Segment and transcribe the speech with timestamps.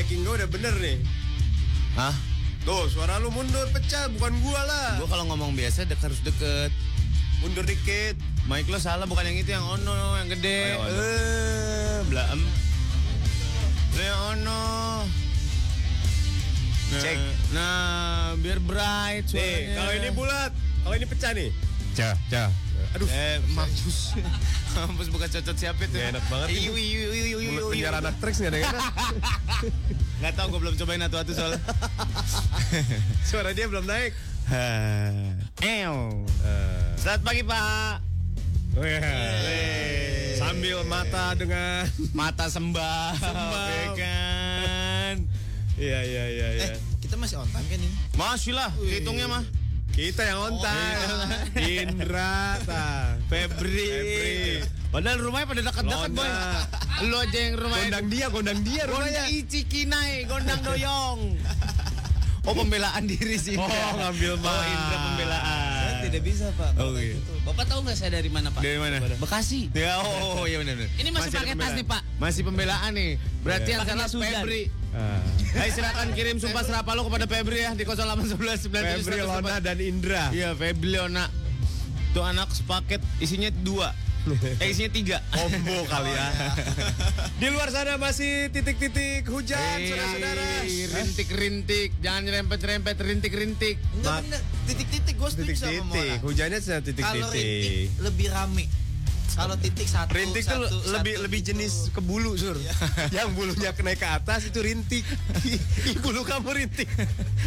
[0.00, 0.96] miking gue udah bener nih.
[1.92, 2.16] Hah?
[2.60, 4.88] Tuh, suara lu mundur pecah, bukan gua lah.
[4.96, 6.72] Gue kalau ngomong biasa dek harus deket.
[7.40, 8.16] Mundur dikit.
[8.44, 10.60] Mic lo salah bukan yang itu yang ono yang gede.
[10.66, 10.92] Ayo, ono.
[10.94, 12.40] Eh, blaem.
[13.90, 14.64] Lo yang ono.
[16.90, 17.16] Nah, Cek.
[17.52, 17.80] Nah,
[18.36, 19.74] biar bright Nih, suaranya.
[19.76, 20.50] kalau ini bulat,
[20.82, 21.50] kalau ini pecah nih.
[21.92, 22.48] Cah, cah.
[22.90, 24.16] Aduh, Eh, mampus.
[24.74, 25.94] mampus bukan cocot siapa itu.
[25.94, 26.58] Nggak enak banget ini.
[26.60, 27.72] Iu, iu, iu, iu, iu, mulut iu.
[27.72, 28.84] penjara anak tricks nggak ada yang enak.
[30.20, 31.60] Nggak tahu, gue belum cobain atu-atu soalnya.
[33.28, 34.12] Suara dia belum naik.
[35.60, 35.96] Ew.
[36.96, 37.94] Selamat pagi, Pak.
[38.78, 39.02] Oh ya.
[40.38, 41.84] Sambil mata dengan
[42.16, 43.12] Mata sembah.
[43.18, 43.66] Sembah.
[43.68, 45.14] ya kan?
[45.80, 46.68] Iya iya iya iya.
[46.76, 47.90] Eh, kita masih on time kan ini?
[48.16, 49.44] Masih lah, hitungnya mah.
[49.90, 51.00] Kita yang on time.
[51.56, 53.16] Indra ta.
[53.28, 53.88] Febri.
[53.88, 54.79] Febri.
[54.90, 56.30] Padahal rumahnya pada dekat-dekat, boy.
[57.06, 57.86] Lu aja yang rumahnya.
[57.86, 59.24] Gondang dia, gondang dia Gondang rumahnya.
[59.30, 61.20] Ici Kinai, gondang doyong.
[62.48, 63.54] Oh, pembelaan diri sih.
[63.54, 64.66] Oh, ngambil Oh, mic.
[64.72, 65.70] Indra pembelaan.
[65.70, 66.70] Saya tidak bisa pak.
[66.80, 67.14] Oh, Bapak iya.
[67.14, 67.32] gitu.
[67.44, 68.60] Bapak tahu nggak saya dari mana pak?
[68.64, 68.96] Dari mana?
[69.20, 69.60] Bekasi.
[69.76, 70.90] Ya, oh, oh, iya benar benar.
[70.96, 72.02] Ini masih ada pakai tas nih, Pak.
[72.16, 73.10] Masih pembelaan nih.
[73.44, 73.76] Berarti Iya.
[73.76, 74.08] yang salah.
[74.40, 74.62] Febri.
[74.90, 75.22] Ah.
[75.54, 80.24] Hai silakan kirim sumpah serapa lo kepada Febri ya di 0811 Febri, Lona, dan Indra.
[80.34, 81.30] Iya, Febri Lona.
[82.10, 83.94] Tuh anak sepaket isinya dua.
[84.60, 85.16] Eh isinya tiga.
[85.30, 86.26] Combo kali ya.
[87.40, 90.44] Di luar sana masih titik-titik hujan, Eh, saudara-saudara.
[90.94, 93.76] Rintik-rintik, jangan nyerempet-nyerempet, rintik-rintik.
[93.96, 94.40] Enggak bener.
[94.66, 97.32] Titik-titik gue setuju sama Titik-titik, hujannya sedang Kalau titik-titik.
[97.32, 98.64] rintik lebih rame.
[99.30, 100.10] Kalau titik satu.
[100.10, 101.48] Rintik tuh satu, lebih satu lebih gitu.
[101.54, 102.56] jenis ke bulu sur.
[103.16, 105.04] Yang bulunya naik ke atas itu rintik.
[106.04, 106.88] Bulu kamu rintik.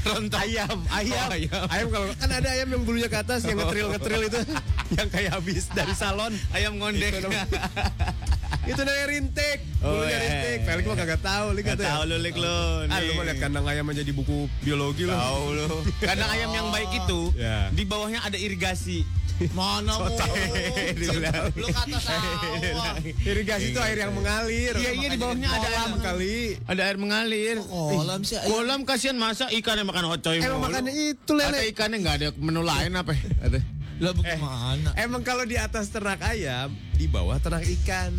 [0.03, 0.39] Rontok.
[0.39, 1.63] Ayam, ayam, Oh, ayam.
[1.69, 4.39] ayam kalau kan ada ayam yang bulunya ke atas yang ngetril ngetril itu,
[4.97, 6.33] yang kayak habis dari salon.
[6.51, 7.13] Ayam ngondek.
[7.13, 7.49] Itu namanya-
[8.63, 10.23] itu namanya rintik, Oh, bulunya iya.
[10.23, 10.57] rintik.
[10.63, 11.91] Felix mah kagak tahu, Lik Gak kata ya.
[11.91, 12.59] tahu lu lik lu.
[12.87, 15.11] Ah, lu mau lihat kandang ayam aja di buku biologi lu.
[15.11, 15.67] Tahu lu.
[15.99, 17.67] Kandang ayam yang baik itu Ya.
[17.69, 19.03] di bawahnya ada irigasi.
[19.51, 19.93] Mana.
[21.59, 22.95] Lu kata sawah.
[23.31, 24.73] Irigasi itu air yang mengalir.
[24.75, 26.01] Iya, iya, di bawahnya ada kolam air.
[26.01, 26.37] kali.
[26.63, 27.57] Ada air mengalir.
[27.63, 28.39] Kolam sih.
[28.43, 31.59] Kolam kasihan masa ikan yang makan ocoy Emang makannya itu Ada lele.
[31.69, 33.11] ikannya nggak ada menu lain apa?
[33.11, 33.23] ya?
[33.43, 33.59] Ada.
[34.01, 34.89] Lah bagaimana?
[34.97, 38.11] Emang kalau di atas ternak ayam, di bawah ternak ikan.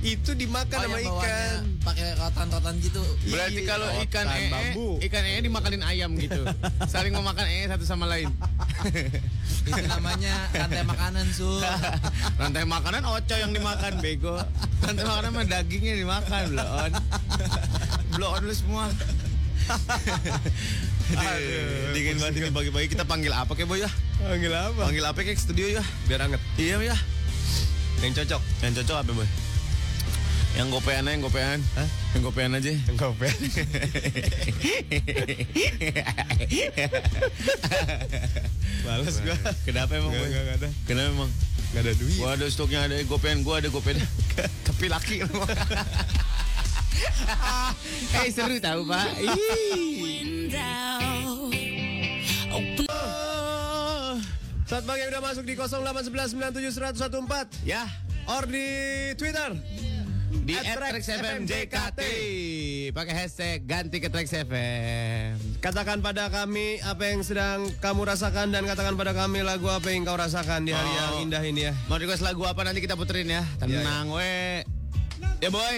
[0.00, 1.60] Itu dimakan Oh, sama ikan.
[1.80, 3.00] pakai rotan-rotan gitu.
[3.26, 4.88] Berarti Iya, kalau ikan ee, bambu.
[5.02, 6.42] ikan ee dimakanin ayam gitu.
[6.84, 8.28] Saling memakan ee satu sama lain.
[9.66, 11.58] Itu namanya rantai makanan, Sur.
[12.40, 14.38] Rantai makanan ocoy yang dimakan bego.
[14.78, 16.92] Rantai makanan mah dagingnya dimakan bloon.
[18.14, 18.84] Bloon lu semua.
[21.06, 23.90] Aduh, dingin banget ini pagi-pagi kita panggil apa kek boy ya?
[24.20, 24.80] Panggil apa?
[24.86, 25.82] Panggil apa kek studio ya?
[26.06, 26.38] Biar anget.
[26.54, 26.96] Iya ya.
[27.98, 28.42] Yang cocok.
[28.60, 29.28] Yang cocok apa boy?
[30.56, 31.60] Yang gopean aja, yang gopean.
[31.76, 31.84] Hah?
[32.16, 32.72] Yang gopean aja.
[32.72, 33.28] Yang kopi.
[38.88, 39.36] Males gua.
[39.68, 40.24] Kenapa emang boy?
[40.24, 40.68] enggak, enggak ada.
[40.88, 41.28] Kenapa emang?
[41.68, 42.16] Enggak ada duit.
[42.16, 44.00] Gua ada stoknya ada gopean, gua ada gopean.
[44.72, 45.20] Tapi laki.
[48.16, 49.12] Eh seru tahu pak.
[54.64, 56.08] Saat yang udah masuk di 0811
[57.68, 57.84] Ya
[58.24, 58.64] or di
[59.20, 59.52] Twitter.
[60.26, 62.00] Di At Trax Trax FM JKT
[62.90, 65.58] pakai hashtag ganti ke Trax FM.
[65.62, 70.02] Katakan pada kami apa yang sedang kamu rasakan dan katakan pada kami lagu apa yang
[70.02, 70.94] kau rasakan di hari Oh.
[70.94, 71.72] yang indah ini ya.
[71.86, 73.42] Mau request lagu apa nanti kita puterin ya.
[73.58, 74.62] Tenang we.
[75.38, 75.76] Ya boy.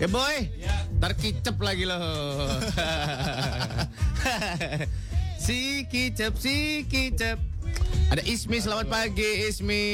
[0.00, 0.36] Ya boy.
[0.98, 2.00] Ntar kicep lagi loh.
[5.44, 7.38] si kicep, si kicep.
[8.12, 9.84] Ada Ismi, selamat pagi Ismi.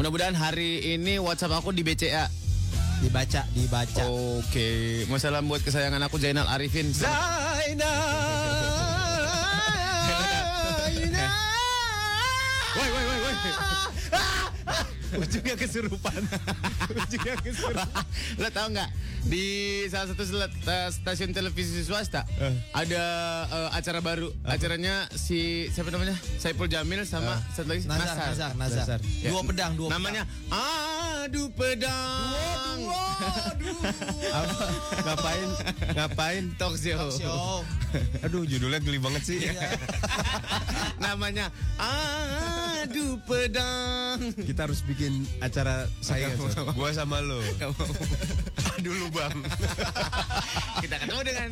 [0.00, 2.24] Mudah-mudahan hari ini WhatsApp aku di BCA.
[3.04, 4.08] Dibaca, dibaca.
[4.08, 6.88] Oke, mau salam buat kesayangan aku Zainal Arifin.
[6.88, 7.84] Zainal.
[12.80, 13.34] Woi, woi, woi, woi.
[15.18, 16.20] Ujungnya kesurupan.
[16.94, 18.04] Ujungnya kesurupan.
[18.38, 18.90] Lo tau nggak
[19.26, 19.44] di
[19.92, 20.24] salah satu
[20.94, 22.24] stasiun televisi swasta
[22.72, 23.04] ada
[23.50, 24.30] eh, acara baru.
[24.46, 26.14] Acaranya si siapa namanya?
[26.38, 28.86] Saipul Jamil sama satu lagi Nazar, Nazar, Nazar.
[28.86, 28.98] Nazar.
[29.20, 29.30] Ya.
[29.34, 32.78] Dua pedang, dua Namanya Adu Pedang.
[34.30, 34.64] Apa?
[35.04, 35.48] ngapain?
[35.92, 36.44] Ngapain?
[36.56, 36.96] Talk show.
[36.96, 37.10] pedang.
[37.12, 37.66] Show.
[38.24, 39.38] Aduh, judulnya geli banget sih.
[41.04, 44.32] Namanya Adu Pedang.
[44.40, 46.32] Kita harus bikin acara saya.
[46.72, 47.36] Gua sama lo.
[48.80, 49.36] Aduh lu bang.
[50.82, 51.48] Kita ketemu dengan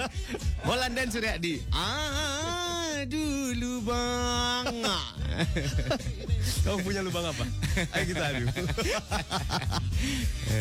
[0.65, 1.61] Molan dan Suryadi.
[1.69, 4.73] Aduh lu bang.
[6.65, 7.45] Kamu punya lubang apa?
[7.95, 8.45] Ayo kita adu.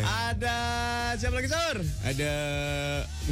[0.04, 0.56] Ada
[1.18, 1.76] siapa lagi Sor?
[2.04, 2.32] Ada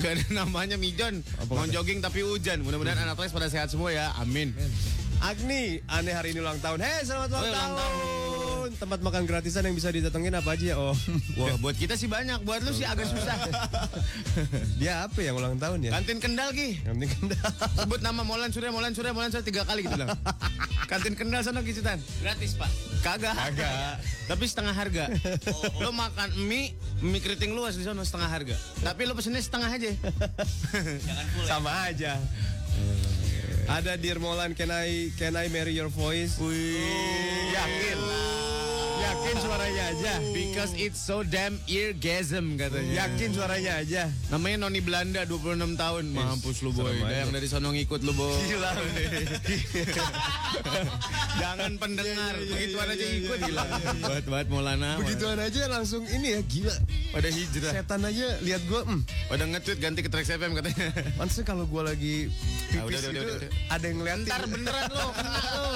[0.00, 1.20] nggak ada namanya Mijon.
[1.52, 2.64] Mau jogging tapi hujan.
[2.64, 4.10] Mudah-mudahan anak les pada sehat semua ya.
[4.18, 4.56] Amin.
[5.24, 6.78] Agni, aneh hari ini ulang tahun.
[6.84, 8.68] Hei, selamat ulang Oh, ulang tahun.
[8.76, 10.76] Tempat makan gratisan yang bisa didatengin apa aja?
[10.76, 10.92] Oh,
[11.40, 12.44] Wah, buat kita sih banyak.
[12.44, 13.34] Buat lu sih agak susah.
[14.80, 15.96] dia apa yang ulang tahun ya?
[15.96, 16.84] Kantin Kendal Ki.
[16.84, 17.48] Yang penting kendal.
[17.80, 20.12] Sebut nama Molan Surya, Molan Surya, Molan Surya tiga kali gitu lah.
[20.86, 21.98] Kantin Kendal sana Gicutan.
[22.20, 22.70] Gratis, Pak.
[23.00, 23.34] Kagak.
[23.34, 23.98] Kagak.
[24.28, 25.04] Tapi setengah harga.
[25.80, 28.56] Lo makan mie, mie keriting luas di sana setengah harga.
[28.84, 29.90] Tapi lo pesennya setengah aja.
[31.48, 32.20] Sama aja.
[33.68, 36.38] Ada Dear Molan, can I, can I marry your voice?
[36.38, 36.78] Wih,
[37.50, 38.45] yakin.
[39.06, 40.12] Yakin suaranya aja.
[40.34, 43.06] Because it's so damn eargasm katanya.
[43.06, 44.02] Yakin suaranya aja.
[44.34, 46.04] Namanya Noni Belanda 26 tahun.
[46.10, 46.90] Mampus lu boy.
[47.06, 48.34] Yang dari sono ngikut lu boy.
[48.50, 48.70] Gila.
[51.40, 52.34] Jangan pendengar.
[52.34, 53.64] Begituan aja ikut gila.
[54.02, 54.90] Buat buat Maulana.
[54.98, 56.74] Begituan aja langsung ini ya gila.
[57.14, 57.72] Pada hijrah.
[57.78, 59.00] Setan aja lihat gua, hmm.
[59.30, 60.90] Pada nge-tweet ganti ke Trax FM katanya.
[61.14, 62.28] Pantesan kalau gua lagi
[62.68, 63.50] pipis Ah, udah, udah, gitu, udah, udah.
[63.72, 64.26] ada yang ngeliatin.
[64.26, 65.66] Ntar beneran lo, kena lo.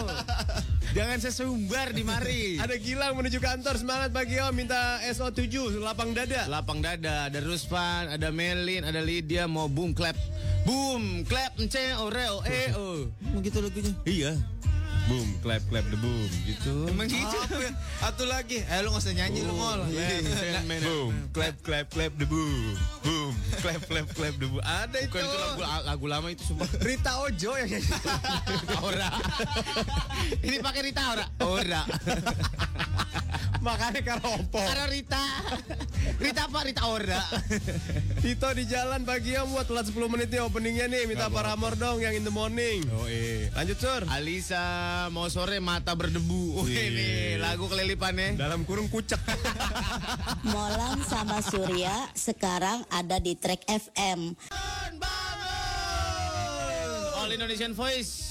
[0.96, 2.58] Jangan sesumbar di mari.
[2.58, 6.48] Ada Gilang menuju kantor semangat pagi om minta SO7 lapang dada.
[6.48, 10.16] Lapang dada, ada Ruspan, ada Melin, ada Lydia mau boom clap.
[10.64, 13.04] Boom clap ence oreo eh oh.
[13.36, 13.92] Begitu lagunya.
[14.08, 14.32] Iya.
[15.10, 16.86] Boom, clap clap the boom gitu.
[16.86, 17.34] Emang gitu.
[17.58, 17.74] Ya?
[17.98, 18.62] Satu lagi.
[18.62, 19.82] Eh lu gak usah nyanyi lu ngol.
[19.90, 22.78] Boom, clap clap clap the boom.
[23.02, 24.62] Boom, clap clap clap the boom.
[24.62, 25.10] Ada itu.
[25.10, 26.70] Bukan itu lagu, lagu lama itu sumpah.
[26.78, 27.90] Rita Ojo yang nyanyi.
[28.86, 29.10] Ora.
[30.46, 31.26] Ini pakai Rita ora?
[31.42, 31.82] Ora.
[33.60, 34.56] Makanya karopo.
[34.56, 35.24] Karena Rita.
[36.24, 36.58] Rita apa?
[36.64, 37.20] Rita ora.
[38.24, 41.04] Tito di jalan pagi om buat telat 10 menit nih openingnya nih.
[41.04, 42.80] Minta paramor dong yang in the morning.
[42.96, 43.52] Oh iya.
[43.52, 44.02] Lanjut sur.
[44.08, 44.64] Alisa
[45.12, 46.56] mau sore mata berdebu.
[46.56, 48.40] Oh ini lagu kelilipannya.
[48.40, 49.20] Dalam kurung kucek.
[50.52, 54.36] Molan sama Surya sekarang ada di Track FM.
[57.20, 58.29] All Indonesian Voice.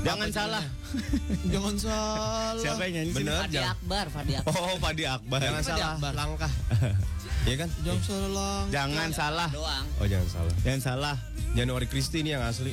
[0.00, 0.64] Jangan salah.
[1.52, 2.56] Jangan salah.
[2.56, 3.12] Siapa yang nyanyi?
[3.14, 3.40] Bener.
[3.44, 4.52] Fadi Akbar, Fadi Akbar.
[4.56, 5.38] Oh, Fadi Akbar.
[5.38, 6.12] Jangan Fadi salah Akbar.
[6.16, 6.52] langkah.
[7.48, 7.68] Iya kan?
[7.80, 8.58] Jangan salah.
[8.68, 9.48] Jangan salah.
[9.48, 9.86] Doang.
[9.96, 10.54] Oh jangan salah.
[10.60, 11.16] Jangan salah.
[11.56, 12.70] Januari Kristi ini yang asli.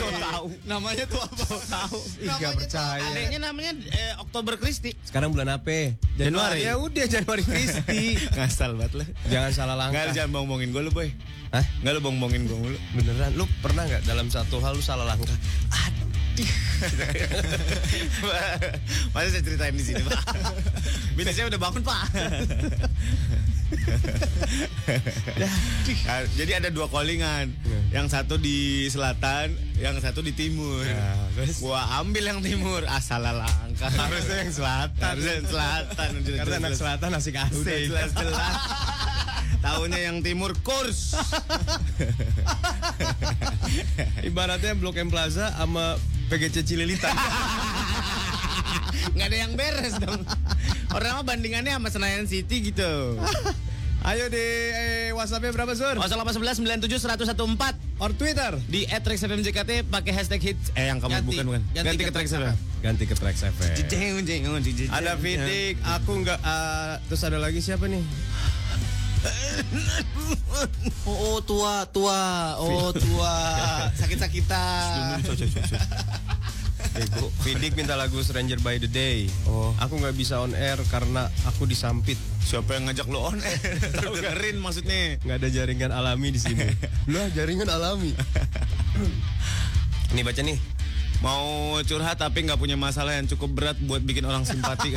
[0.00, 0.46] So tahu.
[0.64, 1.44] Namanya tuh apa?
[1.46, 1.98] Tahu.
[2.24, 3.04] Ih, gak percaya.
[3.04, 4.96] Adanya namanya eh, Oktober Kristi.
[5.04, 5.94] Sekarang bulan apa?
[6.16, 6.64] Januari.
[6.64, 8.16] Ya udah Januari Kristi.
[8.36, 9.08] Ngasal banget lah.
[9.28, 10.00] jangan salah langkah.
[10.00, 11.08] Enggak jangan bohong-bohongin gue lu, Boy.
[11.52, 11.64] Hah?
[11.84, 12.78] Enggak lu bohong-bohongin gue mulu.
[12.96, 15.36] Beneran, lu pernah nggak dalam satu hal lu salah langkah?
[19.12, 20.22] Masa saya ceritain di sini, Pak?
[21.16, 22.02] Bini saya udah bangun, Pak.
[25.38, 27.54] Nah, jadi ada dua callingan.
[27.94, 30.82] Yang satu di selatan, yang satu di timur.
[31.62, 33.86] Gua ambil yang timur, asal langkah.
[33.94, 35.06] Harusnya yang selatan.
[35.14, 36.08] Harusnya yang selatan.
[36.18, 37.82] Udah Karena anak selatan asik Udah asik.
[37.94, 38.54] jelas-jelas.
[39.62, 41.14] Tahunya yang timur kurs.
[44.26, 45.94] Ibaratnya Blok M Plaza sama
[46.30, 47.10] PGC Cililitan.
[49.10, 50.22] Nggak ada yang beres dong.
[50.94, 53.18] Orang mah bandingannya sama Senayan City gitu.
[54.00, 54.40] Ayo di
[54.72, 56.00] eh, WhatsAppnya berapa Sur?
[56.00, 58.56] 0811 97 114 Or Twitter?
[58.64, 61.28] di @rexfmjkt pakai hashtag hits eh yang kamu Ganti.
[61.28, 62.56] bukan bukan Ganti ganti, ke Trax FM.
[62.80, 63.76] Ganti ke Trax FM.
[64.88, 66.38] Ada Fidik, aku nggak.
[66.40, 68.00] ah, terus ada lagi siapa nih?
[71.04, 72.20] Oh, oh, tua, tua.
[72.60, 73.34] Oh, tua.
[74.00, 75.20] Sakit-sakitan.
[76.96, 77.30] Ego.
[77.44, 79.30] Fidik minta lagu Stranger by the Day.
[79.46, 79.70] Oh.
[79.78, 82.18] Aku nggak bisa on air karena aku disampit.
[82.42, 83.60] Siapa yang ngajak lo on air?
[84.00, 85.20] Tahu dengerin maksudnya.
[85.22, 86.66] Nggak ada jaringan alami di sini.
[87.12, 88.10] Lah jaringan alami.
[90.10, 90.58] Ini baca nih.
[91.20, 94.96] Mau curhat tapi nggak punya masalah yang cukup berat buat bikin orang simpati.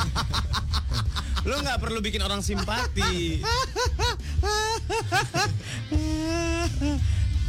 [1.43, 3.43] Lo nggak perlu bikin orang simpati.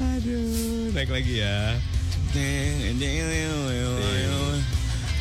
[0.03, 1.79] Aduh, naik lagi ya.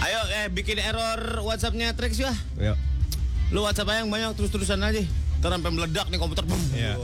[0.03, 2.33] Ayo Eh, bikin error WhatsAppnya Trax ya.
[2.57, 2.77] Yuk.
[3.53, 4.99] Lu WhatsApp aja yang banyak terus-terusan aja.
[5.39, 6.43] Ntar sampai meledak nih komputer.
[6.43, 6.57] Bum.
[6.73, 6.97] Ya.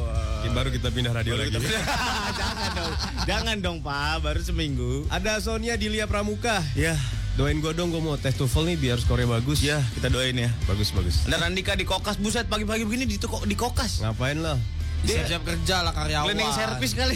[0.50, 1.54] Baru kita pindah radio lagi.
[2.40, 2.94] Jangan dong.
[3.30, 4.26] Jangan dong, Pak.
[4.26, 5.06] Baru seminggu.
[5.08, 6.60] Ada Sonia Dilia Pramuka.
[6.74, 6.98] Ya,
[7.40, 9.64] Doain gue dong, gue mau tes TOEFL nih biar skornya bagus.
[9.64, 10.52] ya kita doain ya.
[10.68, 11.24] Bagus bagus.
[11.24, 14.04] Ada Randika di kokas buset pagi-pagi begini di toko di kokas.
[14.04, 14.60] Ngapain lo?
[15.00, 16.28] Siap-siap kerja lah karyawan.
[16.28, 17.16] Cleaning service kali.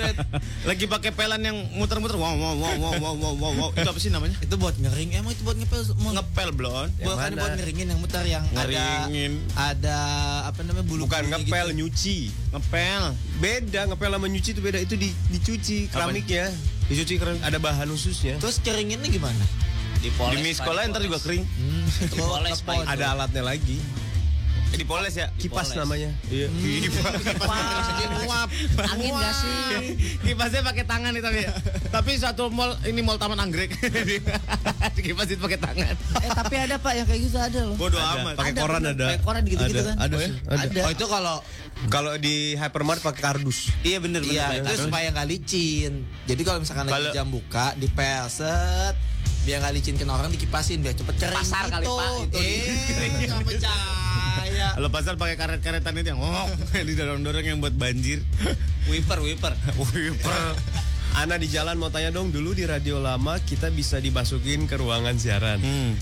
[0.68, 2.16] Lagi pakai pelan yang muter-muter.
[2.16, 3.70] Wow, wow, wow, wow, wow, wow, wow, wow.
[3.76, 4.36] Itu apa sih namanya?
[4.40, 5.12] Itu buat ngering.
[5.20, 5.92] Emang itu buat ngepel.
[5.92, 6.88] Ngepel blon.
[7.02, 9.42] Bukan buat ngeringin yang muter yang Ngeringin.
[9.52, 9.98] ada ada
[10.48, 12.32] apa namanya bulu Bukan ngepel, nyuci.
[12.56, 13.02] Ngepel.
[13.42, 14.78] Beda, ngepel sama nyuci itu beda.
[14.80, 16.48] Itu di, dicuci keramiknya.
[16.88, 17.36] Dicuci keren.
[17.44, 18.40] Ada bahan khususnya.
[18.40, 19.44] Terus keringinnya gimana?
[20.02, 20.10] Di
[20.42, 21.46] miskola ntar juga kering.
[21.46, 22.58] Hmm, Dipoles.
[22.92, 23.78] Ada alatnya lagi.
[24.72, 25.28] Eh, dipoles ya?
[25.36, 25.76] Kipas Dipoles.
[25.76, 26.10] namanya.
[26.26, 26.48] Iya.
[28.22, 28.48] Nguap.
[28.88, 29.54] Angin gak sih?
[30.22, 31.40] Kipasnya pakai tangan tapi.
[31.40, 31.52] ya.
[31.90, 33.68] tapi satu mall ini mall Taman Anggrek.
[34.96, 35.94] Kipas itu pakai tangan.
[36.22, 37.76] Eh tapi ada pak yang kayak gitu ada loh.
[37.76, 38.16] Bodoh Ada.
[38.22, 38.34] amat.
[38.34, 39.06] Pakai Ada, koran ada.
[39.06, 39.88] Pakai koran gitu-gitu Ada.
[39.88, 39.96] kan.
[39.98, 40.24] Ada Oh, ya?
[40.24, 40.62] sih, ada.
[40.62, 40.80] Ada.
[40.80, 41.36] Oh itu kalau
[41.84, 43.74] Kalau di hypermart pakai kardus.
[43.82, 44.32] Iya bener bener.
[44.32, 46.06] Iya, itu supaya nggak licin.
[46.24, 48.94] Jadi kalau misalkan lagi jam buka, dipel set,
[49.42, 51.72] biar nggak licinkan orang dikipasin biar cepet kering Pasar gitu.
[51.72, 52.38] kali, Pak, itu.
[52.38, 54.66] Eh, nggak percaya.
[54.72, 56.48] Kalau pasar pakai karet-karetan itu yang ngomong
[56.88, 58.22] didorong-dorong yang buat banjir.
[58.84, 59.52] Wiper, wiper.
[59.80, 60.54] Wiper.
[61.12, 65.12] Ana di jalan mau tanya dong dulu di radio lama kita bisa dimasukin ke ruangan
[65.14, 65.60] siaran.
[65.60, 65.92] Hmm.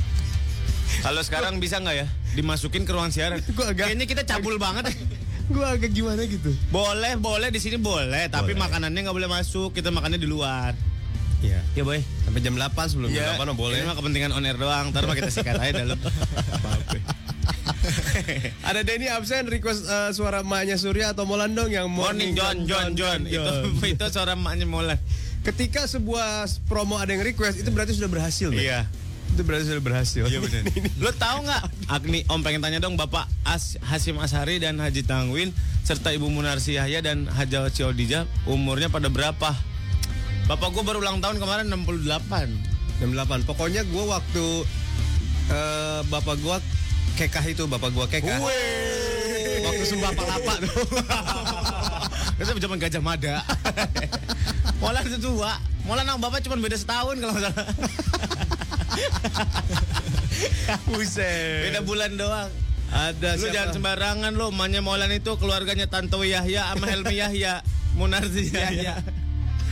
[1.00, 3.42] Kalau sekarang bisa nggak ya dimasukin ke ruang siaran?
[3.50, 4.92] Gua agak- Kayaknya kita cabul banget.
[5.50, 6.54] Gue agak gimana gitu.
[6.70, 8.62] Boleh, boleh di sini boleh, tapi Boleh.
[8.62, 9.75] makanannya nggak boleh masuk.
[9.75, 10.78] Kita makannya di luar.
[11.40, 11.61] Iya.
[11.73, 12.00] Ya boy.
[12.25, 13.80] Sampai jam 8 sebelum jam 8 mah boleh.
[13.80, 14.92] Ini mah kepentingan on air doang.
[14.92, 15.99] Ntar mah kita sikat aja dalam.
[18.68, 22.92] Ada Denny absen request eh, suara emaknya Surya atau Molan dong yang Morning John, John,
[22.94, 23.25] John.
[23.25, 24.99] Itu itu suara emaknya Molan.
[25.40, 28.52] Ketika sebuah promo ada yang request itu berarti sudah berhasil.
[28.52, 28.85] Iya.
[29.32, 30.25] Itu berarti sudah berhasil.
[30.28, 30.62] Iya benar.
[31.00, 31.62] Lo tahu nggak?
[31.88, 36.76] Agni, Om pengen tanya dong Bapak As, Hasim Ashari dan Haji Tangwin serta Ibu Munarsi
[36.76, 39.56] Yahya dan Haja Ciodija umurnya pada berapa?
[40.50, 43.07] Bapak gue baru ulang tahun kemarin 68.
[43.07, 43.47] 68.
[43.47, 44.47] Pokoknya gue waktu
[45.47, 46.57] eh, bapak gue
[47.14, 48.42] kekah itu bapak gue kekah.
[49.62, 50.75] Waktu sumpah palapa tuh.
[52.42, 53.45] Itu zaman Gajah Mada.
[54.80, 55.61] Molan itu tua.
[55.85, 57.66] Molan sama Bapak cuma beda setahun kalau nggak salah.
[60.88, 61.69] Buset.
[61.69, 62.49] Beda bulan doang.
[62.88, 63.54] Ada Lu siapa?
[63.54, 67.61] jangan sembarangan lo, emaknya Molan itu keluarganya Tantowi Yahya sama Helmi Yahya.
[67.92, 69.04] Munarsi Yahya.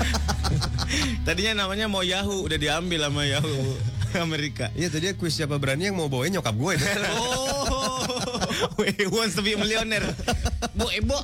[1.26, 3.76] Tadinya namanya mau Yahoo, udah diambil sama Yahoo
[4.16, 4.72] Amerika.
[4.72, 6.74] Iya tadi kuis siapa berani yang mau bawain nyokap gue.
[8.78, 10.08] Oh, he wants to be a millionaire.
[10.74, 11.14] Bu, ibu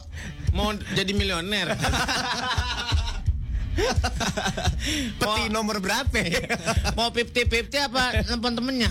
[0.53, 1.73] mau jadi milioner.
[5.19, 6.21] Peti nomor berapa?
[6.95, 8.91] mau fifty fifty apa nelfon temennya?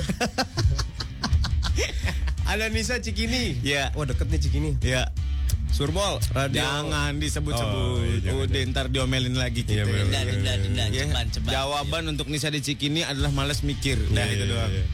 [2.49, 3.63] Ada Nisa Cikini.
[3.63, 3.93] Ya.
[3.95, 4.71] Oh deket nih Cikini.
[4.83, 6.53] Ya, Surmol radio.
[6.55, 7.81] jangan disebut-sebut.
[7.89, 9.73] Oh, iya, Udah ntar diomelin lagi kita.
[9.73, 10.83] Iya, bener, Denda, denda, denda.
[10.87, 11.51] Ya, Ceban, ceban.
[11.51, 13.97] Jawaban untuk Nisa di Cikini adalah malas mikir.
[14.07, 14.71] Udah Iya, itu iya, doang.
[14.71, 14.85] iya.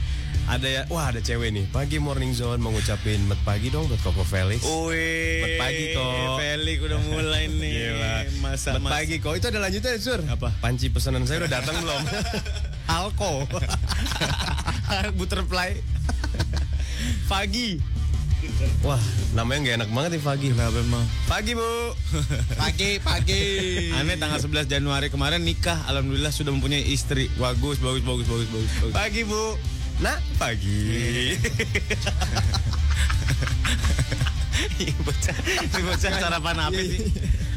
[0.50, 1.66] Ada ya, wah ada cewek nih.
[1.70, 4.66] Pagi Morning Zone mau ngucapin met pagi dong buat Koko Felix.
[4.66, 6.38] Wih, Selamat pagi, Kok.
[6.42, 7.74] Felix udah mulai nih.
[7.76, 8.14] Gila.
[8.42, 9.34] Masa Met pagi kok.
[9.36, 10.22] Itu ada lanjutannya Sur.
[10.26, 10.50] Apa?
[10.58, 12.02] Panci pesanan saya udah datang belum?
[12.98, 13.46] Alko.
[15.20, 15.78] Butterfly.
[17.30, 17.99] Pagi.
[18.80, 19.02] Wah,
[19.36, 20.48] namanya nggak enak banget nih Pagi.
[20.56, 21.06] Kenapa emang?
[21.28, 21.72] Pagi Bu.
[22.62, 23.44] Pagi, pagi.
[23.92, 27.28] Aneh tanggal 11 Januari kemarin nikah, alhamdulillah sudah mempunyai istri.
[27.36, 28.72] Bagus, bagus, bagus, bagus, bagus.
[28.80, 28.94] bagus.
[28.96, 29.60] Pagi Bu.
[30.00, 31.36] Nah, pagi.
[34.80, 35.36] Ini bocah,
[35.84, 37.04] bocah sarapan apa sih?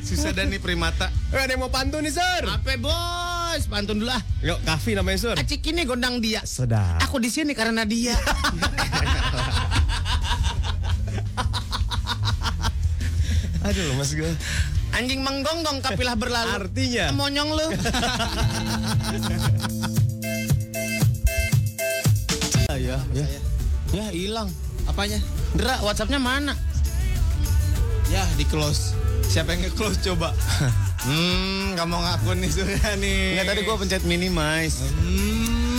[0.02, 1.08] Susah dan nih primata.
[1.30, 2.44] Eh, ada yang mau pantun nih Sur.
[2.50, 3.62] Apa bos?
[3.70, 4.22] Pantun dulu ah.
[4.42, 5.36] Yuk, Kafi namanya Sur.
[5.38, 6.42] Acik ini gondang dia.
[6.42, 6.98] Sedap.
[7.06, 8.18] Aku di sini karena dia.
[13.62, 14.32] Aduh, Mas gue.
[14.92, 16.66] Anjing menggonggong kapilah berlalu.
[16.66, 17.14] Artinya?
[17.14, 17.66] Monyong lu.
[22.76, 23.26] ya, ya.
[23.92, 24.48] Ya hilang.
[24.84, 25.22] Apanya?
[25.54, 26.58] Dra, WhatsAppnya mana?
[28.10, 28.92] Ya, di close.
[29.24, 30.36] Siapa yang nge-close coba?
[31.02, 33.34] Hmm, kamu ngaku nih Surya nih.
[33.34, 34.86] Enggak tadi gua pencet minimize.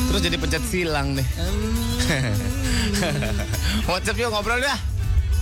[0.09, 1.27] Terus jadi pencet silang deh.
[3.89, 4.79] WhatsApp yuk ngobrol dah.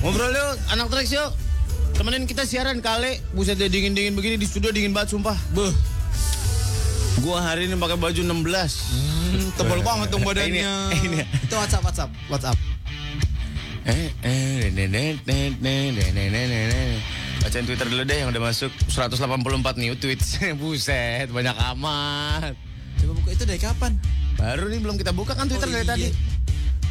[0.06, 1.32] Ngobrol yuk, anak Trax yuk.
[2.02, 3.22] Temenin kita siaran kali.
[3.38, 5.38] Buset deh dingin-dingin begini di studio dingin banget sumpah.
[5.54, 5.70] beh
[7.22, 8.42] Gua hari ini pakai baju 16.
[8.42, 10.66] Hmm, tebal banget tuh badannya.
[10.98, 11.22] ini, ini.
[11.46, 12.58] Itu WhatsApp WhatsApp WhatsApp.
[17.46, 19.22] Bacain Twitter dulu deh yang udah masuk 184
[19.78, 20.42] new tweets.
[20.58, 22.58] Buset, banyak amat.
[22.98, 23.94] Coba buka itu dari kapan?
[24.42, 25.86] Baru nih belum kita buka kan Twitter oh, iya.
[25.86, 26.10] dari tadi.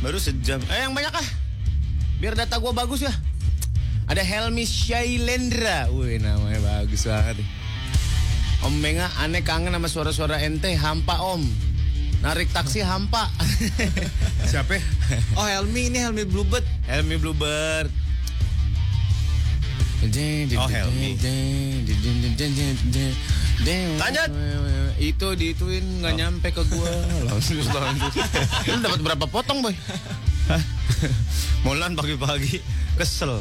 [0.06, 0.62] Baru sejam.
[0.70, 1.28] Eh yang banyak ah.
[2.22, 3.10] Biar data gua bagus ya.
[4.10, 5.86] Ada Helmi Shailendra.
[5.94, 7.38] Wih namanya bagus banget.
[7.38, 7.48] nih.
[8.66, 11.46] Om Menga aneh kangen sama suara-suara ente hampa om.
[12.18, 13.30] Narik taksi hampa.
[14.50, 14.82] Siapa?
[15.38, 16.66] Oh Helmi ini Helmi Bluebird.
[16.90, 17.86] Helmi Bluebird.
[20.58, 21.14] Oh, Helmi.
[23.94, 24.30] Lanjut.
[24.98, 26.92] Itu diituin nggak nyampe ke gua.
[27.30, 28.12] Lanjut, lanjut.
[28.68, 29.76] Lu dapat berapa potong, boy?
[31.64, 32.58] Molan pagi-pagi
[33.00, 33.40] kesel.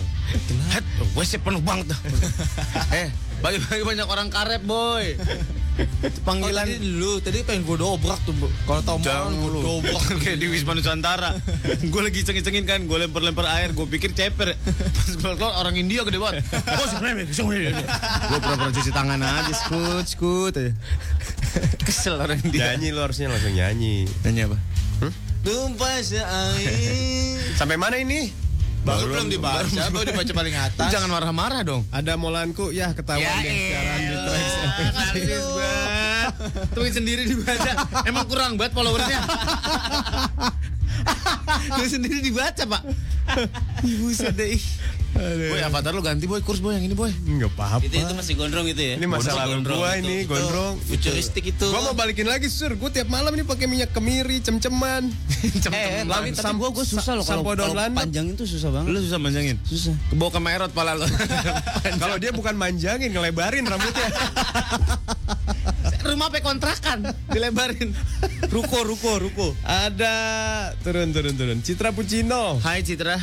[0.72, 0.86] Het,
[1.20, 1.92] WC penuh banget
[2.96, 3.12] eh,
[3.44, 5.20] bagi-bagi banyak orang karet, boy.
[5.20, 5.40] Itu
[5.80, 8.36] Oh, panggilan tadi dulu, tadi pengen gue dobrak tuh.
[8.68, 10.04] Kalau tau mau gue lu dobrak.
[10.24, 11.40] Kayak di Wisma Nusantara
[11.88, 16.04] Gue lagi cengin-cengin kan Gue lempar-lempar air Gue pikir ceper Pas gue keluar orang India
[16.04, 16.84] gede banget Oh
[18.28, 20.76] Gue pura-pura cuci tangan aja Skut, skut aja
[21.88, 24.04] Kesel orang India Nyanyi lo harusnya langsung nyanyi.
[24.28, 24.58] Nyanyi apa?
[25.40, 27.40] Tumpah seair.
[27.56, 28.49] Sampai mana ini?
[28.80, 30.90] Baru belum dibaca, baru dibaca paling Lu atas.
[30.90, 31.84] jangan marah-marah dong.
[31.92, 33.86] Ada molanku ya ketahuan Ya deh di FM.
[34.96, 36.32] Narsis banget
[36.72, 37.72] Tweet sendiri dibaca
[38.08, 39.20] Emang kurang banget followersnya?
[41.76, 42.82] Tweet sendiri dibaca pak.
[43.84, 44.34] Buset
[45.16, 47.84] deh Boy avatar lu ganti boy Kurs boy yang ini boy Enggak apa-apa.
[47.84, 48.94] Itu itu masih gondrong itu ya.
[49.00, 50.06] Ini masa lalu Gondrong gua itu.
[50.06, 50.74] ini, Itu gondrong.
[50.84, 51.66] Futuristik itu.
[51.68, 55.10] Gua mau balikin lagi sur, gua tiap malam ini pakai minyak kemiri, cem-ceman.
[55.72, 58.00] Eh, tapi, tapi gua gua susah loh kalau sampo daun kalau landep.
[58.06, 58.90] panjang itu susah banget.
[58.92, 59.56] Lu susah manjangin?
[59.64, 59.94] Susah.
[60.10, 61.06] Kebawa ke merot pala lu
[62.02, 64.10] Kalau dia bukan manjangin, ngelebarin rambutnya.
[66.00, 67.92] Rumah pe kontrakan Dilebarin
[68.50, 69.48] Ruko, ruko, ruko.
[69.62, 70.16] Ada
[70.82, 71.58] turun turun turun.
[71.62, 72.58] Citra Pucino.
[72.64, 73.20] Hai Citra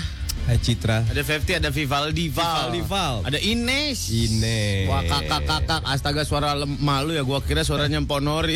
[0.47, 1.03] Hai Citra.
[1.03, 3.17] Ada Fifty, ada Vivaldi Val Vivaldi Val.
[3.27, 4.87] Ada Ines Ines.
[4.87, 8.55] Wah kakak kakak Astaga suara malu ya Gua kira suaranya Ponori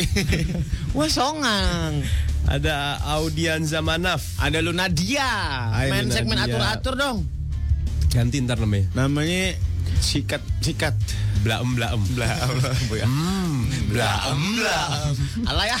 [0.95, 1.99] Wah songang
[2.47, 4.39] Ada Audian Zamanaf.
[4.39, 6.15] Ada Lunadia Hai, Main Lunadia.
[6.15, 7.17] segmen atur-atur dong
[8.07, 8.87] Ganti ntar namanya.
[8.95, 9.59] Namanya
[9.99, 10.95] Sikat Sikat
[11.43, 11.99] Blaem blaem.
[12.15, 12.55] Blaem
[13.03, 15.11] Hmm, blaem blaem.
[15.43, 15.79] Alah ya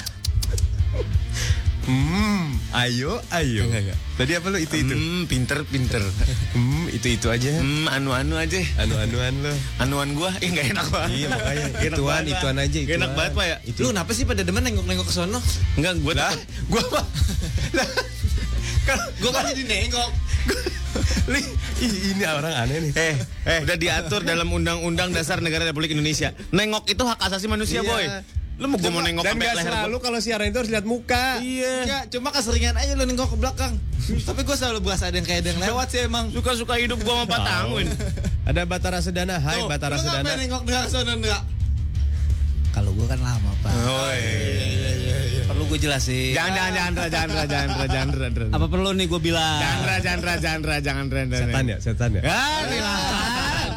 [1.81, 2.45] Hmm,
[2.77, 3.65] ayo ayo.
[3.65, 3.97] Enggak, enggak.
[4.13, 4.93] Tadi apa lu itu itu?
[4.93, 6.03] Hmm pinter pinter
[6.51, 7.57] Hmm, itu itu aja.
[7.57, 9.53] Hmm anu-anu aja Anu-anuan lo.
[9.77, 12.63] Anuan gua Ih gak enak banget Iya makanya ituan ituan Pak.
[12.63, 13.11] aja Gak enak ituan.
[13.11, 15.39] banget pak ya Lu kenapa sih pada demen nengok-nengok ke sono?
[15.73, 16.33] Enggak gua Lah,
[16.67, 17.01] gua apa?
[19.15, 20.09] Gue kan jadi nengok.
[21.79, 22.91] Ini orang aneh nih.
[22.93, 23.13] Eh,
[23.47, 26.33] eh, udah diatur dalam Undang-Undang Dasar Negara Republik Indonesia.
[26.49, 27.87] Nengok itu hak asasi manusia, Iya.
[27.87, 28.05] boy.
[28.61, 31.41] Lu mau gua mau nengok Dan gak leher selalu kalau siaran itu harus lihat muka.
[31.41, 31.75] Iya.
[31.81, 33.73] Enggak, cuma keseringan aja lu nengok ke belakang.
[34.01, 36.29] Tapi gue selalu berasa ada yang kayak ada yang lewat sih emang.
[36.29, 37.87] Suka-suka hidup gua sama Pak Tangwin.
[38.45, 39.41] Ada Batara Sedana.
[39.41, 40.21] Hai Tuh, Batara lu Sedana.
[40.21, 41.41] ngapain nengok ke sono enggak?
[42.71, 43.71] Kalau gue kan lama, Pak.
[43.83, 45.43] Oh, iya.
[45.43, 46.31] Perlu gue jelasin.
[46.31, 48.45] Jangan, jangan, jangan, jangan, Ra, jangan, Ra, jangan, Ra, jangan, Ra.
[48.55, 49.59] Apa perlu nih gue bilang?
[49.59, 51.49] Jangan, Ra, jangan, Ra, jangan, Ra, jangan, Ra, jangan.
[51.51, 52.21] Setan ya, setan ya.
[52.23, 52.77] Ini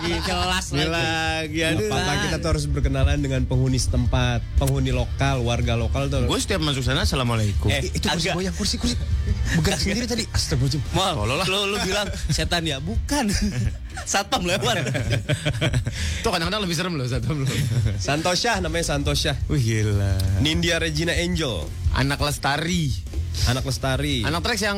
[0.05, 0.93] Lagi kelas Ini lagi.
[0.93, 1.89] lagi, aduh.
[1.89, 6.29] Apa kita tuh harus berkenalan dengan penghuni setempat, penghuni lokal, warga lokal tuh.
[6.29, 7.73] Gue setiap masuk sana, assalamualaikum.
[7.73, 9.01] Eh, itu kursi agak- goyang, kursi, kursi.
[9.57, 10.25] Bergerak sendiri tadi.
[10.29, 10.93] Astagfirullahaladzim.
[10.93, 12.77] Mal, lu, lu bilang setan ya?
[12.79, 13.33] Bukan.
[14.13, 14.77] Satpam lewat.
[16.23, 17.49] Tuh kadang-kadang lebih serem loh, satu loh.
[17.97, 19.33] Santosha namanya Santosha.
[19.49, 20.21] Wih gila.
[20.41, 21.65] Nindya Regina Angel.
[21.95, 22.93] Anak lestari.
[23.47, 24.21] Anak lestari.
[24.21, 24.77] Anak treks yang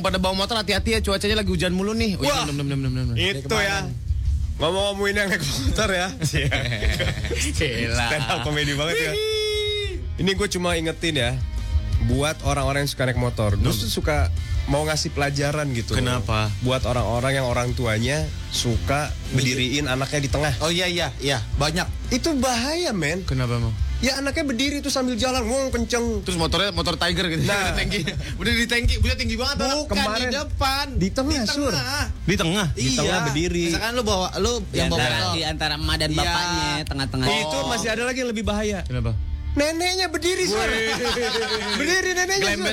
[0.00, 2.14] pada bawa motor hati-hati ya cuacanya lagi hujan mulu nih.
[2.14, 2.44] Oh, iya, Wah.
[2.44, 3.34] bener, bener, bener, bener, bener.
[3.40, 3.78] Itu ya.
[4.60, 6.08] Ngomong-ngomongin yang naik motor ya.
[6.20, 7.96] Gila.
[7.96, 9.12] Stand up komedi banget ya.
[10.20, 11.32] Ini gue cuma ingetin ya.
[12.04, 13.56] Buat orang-orang yang suka naik motor.
[13.56, 14.28] Gue tuh suka
[14.68, 15.96] mau ngasih pelajaran gitu.
[15.96, 16.52] Kenapa?
[16.60, 20.52] Buat orang-orang yang orang tuanya suka berdiriin anaknya di tengah.
[20.60, 21.88] Oh iya iya iya, banyak.
[22.12, 23.24] Itu bahaya men.
[23.24, 23.72] Kenapa mau?
[24.00, 26.24] Ya anaknya berdiri tuh sambil jalan ngomong kenceng.
[26.24, 27.44] Terus motornya motor Tiger gitu.
[27.44, 27.52] Nah.
[27.52, 28.00] Udah tangki.
[28.40, 29.56] Udah di tangki, udah tinggi banget.
[29.60, 30.24] Bukan kemarin.
[30.24, 30.84] di depan.
[30.96, 31.72] Di tengah, Sur.
[32.24, 32.66] Di tengah.
[32.72, 33.64] Di tengah berdiri.
[33.68, 36.16] Misalkan lu bawa lu Di yang bawa antara, di antara emak dan Iya.
[36.16, 37.26] bapaknya, tengah-tengah.
[37.28, 38.80] Itu masih ada lagi yang lebih bahaya.
[38.88, 39.12] Kenapa?
[39.50, 40.62] Neneknya berdiri, Sur.
[41.76, 42.72] berdiri neneknya, Sur.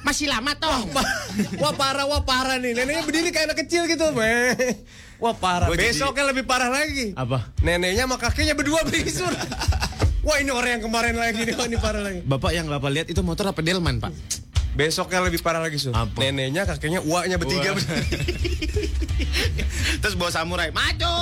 [0.00, 0.88] Masih lama toh.
[1.58, 2.72] Wah parah, wah parah nih.
[2.72, 4.08] Neneknya berdiri kayak anak kecil gitu.
[5.18, 5.68] Wah parah.
[5.68, 7.12] Gua jadi- Besoknya lebih parah lagi.
[7.12, 7.52] Apa?
[7.60, 9.34] Neneknya sama kakeknya berdua berdiri, Sur.
[10.26, 12.20] Wah ini orang yang kemarin lagi nih, wah ini parah lagi.
[12.26, 14.10] Bapak yang Bapak lihat itu motor apa Delman, Pak?
[14.74, 15.94] Besoknya lebih parah lagi, Sur.
[15.94, 16.18] Apa?
[16.18, 17.74] Neneknya, kakeknya, uaknya bertiga.
[17.74, 17.82] Wah.
[20.02, 20.70] Terus bawa samurai.
[20.70, 21.10] Maju.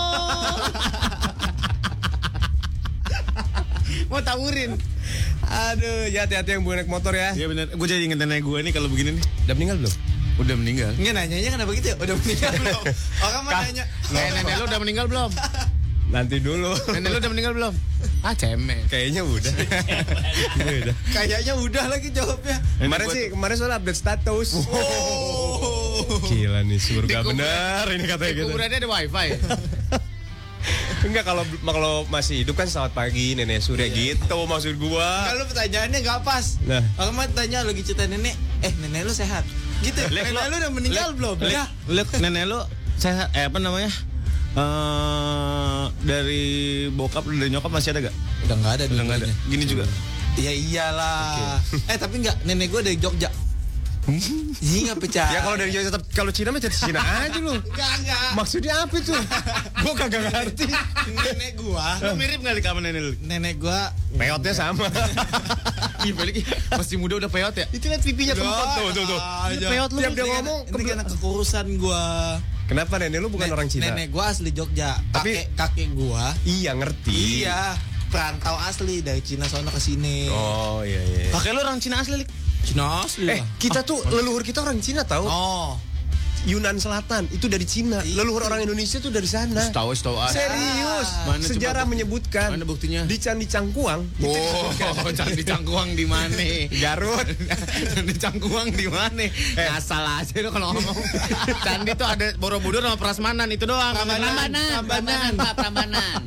[4.13, 4.77] Mau tawurin.
[5.47, 7.31] Aduh, ya hati-hati yang buat naik motor ya.
[7.33, 7.67] Iya benar.
[7.73, 9.25] Gue jadi inget nenek gue nih kalau begini nih.
[9.47, 9.95] Udah meninggal belum?
[10.37, 10.91] Udah meninggal.
[11.01, 11.97] Nggak nanyanya kenapa gitu ya?
[11.97, 12.83] Udah meninggal belum?
[13.25, 13.85] Orang mau nanya.
[14.13, 15.31] Nenek, nenek lu udah meninggal belum?
[16.07, 16.71] Nanti dulu.
[16.95, 17.75] Nenek lu udah meninggal belum?
[18.23, 18.79] Ah cemen.
[18.87, 19.53] Kayaknya udah.
[20.87, 20.97] udah.
[21.11, 22.59] Kayaknya udah lagi jawabnya.
[22.79, 24.49] Kemarin sih, kemarin soalnya update status.
[26.31, 28.47] Gila nih surga bener ini katanya gitu.
[28.53, 29.29] kuburannya ada wifi.
[31.07, 35.31] Enggak kalau kalau masih hidup kan selamat pagi nenek surya gitu maksud gua.
[35.31, 36.59] Kalau pertanyaannya nggak pas.
[36.66, 36.83] Nah.
[36.99, 38.35] Aku mah tanya lagi cerita nenek,
[38.66, 39.47] eh nenek lu sehat.
[39.87, 40.03] Gitu.
[40.11, 41.37] Lek, nenek lu udah meninggal Lek, belum?
[41.47, 41.64] Lek, Ya.
[41.87, 42.59] Lek, nenek lu
[42.99, 43.92] saya eh apa namanya?
[44.57, 46.45] Eh dari
[46.88, 48.14] bokap dan dari nyokap masih ada gak?
[48.49, 49.29] Udah nggak ada Udah nggak ada.
[49.53, 49.85] Gini juga.
[50.37, 51.61] Ya iyalah.
[51.92, 53.29] Eh tapi nggak, nenek gue dari Jogja.
[54.57, 55.29] Iya nggak pecah.
[55.35, 57.59] Ya kalau dari Jawa tetap kalau Cina mah jadi Cina aja lu.
[57.59, 58.29] Enggak, enggak.
[58.38, 59.12] Maksudnya apa itu?
[59.85, 60.66] gua kagak ngerti.
[61.11, 63.12] nenek gua, Lu mirip kali sama nenek lu.
[63.27, 64.87] nenek gua Peotnya sama.
[66.07, 67.66] Ih balik masih muda udah peot ya.
[67.75, 69.21] Itu lihat pipinya kempot tuh tuh tuh.
[69.21, 69.66] Aja.
[69.69, 70.61] Peot lu tiap dia ngomong.
[70.71, 72.05] ini karena kekurusan gua.
[72.67, 73.85] Kenapa nenek lu bukan Nen- orang Cina?
[73.89, 74.99] Nenek gua asli Jogja.
[75.11, 77.41] Tapi- Kakek kakek gua Iya ngerti.
[77.41, 80.27] iya perantau asli dari Cina sono ke sini.
[80.29, 81.31] Oh iya iya.
[81.31, 82.27] Pakai lu orang Cina asli.
[82.61, 83.47] Cina asli Eh, lah.
[83.57, 85.23] kita tuh leluhur kita orang Cina tahu?
[85.25, 85.79] Oh,
[86.47, 87.99] Yunan Selatan itu dari Cina.
[88.07, 89.67] Leluhur orang Indonesia tuh dari sana.
[89.75, 90.31] Tahu tahu aja.
[90.31, 91.09] Serius.
[91.27, 92.49] Mana Sejarah coba- menyebutkan.
[92.55, 93.03] Mana buktinya?
[93.03, 94.07] Di Candi Cangkuang.
[94.23, 94.71] Oh,
[95.19, 96.71] candi cangkuang di mana?
[96.71, 97.27] Garut.
[97.93, 99.27] Candi cangkuang di mana?
[99.59, 100.99] Ngasal aja lu kalau ngomong.
[101.67, 103.93] Candi tuh ada Borobudur sama Prasmanan itu doang.
[103.99, 104.55] Prambanan,
[104.87, 106.21] Prambanan, Pak, Prambanan.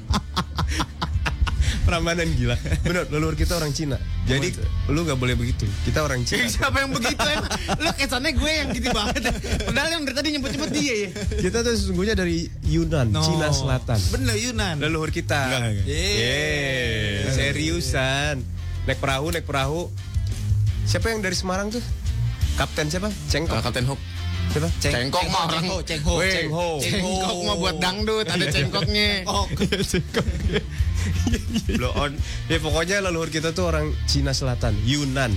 [1.90, 2.54] Prambanan gila.
[2.86, 3.98] Bener, leluhur kita orang Cina.
[4.24, 4.54] Jadi
[4.88, 5.66] lu nggak boleh begitu.
[5.82, 6.46] Kita orang Cina.
[6.54, 7.50] Siapa yang begitu emang?
[7.76, 9.22] Lu kesannya gue yang gitu banget.
[9.66, 11.10] Padahal yang dari tadi nyebut-nyebut dia ya.
[11.40, 13.20] kita tuh sesungguhnya dari Yunan, No.
[13.20, 13.98] Cina Selatan.
[14.14, 14.78] bener Yunan.
[14.78, 15.50] Leluhur kita.
[15.82, 16.14] Yeay.
[16.14, 18.46] Yeay, seriusan.
[18.86, 19.90] Naik perahu, naik perahu.
[20.86, 21.82] Siapa yang dari Semarang tuh?
[22.54, 23.10] Kapten siapa?
[23.28, 23.62] Cengkok.
[23.62, 24.02] Kapten Hook.
[24.50, 24.70] Siapa?
[24.82, 25.62] Ceng- Cengkok mah orang.
[25.62, 26.14] Cengho, Cengho.
[26.18, 26.70] Weh, Cengho.
[26.82, 29.10] Cengkok mah buat dangdut, ada cengkoknya.
[29.26, 29.46] Oh,
[31.80, 32.12] Blow on.
[32.48, 35.32] Ya pokoknya leluhur kita tuh orang Cina Selatan, Yunan.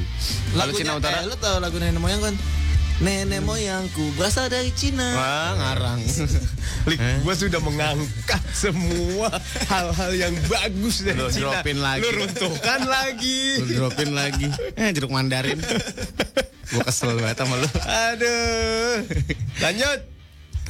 [0.53, 1.23] Kalau Cina Utara?
[1.23, 2.35] Eh, lu tau lagu nenek moyang kan?
[3.03, 5.03] Nenek moyangku berasal dari Cina.
[5.17, 5.99] Wah, ngarang.
[6.91, 9.27] Lik, gua sudah mengangkat semua
[9.67, 11.59] hal-hal yang bagus dari Lu Cina.
[11.59, 12.03] dropin lagi.
[12.05, 13.41] Lu runtuhkan lagi.
[13.59, 14.47] Lu dropin lagi.
[14.79, 15.59] Eh, jeruk mandarin.
[16.73, 17.69] Gue kesel banget sama lu.
[17.85, 19.05] Aduh.
[19.61, 19.99] Lanjut.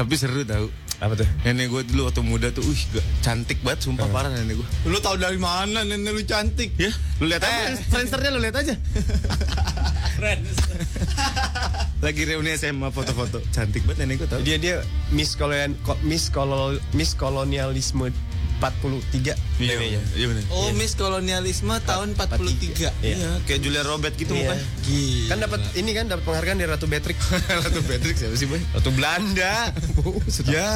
[0.02, 0.66] Tapi seru tau.
[0.98, 1.22] Apa tuh?
[1.46, 4.66] Nenek gue dulu waktu muda tuh, wih gak cantik banget, sumpah parah nenek gue.
[4.90, 6.74] Lu tau dari mana nenek lu cantik?
[6.74, 6.90] Ya,
[7.22, 8.74] lu lihat aja, Friendsternya lu lihat aja.
[12.02, 14.42] Lagi reuni SMA foto-foto, cantik banget nenek gue tau.
[14.42, 14.82] Dia dia
[15.14, 15.70] Miss Kolonial
[16.02, 18.10] Miss Kolonial Miss Kolonialisme
[18.62, 20.00] 43 Iya, Neneknya.
[20.14, 20.42] iya bener.
[20.48, 22.78] Oh, Miss Kolonialisme tahun 43.
[22.78, 22.90] Iya.
[23.02, 24.54] Iya, kayak Julia Robert gitu Iya.
[24.54, 24.66] mukanya.
[24.80, 25.26] Gila.
[25.26, 27.18] Kan dapat ini kan dapat penghargaan dari Ratu Beatrix.
[27.66, 28.62] Ratu Patrick siapa sih, Boy?
[28.70, 29.74] Ratu Belanda.
[30.54, 30.70] ya.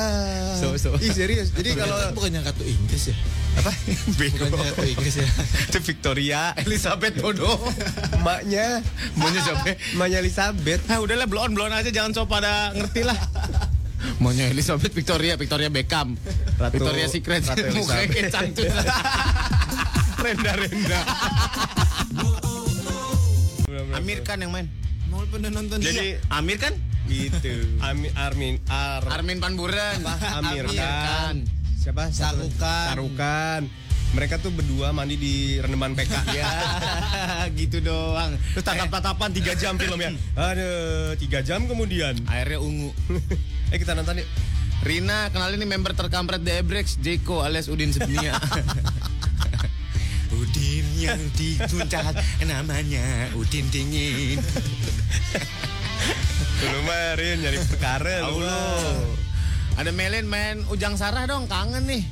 [0.58, 0.98] So, so.
[0.98, 1.54] Ih serius.
[1.54, 3.16] Jadi Kalau kalau bukannya kartu Inggris ya?
[3.56, 3.72] apa?
[4.18, 5.28] Bukannya kartu Inggris ya?
[5.64, 6.40] Itu Victoria.
[6.58, 7.54] Elizabeth Bodo.
[8.12, 8.82] Emaknya.
[9.14, 9.78] Maunya siapa?
[9.94, 10.82] Emaknya Elizabeth.
[10.86, 13.16] Ah udahlah blow on blow on aja jangan so pada ngerti lah.
[14.16, 16.16] Maunya Elizabeth Victoria, Victoria Beckham,
[16.56, 18.12] Ratu- Victoria Secret, Ratu mukanya Elizabeth.
[18.12, 18.66] kayak cangcut.
[20.22, 21.00] Renda-renda.
[23.92, 24.66] Amir Khan yang main.
[25.06, 26.28] Mau pernah nonton Jadi dia?
[26.30, 26.74] Amir kan?
[27.06, 27.78] gitu.
[27.78, 30.02] Ami, Armin Ar Armin Panburan.
[30.02, 31.36] Amir Amir Khan.
[31.78, 32.10] Siapa?
[32.10, 32.86] Sarukan.
[32.90, 33.62] Sarukan.
[34.08, 36.10] Mereka tuh berdua mandi di rendeman PK.
[36.36, 36.50] Ya,
[37.52, 38.34] gitu doang.
[38.54, 40.10] Terus tatap-tatapan 3 jam filmnya.
[40.34, 42.18] Aduh, 3 jam kemudian.
[42.26, 42.90] Airnya ungu.
[43.74, 44.28] Eh kita nonton yuk.
[44.86, 48.38] Rina, kenalin nih member terkampret The Ebrex, Jeko alias Udin Sedunia.
[50.38, 52.14] Udin yang di puncak
[52.46, 54.38] namanya Udin dingin.
[56.70, 58.40] Lu marin nyari perkara lu.
[59.76, 62.02] Ada Melin main Ujang Sarah dong, kangen nih.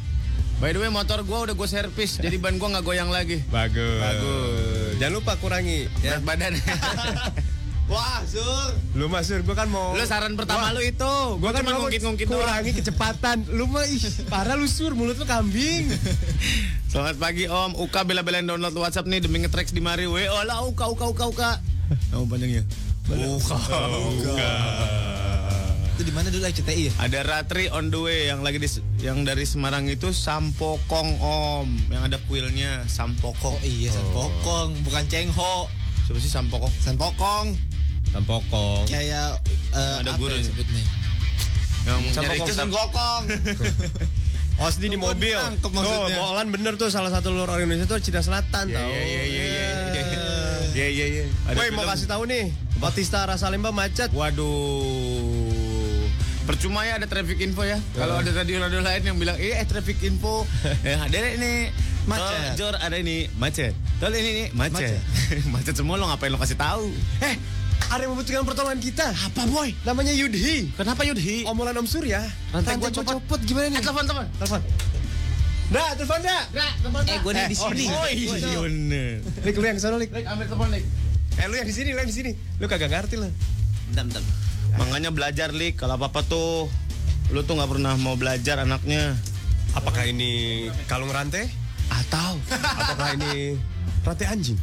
[0.61, 3.41] By the way motor gua udah gue servis, jadi ban gua nggak goyang lagi.
[3.49, 4.01] Bagus.
[4.01, 4.93] Bagus.
[5.01, 6.21] Jangan lupa kurangi ya.
[6.21, 6.53] Berat badan.
[7.85, 8.73] Wah, Sur.
[8.97, 11.15] Lu Masur, gua kan mau lu saran pertama Wah, lu itu.
[11.37, 12.41] Gua kan cuma mau ngungkit-ngungkit doang.
[12.41, 13.45] kurangi kecepatan.
[13.53, 14.01] Lu mah ih,
[14.33, 15.93] parah lu sur, mulut lu kambing.
[16.95, 20.09] Selamat pagi Om, Uka bela-belain download WhatsApp nih demi nge-tracks di mari.
[20.09, 21.51] Weh, olah Uka, Uka, Uka, Uka.
[22.09, 22.63] Nama panjangnya.
[23.11, 23.57] Uka,
[24.01, 24.35] Uka.
[25.95, 26.93] Itu di mana dulu RCTI ya?
[27.05, 28.67] Ada Ratri on the way yang lagi di,
[29.05, 33.61] yang dari Semarang itu Sampokong Om, yang ada kuilnya Sampokong.
[33.61, 35.69] Oh iya, Sanpokong, bukan Cengho.
[36.09, 36.73] Siapa sih Sampokong?
[36.83, 37.74] Sanpokong.
[38.13, 38.85] Tampokong.
[38.87, 39.41] Kayak
[39.73, 40.45] eh, Ada guru ya nih.
[40.45, 40.83] sebutnya?
[41.85, 42.23] Yang Sampokong.
[42.25, 42.59] nyari Itu kita.
[42.59, 43.23] Sanpokong.
[44.55, 45.35] Oh, sedih di mobil.
[45.59, 46.15] Tuh, maksudnya.
[46.17, 48.87] Molan bener tuh salah satu luar orang Indonesia tuh Cina Selatan Iya, tau.
[48.87, 49.71] iya, iya, iya, iya.
[50.75, 51.25] Iya, iya, iya.
[51.47, 52.51] Ada Woi, mau kasih tahu nih.
[52.79, 54.11] Batista Rasa Lembah macet.
[54.11, 56.03] Waduh.
[56.45, 57.81] Percuma ya ada traffic info ya.
[57.97, 60.45] Kalau ada radio-radio lain yang bilang, "Eh, eh traffic info."
[60.87, 61.73] eh, ada nih
[62.05, 62.21] Macet.
[62.21, 63.73] Tol Jor ada ini macet.
[63.97, 65.01] Tol ini nih macet.
[65.57, 66.93] macet semua lo ngapain lo kasih tahu?
[67.25, 67.35] Eh,
[67.91, 69.07] ada yang membutuhkan pertolongan kita.
[69.13, 69.73] Apa boy?
[69.85, 70.73] Namanya Yudhi.
[70.77, 71.45] Kenapa Yudhi?
[71.45, 72.25] Omolan Om Surya.
[72.53, 73.15] Rantai Rantai gua copot.
[73.21, 73.81] copot gimana nih?
[73.83, 74.27] telepon telepon.
[74.41, 74.61] Telepon.
[75.73, 76.43] Dah, telepon dah.
[77.09, 77.85] Eh, gue nih di sini.
[77.89, 79.13] Oh iya bener.
[79.43, 80.13] Lik, lu yang sana, Lik.
[80.13, 80.83] Ambil telepon nih.
[81.41, 82.31] Eh, lu yang di sini, lu yang di sini.
[82.61, 83.33] Lu kagak ngerti lah.
[83.91, 84.23] Bentar, bentar.
[84.75, 86.67] Makanya belajar lik kalau apa apa tuh
[87.31, 89.15] lu tuh nggak pernah mau belajar anaknya.
[89.75, 91.51] Apakah ini kalung rantai?
[91.91, 93.59] Atau Apakah ini
[94.05, 94.59] rantai anjing?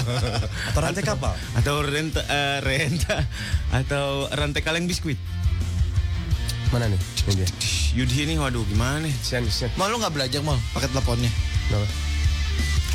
[0.72, 1.34] Atau rantai kapal?
[1.52, 3.16] atau renta eh, renta
[3.70, 5.20] atau rantai kaleng biskuit.
[6.72, 7.00] Mana nih?
[7.28, 7.48] Ini dia.
[7.92, 9.12] Yudhi ini waduh gimana nih?
[9.20, 9.68] Sian, sian.
[9.74, 11.28] Mal lu nggak belajar mal pakai teleponnya.
[11.68, 11.86] Kenapa?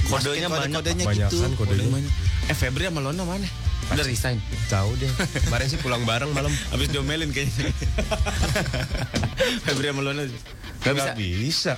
[0.06, 0.78] Kodenya Kode- banyak.
[0.80, 1.38] kodenya Banyak gitu.
[1.44, 1.90] kan kodenya.
[1.92, 2.14] Banyak.
[2.46, 3.48] Eh Febri sama Lona mana?
[3.86, 4.42] Udah resign.
[4.66, 5.12] Tahu deh.
[5.46, 6.50] Kemarin sih pulang bareng malam.
[6.74, 7.70] Habis diomelin kayaknya.
[9.68, 10.24] Febri sama Lona
[10.82, 11.12] Gak bisa.
[11.14, 11.74] Nggak bisa.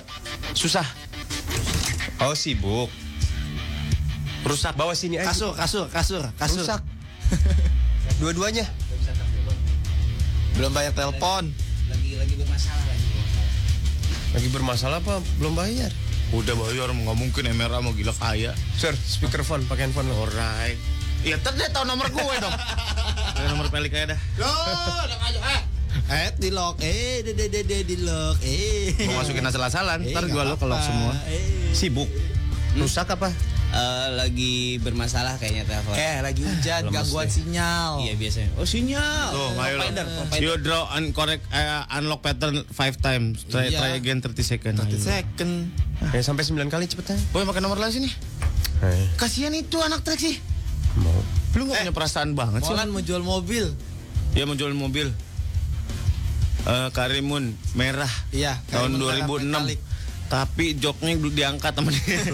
[0.54, 0.86] Susah.
[2.20, 2.88] Oh sibuk.
[4.44, 4.74] Rusak.
[4.78, 5.30] Bawa sini aja.
[5.30, 6.62] Kasur, kasur, kasur, kasur.
[6.62, 6.80] Rusak.
[8.20, 8.66] Dua-duanya.
[10.58, 11.54] Belum bayar telepon.
[14.34, 15.24] Lagi bermasalah apa?
[15.40, 15.88] Belum bayar.
[16.34, 18.52] Udah bayar nggak mungkin MRA mau gila kaya.
[18.76, 20.28] Sir, speakerphone pakai handphone lo.
[20.28, 20.76] Alright.
[21.24, 22.54] Iya, ntar dia tahu nomor gue dong.
[23.38, 24.20] Ada nomor pelik aja dah.
[26.08, 26.78] Eh, di lock.
[26.78, 28.38] Eh, de de de de di lock.
[28.44, 29.08] Eh.
[29.10, 30.04] Mau masukin asal-asalan.
[30.04, 30.78] Eh, Ntar gue lo apa-apa.
[30.84, 31.12] semua.
[31.26, 31.74] Eh.
[31.74, 32.06] Sibuk.
[32.78, 33.32] Rusak apa?
[33.68, 35.92] Eh, lagi bermasalah kayaknya telepon.
[35.92, 38.00] Eh, lagi hujan, gangguan sinyal.
[38.00, 38.50] Iya biasanya.
[38.56, 39.28] Oh sinyal.
[39.28, 39.82] Tuh, ayo lo.
[39.84, 40.40] Provider, provider.
[40.40, 43.44] You draw and correct eh, unlock pattern 5 times.
[43.44, 43.78] Try, Iya.
[43.78, 44.72] try again 30 second.
[44.74, 45.04] 30 Ayo.
[45.04, 45.52] second.
[46.08, 47.20] Eh, sampai 9 kali cepetan.
[47.28, 48.08] Boy pakai nomor lain sini.
[48.80, 50.40] Eh, Kasihan itu anak trek sih.
[50.96, 51.12] mau.
[51.54, 52.72] Lu gak punya perasaan banget sih.
[52.72, 53.68] Molan mau jual mobil.
[54.32, 55.12] Dia mau jual mobil.
[56.60, 59.44] Eh, Karimun merah Iya, tahun Karimun merah 2006.
[59.46, 59.78] metalik.
[60.28, 62.20] Tapi joknya belum diangkat sama dia.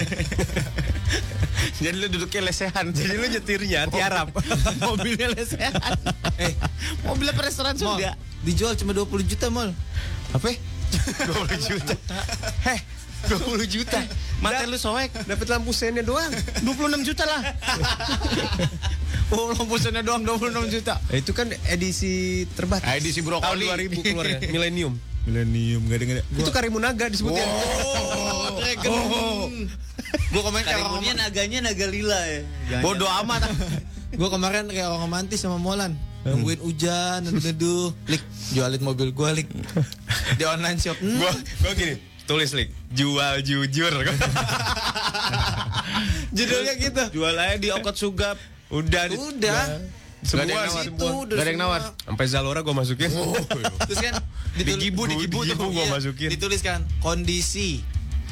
[1.83, 2.91] Jadi lu duduknya lesehan.
[2.91, 4.35] Jadi lu nyetirnya tiarap.
[4.87, 5.73] Mobilnya lesehan.
[6.39, 6.55] Eh,
[7.07, 8.19] Mobilnya restoran surga.
[8.45, 9.73] dijual cuma 20 juta, Mol.
[10.35, 10.53] Apa?
[10.55, 11.95] 20 juta.
[12.69, 12.81] Heh,
[13.31, 13.99] 20 juta.
[14.43, 15.11] Mata lu soek.
[15.25, 16.31] Dapat lampu sennya doang.
[16.63, 17.43] 26 juta lah.
[19.33, 21.01] Oh, lampu sana doang 26 juta.
[21.09, 22.87] Eh, itu kan edisi terbatas.
[22.93, 23.67] Edisi Tahun brokoli.
[23.89, 24.39] 2000 keluarnya.
[24.53, 24.95] Millennium.
[25.25, 26.25] Millennium, gak ada gak ada.
[26.37, 27.45] Itu Karimunaga disebutnya.
[27.49, 29.69] Oh, Dragon.
[30.31, 32.41] Gue kemarin kayak orang Karimunnya naganya naga lila ya.
[32.85, 33.49] Bodoh amat.
[34.21, 35.97] Gue kemarin kayak orang romantis sama Molan.
[36.25, 38.25] Nungguin hujan, neduh Lik,
[38.57, 39.49] jualin mobil gue, Lik.
[40.41, 40.97] Di online shop.
[40.97, 41.21] Hmm.
[41.21, 43.93] Gua gua gini, tulis lik, jual jujur.
[46.33, 47.03] Judulnya gitu.
[47.13, 48.41] Jual aja di Okot Sugap.
[48.73, 49.85] Udah, Udah.
[50.25, 50.67] Semua Gak ada yang sih.
[50.67, 50.85] nawar.
[50.91, 51.81] Itu udah Gak ada yang nawar.
[52.01, 53.09] Sampai Zalora gua masukin.
[53.81, 54.15] Terus kan
[54.55, 55.69] Digibu, digibu tuh.
[55.69, 56.29] gua masukin.
[56.29, 57.85] Dituliskan kondisi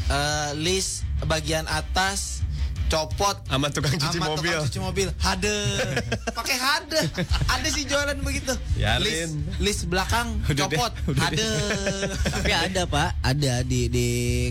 [0.05, 2.41] eh, list bagian atas
[2.89, 4.53] copot Sama tukang cuci sama mobil.
[4.53, 5.09] tukang cuci mobil.
[5.17, 5.57] Hade.
[6.37, 7.01] Pakai hade.
[7.49, 8.53] Ada sih jualan begitu.
[8.77, 9.01] Yarin.
[9.01, 10.93] List, list belakang Udah deh, copot.
[11.07, 11.49] udah Hade.
[12.37, 14.09] Tapi ada pak, ada di di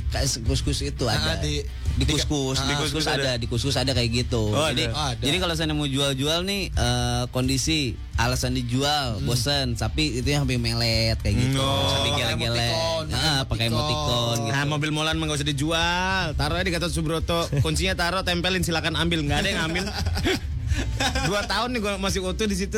[0.08, 1.38] kas- kus-kus itu Ah, ada.
[1.38, 1.62] di-
[1.94, 4.50] di kus-kus, di- ah, kus-kus ada, di kus-kus ada kayak gitu.
[4.50, 5.16] Oh, jadi, ada.
[5.16, 5.24] Ada.
[5.24, 10.62] jadi kalau saya mau jual-jual nih eh, kondisi alasan dijual, bosen, tapi itu yang sampai
[10.62, 14.54] melet kayak gitu, Oh, sampai emoticon, Nah, pakai emoticon gitu.
[14.54, 16.26] Nah, mobil Molan mah gak usah dijual.
[16.38, 17.50] Taruh aja di Gatot Subroto.
[17.60, 19.26] Kuncinya taruh, tempelin, silakan ambil.
[19.26, 19.84] Nggak ada yang ambil.
[21.28, 22.78] Dua tahun nih gue masih utuh di situ.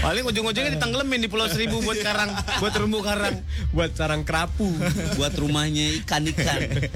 [0.00, 3.44] Paling ujung-ujungnya ditenggelamin di Pulau Seribu buat karang, buat terumbu karang.
[3.76, 4.70] Buat sarang kerapu.
[5.20, 6.88] Buat rumahnya ikan-ikan.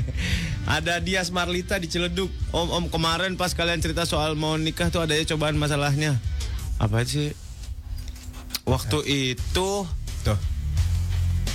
[0.65, 2.33] Ada Dias Marlita di Ciledug.
[2.55, 6.17] Om, om kemarin pas kalian cerita soal mau nikah tuh ada ya cobaan masalahnya.
[6.81, 7.37] Apa sih?
[8.67, 9.87] Waktu itu
[10.27, 10.56] Tuh.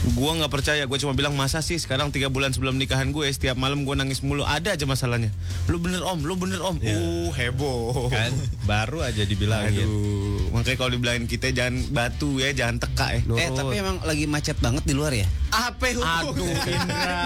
[0.02, 3.54] Gua nggak percaya, gue cuma bilang masa sih sekarang tiga bulan sebelum nikahan gue setiap
[3.54, 5.30] malam gue nangis mulu ada aja masalahnya.
[5.70, 6.82] Lu bener om, lu bener om.
[6.82, 8.10] Uh heboh.
[8.10, 8.34] Kan
[8.66, 9.86] baru aja dibilangin.
[9.86, 13.22] Aduh, makanya kalau dibilangin kita jangan batu ya, jangan teka ya.
[13.38, 15.30] eh tapi emang lagi macet banget di luar ya?
[15.54, 17.22] Apa Aduh Indra,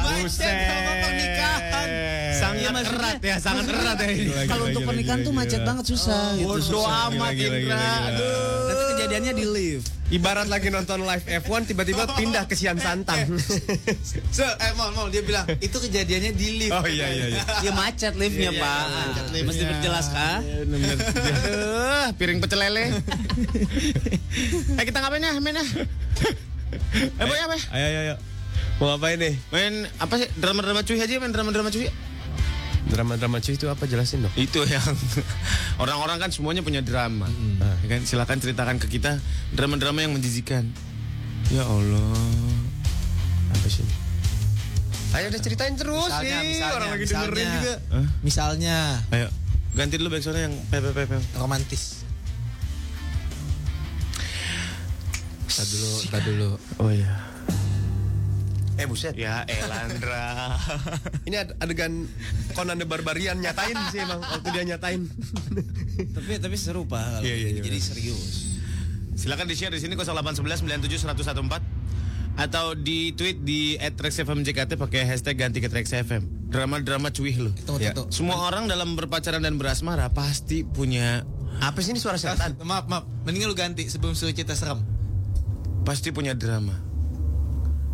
[0.00, 1.88] Macet sama pernikahan.
[2.34, 4.10] Sangat Iya, erat ya, sangat erat ya
[4.50, 6.48] Kalau untuk pernikahan tuh macet banget susah gitu.
[6.48, 7.12] Bodoh susah.
[7.12, 7.84] amat Indra.
[8.08, 8.83] Aduh.
[9.14, 9.86] Kejadiannya di lift.
[10.10, 13.22] Ibarat lagi nonton live F1 tiba-tiba pindah ke Sian Santang.
[14.34, 16.74] So, eh, Mol, Mol, dia bilang, itu kejadiannya di lift.
[16.74, 17.42] Oh iya iya iya.
[17.62, 18.82] Ya macet liftnya pak.
[19.30, 20.42] Mesti berjelas kah?
[20.42, 22.90] Aduh, piring pecel lele.
[24.82, 25.64] eh kita ngapain ya, main ya?
[27.14, 27.54] Eh boy apa?
[27.54, 27.62] ya?
[27.70, 28.14] Ayo ayo ayo.
[28.82, 29.38] Mau ngapain nih?
[29.54, 30.26] Main apa sih?
[30.42, 31.86] Drama-drama cuy aja, main drama-drama cuy.
[32.84, 34.34] Drama-drama cuy itu apa jelasin dong?
[34.34, 34.84] Itu yang
[35.82, 37.24] orang-orang kan semuanya punya drama.
[37.56, 39.16] Nah, ya kan silakan ceritakan ke kita
[39.50, 40.68] drama-drama yang menjijikan.
[41.48, 42.12] Ya Allah.
[43.50, 43.84] Apa sih?
[45.12, 46.48] Ayo udah ceritain terus Misalnya, nih.
[46.50, 47.22] misalnya, Orang lagi misalnya.
[47.22, 47.74] dengerin juga.
[48.20, 48.76] Misalnya
[49.10, 49.28] Ayo,
[49.72, 51.06] ganti dulu backsoundnya yang pepe.
[51.34, 52.02] romantis.
[55.46, 56.50] Tar dulu, tar dulu.
[56.78, 57.14] Oh iya.
[58.74, 59.14] Eh buset.
[59.14, 60.58] Ya Elandra.
[61.28, 62.10] Ini ad- adegan
[62.52, 65.06] Conan the Barbarian nyatain sih emang waktu dia nyatain.
[66.14, 68.58] Tapi tapi seru pak kalau Iya, iya, iya, jadi serius.
[69.14, 71.62] Silakan di share di sini 0811 97 1014
[72.34, 76.50] atau di tweet di @rexfmjkt pakai hashtag ganti ke Trax FM.
[76.50, 77.50] Drama-drama cuih lo.
[77.78, 77.94] Ya.
[77.94, 78.10] tunggu.
[78.10, 81.22] Semua orang dalam berpacaran dan berasmara pasti punya
[81.62, 82.58] Apa sih ini suara setan?
[82.66, 83.06] Maaf, maaf.
[83.22, 84.82] Mendingan lu ganti sebelum cerita serem.
[85.84, 86.74] pasti punya drama.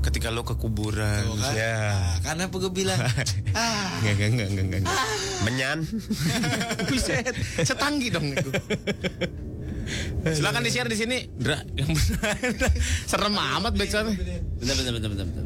[0.00, 1.28] Ketika lo ke kuburan.
[1.28, 1.52] Tuh kan?
[1.52, 1.92] Ya.
[1.92, 2.96] Ah, karena apa gue bilang?
[3.56, 4.82] ah, Enggak, enggak, enggak, enggak, enggak.
[5.44, 5.78] Menyan.
[6.88, 8.50] Buset, setanggi dong itu.
[10.40, 11.18] Silakan di share di sini.
[11.36, 12.36] Dra, yang benar.
[13.04, 14.16] Serem amat backsoundnya.
[14.56, 15.26] Bentar bentar bentar bentar.
[15.26, 15.44] bentar.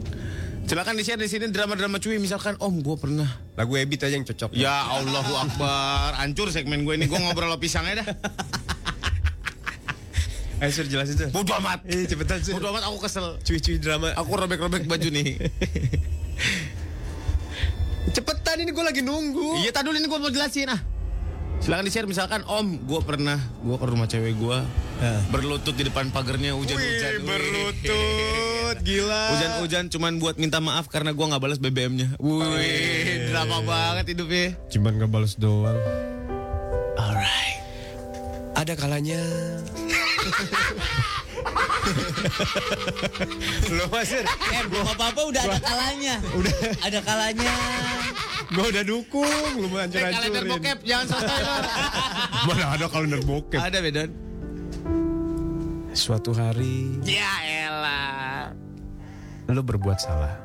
[0.64, 4.24] Silakan di share di sini drama-drama cuy misalkan Om gue pernah Lagu Ebit aja yang
[4.24, 4.56] cocok.
[4.56, 8.08] Ya Allahu Akbar Hancur segmen gue ini Gue ngobrol lo pisangnya dah
[10.64, 11.28] Ayo sur jelasin tuh.
[11.28, 12.56] Bodoh amat Eh cepetan sur.
[12.56, 14.16] Bodoh amat aku kesel Cuy-cuy drama.
[14.16, 15.36] Aku robek-robek baju nih
[18.16, 19.60] Cepetan ini gue lagi nunggu.
[19.60, 20.80] Iya tadi ini gue mau jelasin ah
[21.60, 24.58] Silakan di share misalkan Om gue pernah Gue ke rumah cewek gue
[25.28, 29.22] Berlutut di depan pagarnya hujan-hujan Wih, berlutut, gila.
[29.32, 34.96] Hujan-hujan cuman buat minta maaf Karena gue gak balas BBM-nya Wih drama banget hidupnya Cuman
[34.96, 35.76] nggak balas doang.
[36.94, 37.63] Alright
[38.54, 39.18] Ada kalanya.
[43.68, 44.24] Lo masir.
[44.24, 46.16] Eh belum apa apa udah ada kalanya.
[46.32, 47.54] Udah ada kalanya.
[48.54, 49.50] Gue udah dukung.
[49.58, 50.50] Lu mau Eh kalender hancur-hancurin.
[50.54, 51.18] bokep Jangan lo
[52.48, 53.60] Mana ada kalender bokep.
[53.60, 54.10] Ada Bedan
[55.94, 58.50] Suatu hari Ya elah
[59.46, 60.40] lo berbuat salah.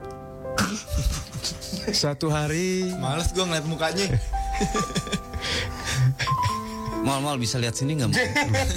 [1.89, 4.05] Suatu hari males gue ngeliat mukanya.
[6.99, 8.11] Mal mal bisa lihat sini nggak?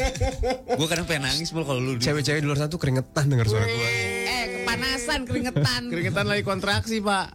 [0.79, 1.99] gue kadang pengen nangis mal kalau lu.
[1.99, 3.89] cewek-cewek di luar sana tuh keringetan denger suara gue.
[4.27, 5.91] Eh kepanasan keringetan.
[5.91, 7.35] Keringetan lagi kontraksi pak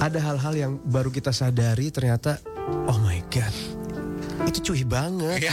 [0.00, 2.38] Ada hal-hal yang baru kita sadari ternyata
[2.88, 3.52] oh my god.
[4.46, 5.42] Itu cuy banget.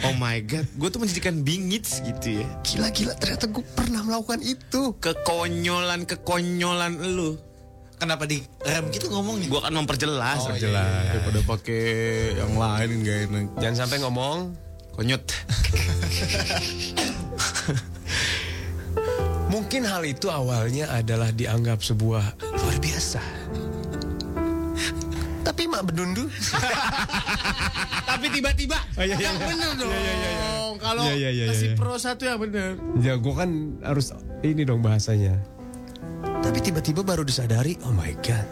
[0.00, 4.96] Oh my god Gue tuh menjadikan bingits gitu ya Gila-gila ternyata gue pernah melakukan itu.
[4.96, 7.36] Kekonyolan-kekonyolan lu
[8.00, 9.46] Kenapa di rem gitu ngomongnya?
[9.46, 10.88] Gue kan memperjelas Oh, Memperjelas.
[11.04, 11.12] iya.
[11.12, 11.84] Daripada pakai
[12.34, 14.36] yang lain gak enak Jangan sampai ngomong
[14.90, 15.20] Konyot
[19.50, 22.22] Mungkin hal itu awalnya adalah dianggap sebuah
[22.54, 23.18] luar biasa.
[25.42, 26.30] Tapi mak bedundu.
[28.10, 29.46] Tapi tiba-tiba iya, iya, Yang iya.
[29.46, 31.76] bener dong Kalau Iya, iya, iya, kasih iya.
[31.78, 34.10] pro satu yang bener Ya gue kan harus
[34.42, 35.38] ini dong bahasanya.
[36.40, 38.48] Tapi tiba-tiba baru disadari, oh my god.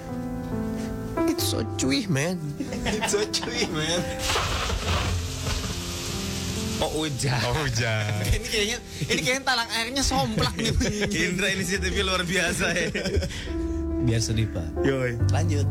[1.28, 2.36] It's so cuy man.
[2.84, 4.00] It's so cuy, man.
[6.78, 8.06] Oh hujan Oh hujan.
[8.38, 8.78] ini kayaknya
[9.10, 10.70] ini kayaknya talang airnya somplak nih.
[11.10, 12.86] Indra inisiatifnya luar biasa ya
[14.06, 14.86] Biar sedih pak.
[14.86, 15.66] Yoi Lanjut.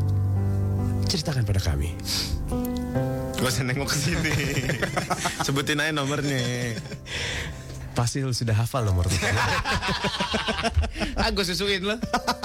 [1.08, 1.96] Ceritakan pada kami.
[3.38, 4.32] Gak usah nengok ke sini
[5.46, 6.42] Sebutin aja nomornya
[7.98, 9.18] Pasti lu sudah hafal nomor itu.
[11.18, 11.98] Ah gue susuin lo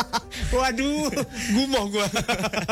[0.53, 1.13] Waduh,
[1.53, 2.07] gumoh gue.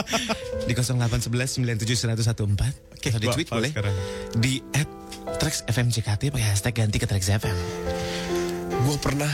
[0.70, 1.78] Di 0811 97
[2.10, 3.96] 1014 Oke, di gua tweet boleh sekarang.
[4.38, 4.90] Di at
[5.38, 7.58] Trax FMJKT pakai hashtag ganti ke Trax FM
[8.86, 9.30] Gue pernah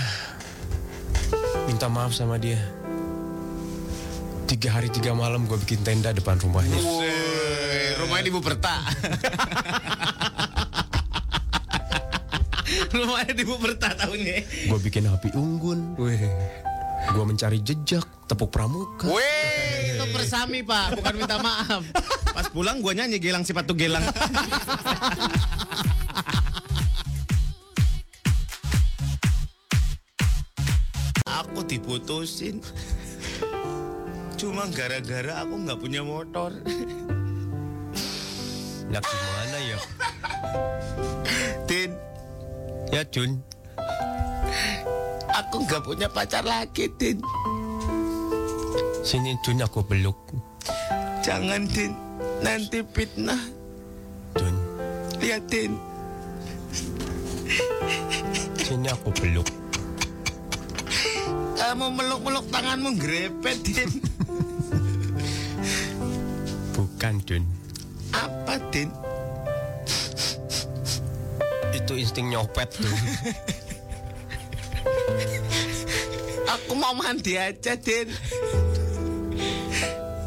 [1.71, 2.59] minta maaf sama dia.
[4.47, 6.79] Tiga hari tiga malam gue bikin tenda depan rumahnya.
[6.79, 7.11] Woi,
[7.99, 8.75] rumahnya di Buperta
[12.93, 14.35] Rumahnya di Buperta tahunnya
[14.69, 15.97] Gue bikin api unggun.
[15.97, 19.07] Gue mencari jejak tepuk pramuka.
[19.07, 21.81] Weh, itu persami pak, bukan minta maaf.
[22.35, 24.03] Pas pulang gue nyanyi gelang sifat tuh gelang.
[31.57, 32.61] aku diputusin.
[34.37, 36.53] Cuma gara-gara aku nggak punya motor.
[38.93, 39.79] Lah gimana ya?
[42.87, 43.43] Ya Jun.
[45.27, 47.19] aku nggak punya pacar lagi, Tin.
[49.03, 50.15] Sini Jun aku peluk.
[51.19, 51.91] Jangan, Tin.
[52.39, 53.39] Nanti fitnah.
[54.39, 54.55] Jun.
[55.19, 55.75] Lihat, Tin.
[58.55, 59.47] Sini aku peluk.
[61.59, 63.89] Kamu meluk-meluk tanganmu grepet, Tin.
[66.71, 67.43] Bukan Jun.
[68.15, 68.87] Apa, Tin?
[71.87, 72.91] Itu insting nyopet tuh.
[76.51, 78.11] Aku mau mandi aja, Din.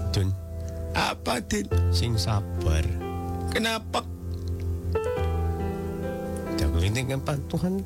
[0.09, 0.33] Dun,
[0.97, 1.69] Apa, Din?
[1.93, 2.81] sing sabar.
[3.53, 4.01] Kenapa?
[6.57, 7.85] Jago ini kan Pak Tuhan.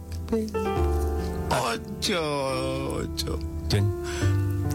[1.51, 2.25] Ojo,
[3.03, 3.33] ojo.
[3.67, 3.91] Dun,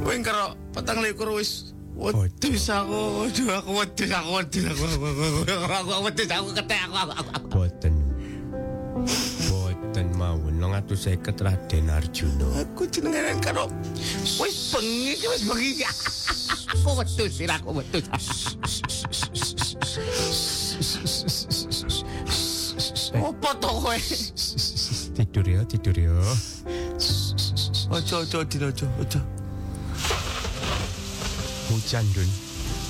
[0.03, 5.39] Wing karo petang likur wis Wedus aku, waduh aku wedus, aku wedus, aku aku aku
[5.67, 7.31] aku aku wedus, aku ketek, aku aku aku.
[7.35, 7.47] aku.
[7.51, 7.98] boten.
[10.29, 12.61] Mawon nang atus seket Raden Arjuna.
[12.61, 13.65] Aku jenengan karo
[14.37, 15.81] wis bengi iki wis bengi.
[16.69, 18.05] Aku wedus, sir aku wedus.
[23.17, 23.97] Apa to kowe?
[25.17, 26.13] Tidur ya, tidur ya.
[27.89, 29.19] Ojo ojo Din ojo ojo.
[31.73, 32.29] Hujan, Dun.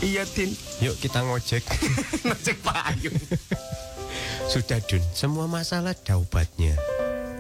[0.04, 0.52] Iya Din,
[0.84, 1.64] Yuk kita ngojek.
[2.28, 3.16] ngecek payung.
[4.52, 5.00] Sudah, Dun.
[5.16, 6.99] Semua masalah ada obatnya.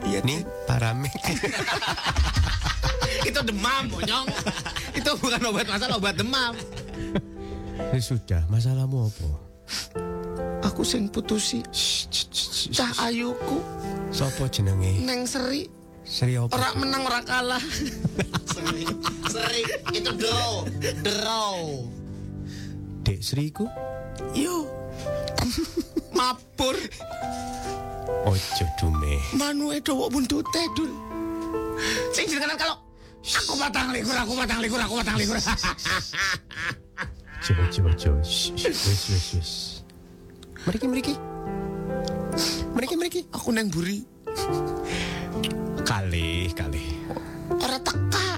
[0.09, 1.13] Iya Nih, paramek.
[3.29, 4.25] Itu demam, monyong.
[4.97, 6.57] Itu bukan obat masalah, obat demam.
[7.77, 9.29] Ya sudah, masalahmu apa?
[10.65, 11.61] Aku sing putusi
[12.73, 13.61] cah ayuku
[14.09, 14.97] Sopo jenenge?
[15.01, 15.69] neng seri
[16.03, 16.51] Sri apa?
[16.57, 17.61] ora menang ora kalah.
[19.29, 19.61] Seri
[19.93, 20.65] itu draw,
[21.05, 21.85] draw.
[23.05, 23.69] Dek Sriku?
[24.33, 24.65] Yo.
[26.11, 26.75] Mapur
[28.25, 29.13] Ojo dume.
[29.33, 30.91] Manuke dawa buntute, Dul.
[32.11, 32.75] Sing jenengan kalau
[33.23, 35.37] aku batang likur, aku batang likur, aku batang likur.
[37.39, 38.19] Coba coba coba.
[38.19, 39.51] Yes yes yes.
[40.67, 41.15] Meriki meriki.
[42.75, 43.21] Meriki meriki.
[43.31, 44.03] aku neng buri.
[45.87, 46.83] Kali kali.
[47.55, 48.29] Orang teka.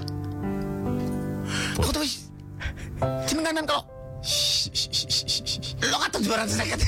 [1.82, 2.06] Aku tuh
[3.26, 3.82] jenenganan kalau
[5.82, 6.78] lo kata juara sakit.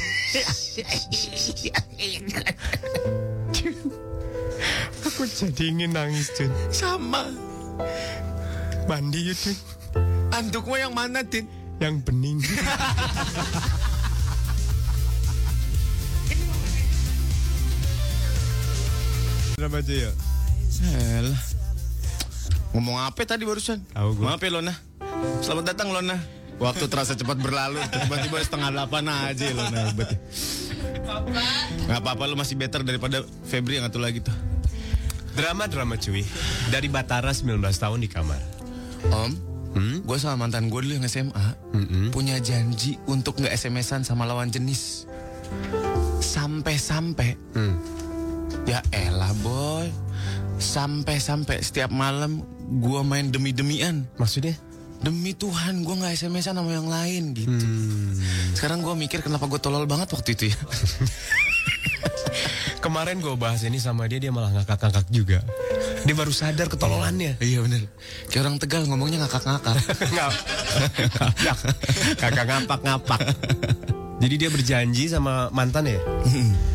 [5.07, 6.51] Aku jadi ingin nangis, Dun.
[6.75, 7.31] Sama.
[8.91, 9.55] Mandi ya, Dun.
[10.35, 11.47] Andukmu yang mana, Din?
[11.79, 12.43] Yang bening.
[19.55, 20.11] Drama aja ya.
[21.23, 21.39] Elah.
[22.75, 23.87] Ngomong apa tadi barusan?
[23.95, 24.35] Tahu gua.
[24.35, 24.75] Maaf ya Lona.
[25.47, 26.19] Selamat datang Lona.
[26.63, 27.83] Waktu terasa cepat berlalu.
[27.91, 29.81] Tiba-tiba setengah delapan aja Lona.
[29.91, 30.09] Hebat.
[30.15, 30.19] ya.
[31.91, 34.35] Nggak apa-apa lu masih better daripada Febri yang satu lagi tuh.
[35.35, 36.23] Drama-drama cuy.
[36.71, 38.39] Dari Batara 19 tahun di kamar.
[39.05, 39.33] Om,
[40.07, 41.47] gue sama mantan gue dulu yang SMA
[42.09, 45.05] punya janji untuk nggak SMS-an sama lawan jenis.
[46.25, 47.37] Sampai-sampai,
[48.65, 49.93] ya elah boy,
[50.57, 52.41] sampai-sampai setiap malam
[52.81, 54.09] gue main demi-demian.
[54.17, 54.57] Maksudnya?
[55.05, 57.67] Demi Tuhan gue nggak SMS-an sama yang lain gitu.
[58.57, 60.57] Sekarang gue mikir kenapa gue tolol banget waktu itu ya.
[62.85, 65.45] Kemarin gue bahas ini sama dia, dia malah ngakak-ngakak juga.
[66.09, 67.37] Dia baru sadar ketololannya.
[67.45, 67.85] iya bener.
[68.33, 69.77] Kayak orang Tegal ngomongnya ngakak-ngakak.
[72.25, 73.21] Kakak ngapak-ngapak.
[74.25, 76.01] Jadi dia berjanji sama mantan ya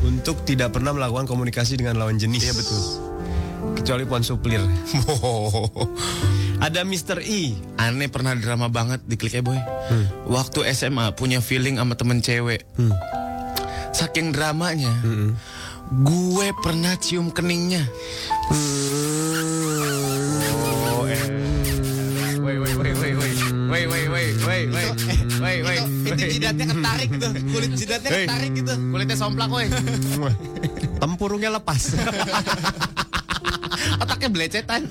[0.05, 2.45] untuk tidak pernah melakukan komunikasi dengan lawan jenis.
[2.45, 3.08] Iya betul
[3.79, 4.61] kecuali Puan Suplir.
[6.65, 7.23] Ada Mr.
[7.23, 7.55] E.
[7.79, 9.55] Aneh pernah drama banget di Klik Boy.
[9.55, 10.05] Hmm.
[10.27, 12.67] Waktu SMA punya feeling sama temen cewek.
[12.75, 12.91] Hmm.
[13.95, 15.33] Saking dramanya, hmm.
[16.03, 17.87] gue pernah cium keningnya.
[20.93, 21.25] Oh, eh.
[22.39, 23.37] Wait, wait, wait, wait, wait.
[23.69, 23.85] Wait,
[25.39, 27.31] wait, wait, Itu jidatnya ketarik tuh.
[27.53, 28.73] Kulit jidatnya ketarik gitu.
[28.91, 29.69] Kulitnya somplak, woy
[30.99, 31.93] Tempurungnya lepas.
[34.03, 34.89] otaknya belecetan.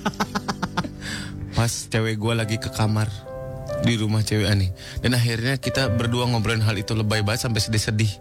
[1.57, 3.09] Pas cewek gue lagi ke kamar.
[3.79, 4.67] Di rumah cewek Ani.
[4.99, 8.11] Dan akhirnya kita berdua ngobrolin hal itu lebay banget sampai sedih-sedih.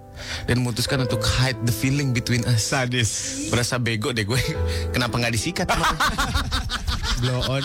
[0.46, 2.70] Dan memutuskan untuk hide the feeling between us.
[2.70, 3.10] Sadis.
[3.50, 4.38] Berasa bego deh gue.
[4.94, 5.66] Kenapa nggak disikat?
[7.18, 7.64] Blow on.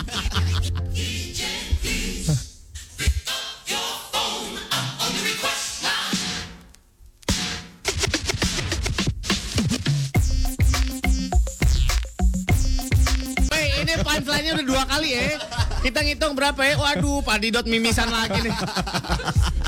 [16.14, 18.53] Ngitung berapa ya waduh Pak Didot mimisan lagi nih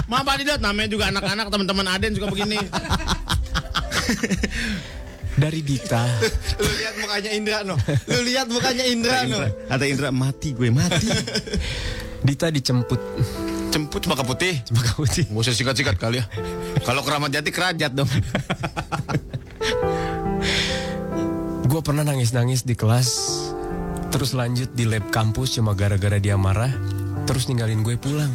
[0.05, 2.61] Maaf Pak Didot namanya juga anak-anak teman-teman Aden juga begini
[5.35, 6.07] Dari Dita.
[6.63, 7.75] Lu lihat mukanya Indra no.
[8.07, 9.43] Lu lihat mukanya Indra no.
[9.67, 11.11] Kata Indra mati gue mati
[12.23, 13.01] Dita dijemput.
[13.67, 15.27] Cemput maka putih Maka putih.
[15.27, 16.25] Gak usah sikat-sikat kali ya.
[16.87, 18.07] Kalau keramat jati kerajat dong.
[21.67, 23.44] Gue pernah nangis-nangis di kelas.
[24.16, 26.72] Terus lanjut di lab kampus cuma gara-gara dia marah.
[27.28, 28.32] Terus ninggalin gue pulang.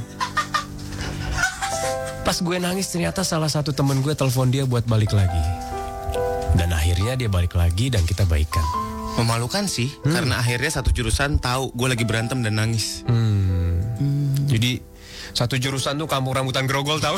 [2.20, 5.40] Pas gue nangis ternyata salah satu temen gue telepon dia buat balik lagi.
[6.52, 8.62] Dan akhirnya dia balik lagi dan kita baikan.
[9.16, 13.00] Memalukan sih, karena akhirnya satu jurusan tahu gue lagi berantem dan nangis.
[13.08, 13.80] Hmm.
[14.52, 14.84] Jadi
[15.32, 17.16] satu jurusan tuh kampung rambutan grogol tahu?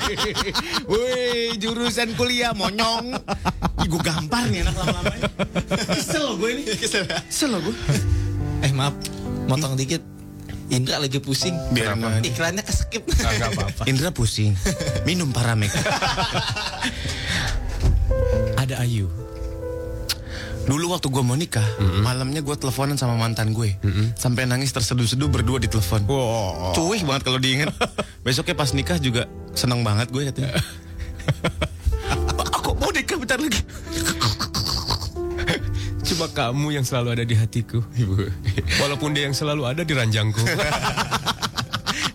[0.90, 3.14] Woi, jurusan kuliah monyong.
[3.82, 5.14] Ih, gue gampar nih anak lama-lama.
[5.94, 6.62] Kesel gue ini.
[6.74, 7.04] Kesel.
[7.28, 7.74] Kesel loh gue.
[8.64, 8.94] Eh maaf,
[9.50, 10.02] motong dikit.
[10.66, 11.54] Indra lagi pusing.
[11.70, 11.94] Biar.
[12.26, 13.06] Iklannya keskip.
[13.22, 13.82] Ah, nggak apa-apa.
[13.86, 14.58] Indra pusing.
[15.06, 15.70] Minum paramek.
[18.62, 19.06] Ada Ayu.
[20.66, 21.62] Dulu waktu gue mau nikah,
[22.02, 23.78] malamnya gue teleponan sama mantan gue.
[24.18, 26.02] Sampai nangis terseduh-seduh berdua di telepon.
[26.10, 26.74] Wow.
[26.74, 27.70] Cuih banget kalau diinget.
[28.26, 30.58] Besoknya pas nikah juga seneng banget gue katanya.
[32.58, 33.62] Aku mau nikah bentar lagi.
[36.06, 38.14] Cuma kamu yang selalu ada di hatiku, Ibu.
[38.82, 40.42] Walaupun dia yang selalu ada di ranjangku.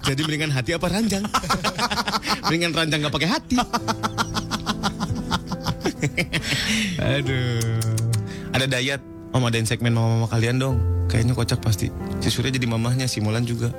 [0.04, 1.24] Jadi mendingan hati apa ranjang?
[2.48, 3.56] mendingan ranjang gak pakai hati.
[7.00, 8.01] Aduh.
[8.52, 9.02] Ada diet.
[9.32, 10.76] Om adain segmen mama-mama kalian dong.
[11.08, 11.88] Kayaknya kocak pasti.
[12.20, 13.72] Si Surya jadi mamahnya, si Mulan juga.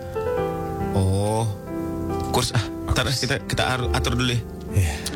[0.96, 1.44] Oh.
[2.32, 2.64] Kurs ah.
[2.92, 3.62] Ntar kita kita
[3.92, 4.40] atur dulu ya.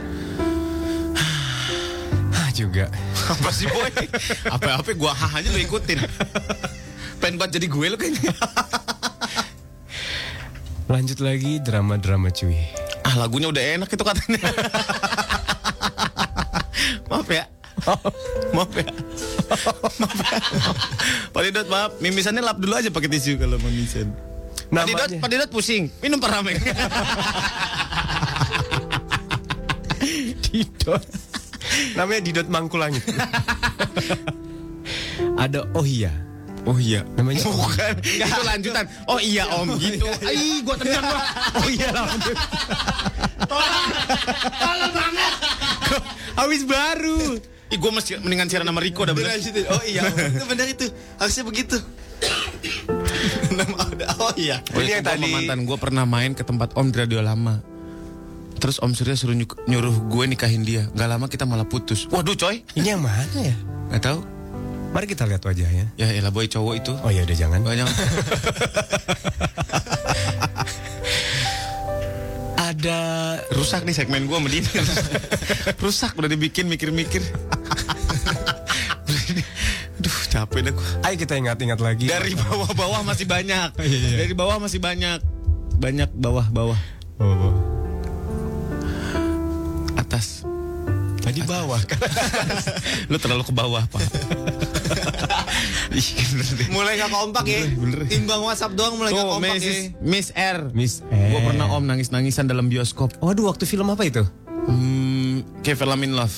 [2.37, 2.93] Ah juga.
[3.27, 3.91] Apa sih boy?
[4.55, 6.05] Apa-apa gua hah aja lu ikutin.
[7.17, 8.33] Pengen banget jadi gue lu kayaknya.
[10.93, 12.61] Lanjut lagi drama-drama cuy.
[13.03, 14.39] Ah lagunya udah enak itu katanya.
[17.11, 17.56] Maaf ya.
[18.57, 18.87] Maaf ya.
[20.03, 20.39] Maaf ya.
[21.30, 21.91] Pak Didot maaf.
[22.03, 24.11] Mimisannya lap dulu aja pakai tisu kalau mimisan.
[24.70, 25.11] Pak Didot.
[25.22, 25.91] Pak Didot pusing.
[26.03, 26.59] Minum paramek.
[30.51, 31.03] Didot.
[31.95, 33.03] Namanya Didot Mangkulangit.
[35.39, 36.11] Ada Oh iya.
[36.66, 37.07] Oh iya.
[37.14, 37.95] Namanya Bukan.
[38.03, 38.84] Itu lanjutan.
[39.07, 40.11] Oh iya om gitu.
[40.26, 41.22] Ih gua tendang gua.
[41.62, 42.37] Oh iya lanjut.
[43.47, 45.32] Tolong banget.
[46.34, 47.39] Habis baru.
[47.67, 49.37] Ih gua mesti mendingan siaran sama Riko dah bener.
[49.75, 50.07] Oh iya,
[50.39, 50.87] itu benar itu.
[51.19, 51.77] Harusnya begitu.
[54.17, 54.62] Oh iya.
[54.71, 57.21] Oh, itu yang gua tadi- sama mantan gue pernah main ke tempat Om di radio
[57.21, 57.59] lama.
[58.57, 59.37] Terus Om Surya suruh
[59.69, 60.89] nyuruh gue nikahin dia.
[60.95, 62.09] Gak lama kita malah putus.
[62.09, 62.64] Waduh coy.
[62.73, 63.57] Ini yang mana ya?
[63.93, 64.21] Gak tahu.
[64.95, 65.93] Mari kita lihat wajahnya.
[66.01, 66.93] Ya elah boy cowok itu.
[67.05, 67.61] Oh ya udah jangan.
[67.61, 67.85] Banyak.
[72.57, 73.01] Ada
[73.53, 74.71] Rusak nih segmen gue sama Dini.
[75.85, 77.23] Rusak udah dibikin mikir-mikir.
[80.37, 80.84] Capek gue.
[81.01, 82.12] Ayo kita ingat-ingat lagi.
[82.12, 83.72] Dari bawah-bawah masih banyak.
[83.80, 84.16] Iya, iya.
[84.20, 85.24] Dari bawah masih banyak.
[85.80, 86.76] Banyak bawah-bawah.
[87.16, 87.55] Oh, oh.
[89.97, 90.45] Atas.
[91.24, 91.97] Tadi bawah kan.
[93.09, 94.05] Lu terlalu ke bawah pak.
[95.97, 96.68] Bener.
[96.68, 97.64] Mulai gak kompak ya.
[98.05, 99.72] Timbang WhatsApp doang mulai gak Tuh, kompak Miss, ya.
[100.05, 100.59] Miss R.
[100.76, 101.47] Miss Gue R.
[101.49, 103.16] pernah om nangis-nangisan dalam bioskop.
[103.24, 104.20] Waduh waktu film apa itu?
[104.68, 106.37] Hmm, kayak film in love.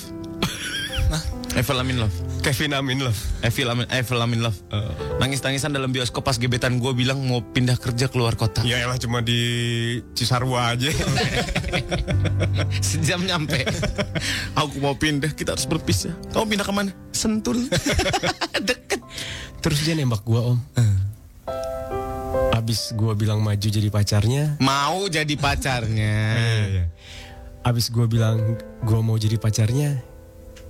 [1.59, 2.28] Evil I'm in love.
[2.49, 3.21] Kevin Amin Love.
[3.45, 4.57] Evil I'm, Evil I'm in love.
[5.21, 8.65] Nangis-nangisan dalam bioskop pas gebetan gue bilang mau pindah kerja keluar kota.
[8.65, 9.37] Ya elah cuma di
[10.17, 10.89] Cisarua aja.
[12.81, 13.69] Sejam nyampe.
[14.65, 16.17] Aku mau pindah, kita harus berpisah.
[16.33, 16.91] Kamu pindah ke mana?
[17.13, 17.69] Sentul.
[18.69, 19.05] Deket.
[19.61, 20.59] Terus dia nembak gua om.
[22.57, 24.57] Abis gua bilang maju jadi pacarnya.
[24.65, 26.17] Mau jadi pacarnya.
[27.61, 28.57] Abis gua bilang
[28.89, 30.08] gua mau jadi pacarnya.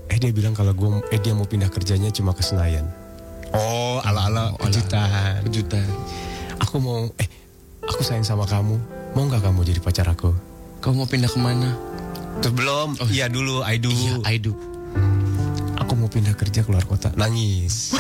[0.08, 2.88] Eh dia bilang kalau gua eh dia mau pindah kerjanya cuma ke Senayan.
[3.52, 5.40] Oh ala-ala kejutan.
[5.46, 5.86] Kejutan.
[6.60, 7.28] Aku mau eh
[7.84, 8.76] aku sayang sama kamu.
[9.12, 10.32] Mau nggak kamu jadi pacar aku?
[10.80, 11.70] Kamu mau pindah ke mana?
[12.38, 12.88] Terus belum.
[13.10, 13.90] iya dulu, I do.
[13.90, 14.54] Iya, I do.
[15.80, 17.10] Aku mau pindah kerja keluar kota.
[17.18, 17.96] Nangis.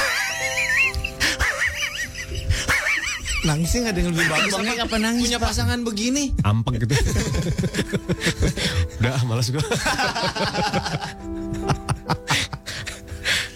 [3.38, 4.50] Nangisnya gak ada yang lebih bagus.
[4.50, 5.48] Emang kapan nangis, Punya Pak?
[5.54, 6.34] pasangan begini.
[6.42, 6.94] Ampek gitu.
[8.98, 9.62] Udah, malas gua.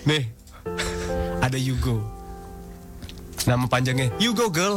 [0.02, 0.26] Nih,
[1.38, 2.02] ada Yugo.
[3.46, 4.74] Nama panjangnya Yugo Girl.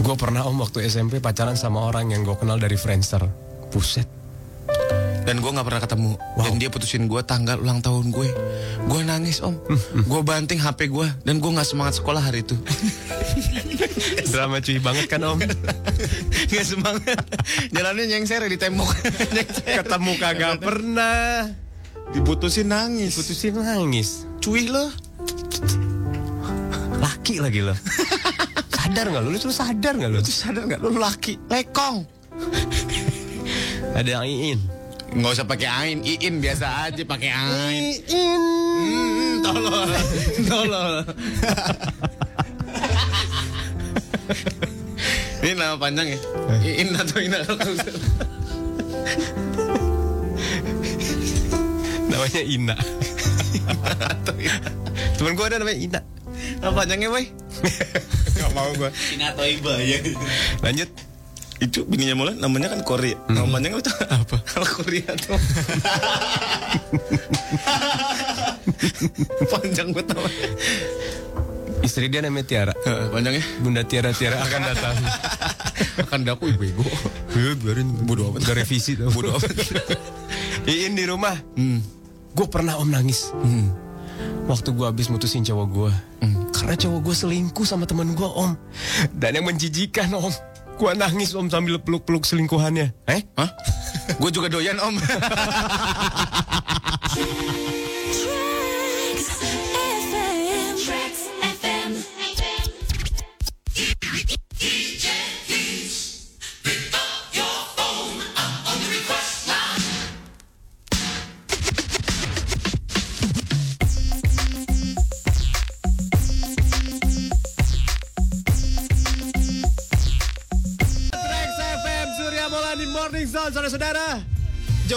[0.00, 3.24] gue pernah om waktu SMP pacaran sama orang yang gue kenal dari Friendster.
[3.72, 4.19] Buset.
[5.20, 8.28] Dan gue gak pernah ketemu Dan dia putusin gue tanggal ulang tahun gue
[8.88, 9.54] Gue nangis om
[10.10, 12.56] Gue banting HP gue Dan gue gak semangat sekolah hari itu
[14.32, 15.38] Drama cuy banget kan om.
[16.52, 17.20] Gak semangat
[17.68, 18.88] Jalannya nyengser di tembok
[19.34, 19.84] Nyengser.
[19.84, 21.50] Ketemu kagak pernah.
[22.10, 24.24] Diputusin nangis Putusin nangis.
[24.40, 24.88] Cuy lo
[27.00, 27.72] Laki lagi lo.
[28.70, 29.28] sadar nggak lo?
[29.30, 30.18] Lu tuh sadar nggak lo?
[30.18, 32.04] Lu sadar gak lu laki Lekong
[33.94, 34.79] Ada yang iin.
[35.10, 38.40] Nggak usah pakai ain Iin biasa aja pakai ain Iin.
[38.80, 39.90] Hmm, Tolol
[40.46, 40.94] Tolol
[45.40, 46.18] Ini nama panjang ya?
[46.62, 47.40] In atau Ina
[52.10, 52.76] Namanya Ina.
[55.16, 56.00] Temen gue ada namanya Ina.
[56.60, 57.24] Nama panjangnya, boy?
[58.36, 58.90] Gak mau gue.
[59.16, 59.98] Ina Toiba ya.
[60.60, 61.09] Lanjut.
[61.60, 63.20] Itu bininya Molan namanya kan Korea.
[63.28, 64.36] Nama panjangnya itu apa?
[64.56, 65.36] Kalau Korea tuh.
[69.52, 70.48] Panjang banget namanya.
[71.80, 72.72] Istri dia namanya Tiara.
[73.12, 73.44] Panjangnya?
[73.60, 74.96] Bunda Tiara Tiara akan datang.
[76.00, 76.84] Akan daku bego.
[77.36, 78.40] Eh, biarin bodo amat.
[78.44, 79.12] Gak revisi tuh.
[79.12, 79.52] Bodo amat.
[80.64, 81.36] Iin di rumah.
[82.32, 83.36] Gue pernah om nangis.
[84.48, 85.92] Waktu gue habis mutusin cowok gue.
[86.56, 88.56] Karena cowok gue selingkuh sama temen gue om.
[89.12, 90.32] Dan yang menjijikan om.
[90.80, 92.96] Gue nangis om sambil peluk-peluk selingkuhannya.
[93.04, 93.20] Eh?
[93.36, 93.52] Hah?
[94.16, 94.96] Gue juga doyan om.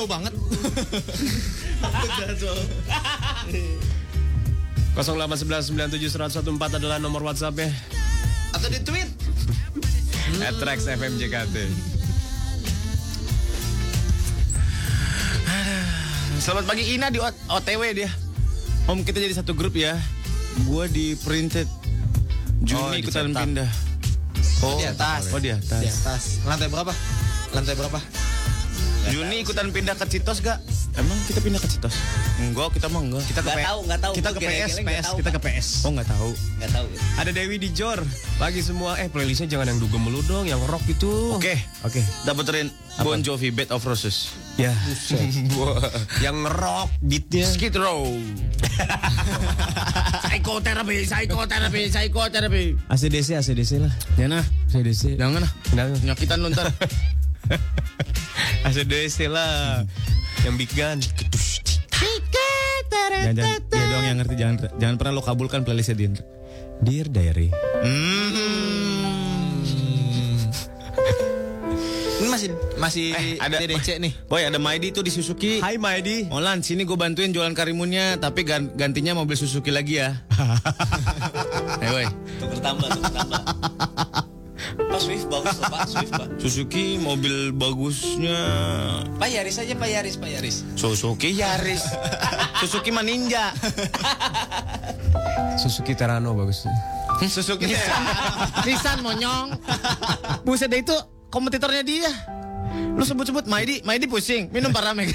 [0.03, 0.35] Jauh banget.
[4.99, 6.43] 081197114
[6.75, 7.71] adalah nomor WhatsAppnya.
[8.51, 9.07] Atau di tweet.
[10.43, 11.55] At Trax FM JKT.
[16.43, 18.11] Selamat pagi Ina di OTW dia.
[18.91, 19.95] Om kita jadi satu grup ya.
[20.67, 21.71] Gue di printed.
[22.59, 23.71] Juni Oh, ikutan pindah.
[24.67, 25.31] Oh, Di atas.
[25.31, 25.79] Oh di atas.
[25.79, 26.43] Di atas.
[26.43, 26.91] Lantai berapa?
[27.55, 28.22] Lantai berapa?
[29.13, 30.57] Juni ikutan pindah ke Citos gak?
[30.97, 31.93] Emang kita pindah ke Citos?
[32.41, 33.21] Enggak, kita mah enggak.
[33.29, 34.13] Kita ke Nggak P- tahu, nggak tahu.
[34.17, 35.67] Kita ke PS, PS, kita ke PS.
[35.85, 36.29] Oh nggak tahu.
[36.57, 36.99] Nggak tahu ya.
[37.21, 38.01] Ada Dewi di Jor.
[38.41, 38.97] Pagi semua.
[38.97, 41.37] Eh playlistnya jangan yang dugem melu dong, yang rock gitu.
[41.37, 41.53] Oke,
[41.85, 42.01] Oke.
[42.25, 42.73] dapetin
[43.05, 44.33] Bon Jovi Bed of Roses.
[44.57, 44.73] Ya.
[46.25, 47.45] yang rock beatnya.
[47.45, 48.09] Skid Row.
[50.25, 52.63] Psikoterapi, psikoterapi, psikoterapi.
[52.89, 53.93] ACDC, ACDC lah.
[54.17, 54.41] Ya nah,
[54.73, 55.21] ACDC.
[55.21, 55.51] jangan lah.
[55.69, 56.01] Kenapa?
[56.01, 56.73] Nyakitan lu ntar.
[58.67, 59.83] ACDC lah.
[60.43, 60.99] yang big gun.
[63.13, 64.35] jangan, jangan, dia doang yang ngerti.
[64.35, 66.09] Jangan, jangan pernah lo kabulkan playlistnya dia.
[66.79, 67.47] Dear Diary.
[67.79, 68.31] Hmm.
[72.13, 74.11] Ini masih masih Eh, ada DDC nih.
[74.25, 75.59] Boy, ada Maidi tuh di Suzuki.
[75.59, 76.27] Hai Maidi.
[76.27, 80.23] Molan, sini gue bantuin jualan karimunnya, tapi gan- gantinya mobil Suzuki lagi ya.
[81.79, 82.05] Hei, boy.
[82.39, 83.41] Tuker tambah, tuker tambah.
[84.77, 86.27] Pak Swift bagus loh Pak Swift Pak.
[86.39, 88.39] Suzuki mobil bagusnya
[89.17, 90.55] Pak Yaris aja Pak Yaris Pak Yaris.
[90.75, 91.83] Suzuki Yaris.
[92.63, 93.51] Suzuki mah Ninja.
[95.61, 96.65] Suzuki Terano bagus.
[97.23, 98.01] Suzuki Nissan.
[98.67, 99.55] Nissan monyong.
[100.43, 100.95] Buset deh itu
[101.31, 102.11] kompetitornya dia.
[102.97, 105.13] Lu sebut-sebut Maidi, Maidi pusing, minum Paramek.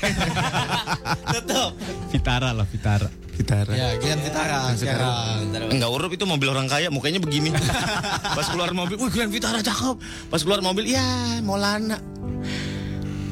[1.27, 1.75] Tetap.
[2.11, 3.11] Vitara lah, Vitara.
[3.39, 3.71] Gitara.
[3.71, 5.71] Ya, Grand Vitara sekarang.
[5.71, 7.55] Enggak urup itu mobil orang kaya, mukanya begini.
[8.37, 9.95] Pas keluar mobil, wih Grand Vitara cakep.
[10.27, 12.03] Pas keluar mobil, ya Maulana.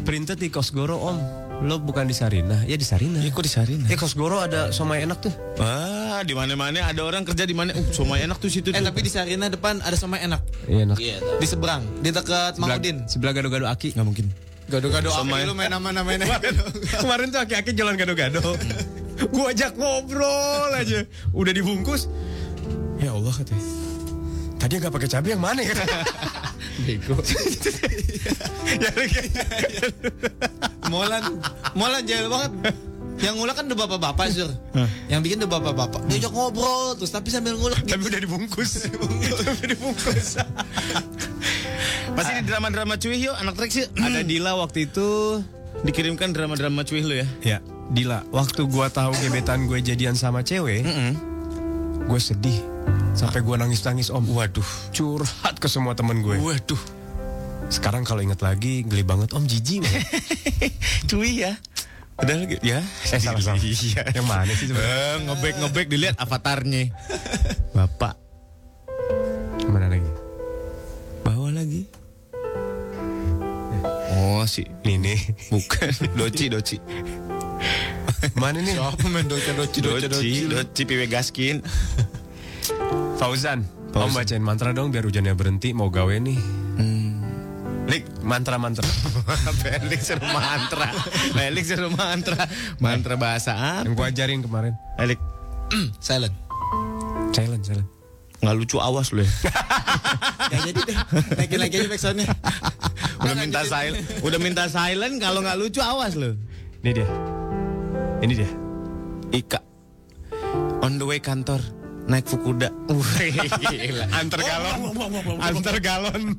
[0.07, 1.19] Printed di Kosgoro Om.
[1.67, 2.63] Lo bukan di Sarina?
[2.69, 3.19] Ya di Sarina.
[3.19, 3.89] Ya kok di Sarina?
[3.91, 5.33] Eh Kosgoro ada somai enak tuh.
[5.59, 7.73] Wah, di mana-mana ada orang kerja di mana.
[7.73, 8.71] Uh, semua enak tuh situ.
[8.71, 8.87] Eh tuh.
[8.87, 10.45] tapi di Sarina depan ada sama enak.
[10.69, 10.99] Iya enak.
[11.01, 11.17] Iya.
[11.41, 12.97] Di seberang, di dekat Sebelah, Maudin.
[13.09, 13.97] sebelah gado-gado Aki.
[13.97, 14.27] nggak mungkin.
[14.67, 15.47] Gado-gado ya.
[15.47, 16.21] lu main nama nama main
[17.03, 18.43] Kemarin tuh Aki-Aki jalan gado-gado.
[19.33, 21.05] Gua ajak ngobrol aja.
[21.33, 22.09] Udah dibungkus.
[23.01, 23.64] Ya Allah katanya.
[24.57, 25.75] Tadi nggak pakai cabai yang mana ya?
[26.85, 27.17] Bego.
[28.83, 28.91] ya,
[30.93, 31.23] Molan,
[31.77, 32.53] Molan jahil banget.
[33.17, 34.51] Yang ngulek kan udah bapak-bapak sur.
[35.09, 36.01] Yang bikin udah bapak-bapak.
[36.05, 37.97] Diajak ngobrol terus tapi sambil ngulek gitu.
[37.97, 38.71] Tapi udah dibungkus.
[38.93, 40.29] udah dibungkus.
[42.12, 43.89] Masih di drama-drama cuy yuk, anak trek yuk.
[43.97, 45.41] Ada Dila waktu itu.
[45.85, 47.27] Dikirimkan drama-drama cuy lu ya.
[47.45, 48.26] Ya, Dila.
[48.28, 50.82] Waktu gua tahu gebetan gue jadian sama cewek,
[52.03, 52.59] gue sedih.
[53.14, 54.22] Sampai gua nangis-nangis om.
[54.26, 56.37] Waduh, curhat ke semua temen gue.
[56.37, 56.78] Waduh,
[57.66, 60.05] Sekarang kalau inget lagi, geli banget om jijik banget.
[61.11, 61.59] cuy ya.
[62.16, 62.80] Udah lagi ya.
[63.12, 63.61] Eh salah salah.
[63.61, 64.03] Iya.
[64.16, 64.89] Yang mana sih sebenarnya?
[64.89, 66.82] Eh, ngebek ngebek dilihat avatarnya.
[67.76, 68.14] Bapak
[69.66, 70.09] Mana lagi?
[71.20, 71.82] bawa lagi.
[74.16, 75.18] Oh si nih.
[75.51, 76.76] bukan Doci Doci
[78.41, 78.77] Mana nih?
[78.77, 80.51] Apa main doce doce doce Doci doce.
[80.51, 81.61] Doci Piwe Gaskin
[83.21, 83.65] Fauzan.
[83.93, 84.09] Fauzan.
[84.09, 86.39] Om bacain mantra dong biar hujannya berhenti mau gawe nih.
[87.87, 88.83] Lik, mantra-mantra.
[89.63, 90.91] Felix suruh mantra
[91.31, 92.43] Felix suruh mantra
[92.83, 94.75] Mantra bahasa apa Yang gua ajarin kemarin.
[94.99, 95.19] Felix
[96.03, 96.35] Silent.
[97.31, 97.89] Silent, silent.
[98.37, 99.31] nggak lucu awas lo ya.
[100.53, 100.97] Gak jadi deh.
[101.35, 102.27] Naikin lagi aja backsoundnya.
[103.19, 106.37] udah minta silent, udah minta silent kalau nggak lucu awas lo.
[106.85, 107.09] Ini dia.
[108.23, 108.51] Ini dia.
[109.35, 109.61] Ika
[110.87, 111.59] on the way kantor
[112.07, 112.71] naik Fukuda.
[114.14, 114.95] Antar galon.
[115.43, 116.39] Antar galon.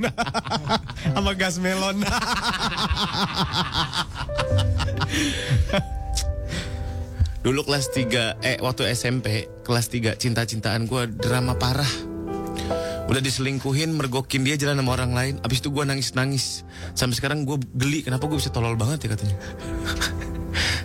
[1.11, 1.99] Sama gas melon.
[7.43, 11.88] Dulu kelas 3 eh waktu SMP kelas 3 cinta-cintaan gua drama parah.
[13.07, 15.39] Udah diselingkuhin, mergokin dia jalan sama orang lain.
[15.39, 16.67] Abis itu gua nangis-nangis.
[16.91, 19.38] Sampai sekarang gua geli, kenapa gue bisa tolol banget ya katanya.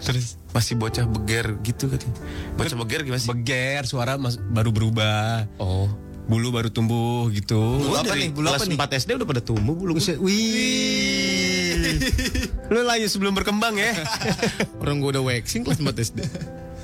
[0.02, 2.16] Terus masih bocah beger gitu katanya.
[2.58, 3.30] Bocah beger gimana sih?
[3.30, 5.46] Beger, suara mas- baru berubah.
[5.56, 5.86] Oh.
[6.22, 7.58] Bulu baru tumbuh gitu.
[7.58, 8.30] Bulu apa nih?
[8.30, 8.78] Bulu Kelas apa nih?
[8.78, 9.94] 4 SD udah pada tumbuh bulu.
[9.94, 10.02] gua.
[10.18, 11.98] Wih.
[12.72, 13.90] Lu layu sebelum berkembang ya.
[14.82, 16.18] Orang gua udah waxing kelas 4 SD.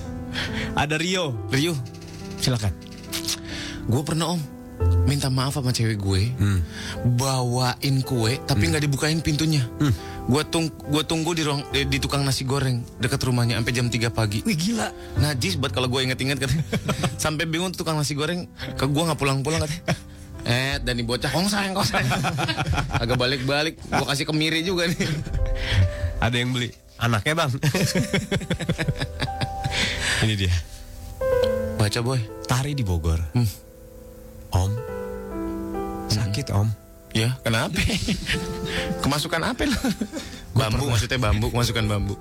[0.83, 1.35] Ada Rio.
[1.51, 1.75] Rio,
[2.39, 2.71] silakan.
[3.89, 4.41] Gue pernah om
[5.09, 6.31] minta maaf sama cewek gue,
[7.17, 9.65] bawain kue tapi nggak dibukain pintunya.
[10.29, 13.89] Gue tung, gua tunggu di ruang eh, di tukang nasi goreng dekat rumahnya sampai jam
[13.89, 14.45] 3 pagi.
[14.45, 14.93] Wih gila.
[15.25, 16.69] Najis buat kalau gue inget-inget katanya.
[17.25, 18.45] sampai bingung tuh tukang nasi goreng
[18.77, 19.97] ke gue nggak pulang-pulang katanya.
[20.45, 22.13] Eh, dan bocah kong sayang kong sayang.
[23.03, 25.09] Agak balik-balik, gue kasih kemiri juga nih.
[26.21, 26.77] Ada yang beli.
[27.01, 27.51] Anaknya bang.
[30.29, 30.53] Ini dia.
[31.81, 32.21] Baca boy.
[32.45, 33.33] Tari di Bogor.
[34.53, 34.73] Om.
[36.11, 36.88] Sakit om.
[37.17, 37.81] Ya, kenapa?
[39.03, 39.79] Kemasukan apa lo?
[40.59, 42.19] Bambu maksudnya bambu, kemasukan bambu.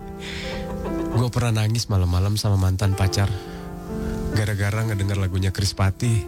[1.17, 3.25] Gue pernah nangis malam-malam sama mantan pacar.
[4.37, 6.21] Gara-gara ngedenger lagunya Chris Pati.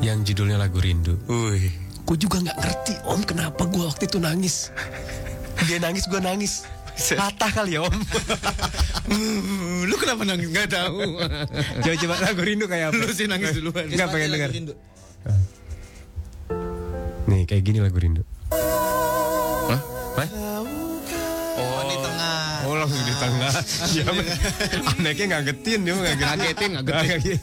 [0.00, 1.20] Yang judulnya lagu Rindu.
[1.28, 1.68] Wih.
[2.08, 4.72] Gue juga nggak ngerti om kenapa gue waktu itu nangis.
[5.68, 6.64] Dia nangis, gue nangis.
[6.96, 7.96] Patah kali ya om.
[9.92, 10.48] Lu kenapa nangis?
[10.48, 11.20] Gak tahu.
[11.84, 13.04] Coba-coba lagu Rindu kayak apa?
[13.04, 13.84] Lu sih nangis duluan.
[13.84, 14.74] Nggak pengen rindu.
[17.32, 18.20] Nih kayak gini lagu Rindu.
[18.52, 19.80] Hah?
[20.20, 20.28] Hah?
[21.56, 22.68] Oh, di tengah.
[22.68, 23.48] Oh langsung di tengah.
[23.96, 24.36] Dia mah-
[24.92, 26.28] anaknya ngagetin dia ngagetin.
[26.28, 27.40] Ngagetin, ngagetin.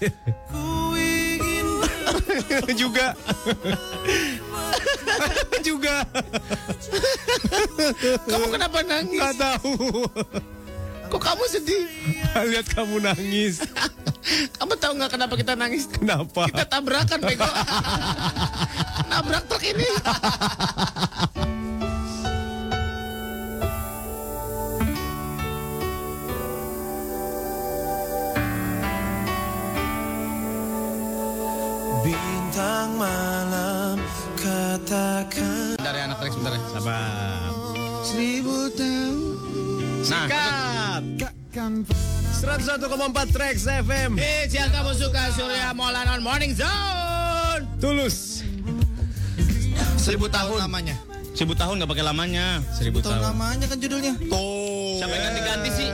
[2.82, 3.18] juga.
[5.68, 5.96] juga.
[8.30, 9.18] Kamu kenapa nangis?
[9.18, 10.06] Gak tahu.
[11.10, 11.90] Kok kamu sedih?
[12.38, 13.66] Lihat kamu nangis.
[14.62, 15.90] Kamu tahu nggak kenapa kita nangis?
[15.90, 16.46] Kenapa?
[16.46, 17.50] Kita tabrakan, bego.
[19.10, 19.88] Nabrak truk ini.
[32.00, 34.00] Bintang malam
[34.40, 36.62] katakan Bentar ya anak Rex, bentar ya.
[36.72, 37.52] Sabar.
[38.08, 39.18] Seribu tahun.
[40.10, 41.04] Nah, Cut.
[42.40, 44.16] 101,4 Trax FM.
[44.16, 47.68] Eh, jika kamu suka Surya Maulana on Morning Zone.
[47.78, 48.29] Tulus.
[50.10, 50.96] Seribu tahun namanya.
[51.38, 52.46] Seribu tahun nggak pakai lamanya.
[52.74, 53.30] Seribu Tahun tahun.
[53.30, 54.14] namanya kan judulnya.
[54.26, 54.98] Tuh.
[54.98, 55.90] Siapa yang ganti-ganti sih?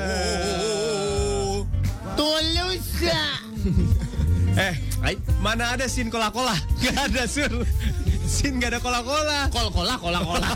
[2.15, 2.85] Tulus.
[4.55, 4.71] Eh,
[5.43, 6.55] mana ada sin kola-kola?
[6.79, 7.67] Gak ada sur.
[8.23, 9.51] Sin gak ada kola-kola.
[9.51, 10.47] Kol kola kola kola.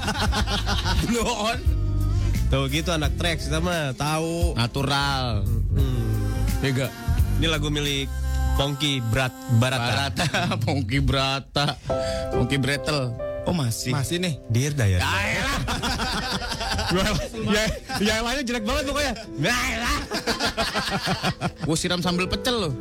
[1.12, 1.60] Blow on.
[2.47, 4.55] Tuh gitu anak Trax kita mah tahu.
[4.55, 5.43] Natural.
[6.64, 6.88] Bega.
[7.43, 8.07] Ini lagu milik
[8.55, 9.91] Pongki Brat Barata.
[9.91, 10.28] Barata,
[10.64, 11.76] Pongki Brata,
[12.32, 13.28] Pongki Bretel.
[13.50, 13.97] Oh masih.
[13.97, 14.38] Masih nih.
[14.45, 15.02] Dear Diary.
[15.02, 15.58] Ah, elah.
[17.50, 17.64] ya,
[17.97, 19.14] ya yang lainnya jelek banget pokoknya.
[19.41, 20.00] Elah.
[21.66, 22.74] Gue siram sambal pecel loh.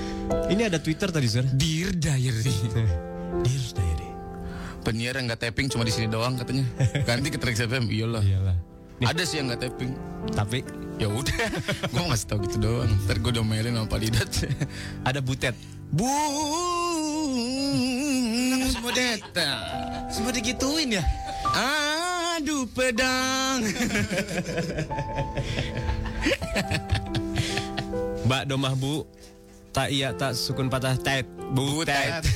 [0.52, 1.44] Ini ada Twitter tadi sur.
[1.44, 2.56] Dear Diary.
[3.44, 4.08] Dear Diary.
[4.80, 6.64] Penyiar yang nggak tapping cuma di sini doang katanya.
[7.04, 7.92] Ganti ke Trax FM.
[7.92, 8.24] Iyalah.
[8.24, 8.56] Iyalah.
[9.04, 9.06] Nih.
[9.12, 9.92] Ada sih yang nggak tapping.
[10.32, 10.64] Tapi
[10.94, 11.34] Ya udah,
[11.92, 12.90] gue ngasih tau gitu doang.
[13.06, 14.30] Ntar gue domelin sama Pak Didat.
[15.02, 15.58] ada Butet.
[15.90, 16.06] Bu,
[18.70, 19.60] semua datang.
[20.08, 21.04] Semua digituin ya.
[22.36, 23.60] Aduh pedang.
[28.24, 29.04] Mbak Domah Bu.
[29.74, 31.26] Tak iya tak sukun patah tet.
[31.52, 32.22] Butet.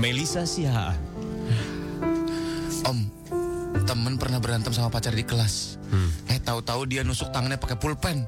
[0.00, 0.96] Melisa Siha.
[2.84, 3.08] Om,
[3.94, 5.78] temen pernah berantem sama pacar di kelas.
[6.26, 8.26] Eh tahu-tahu dia nusuk tangannya pakai pulpen.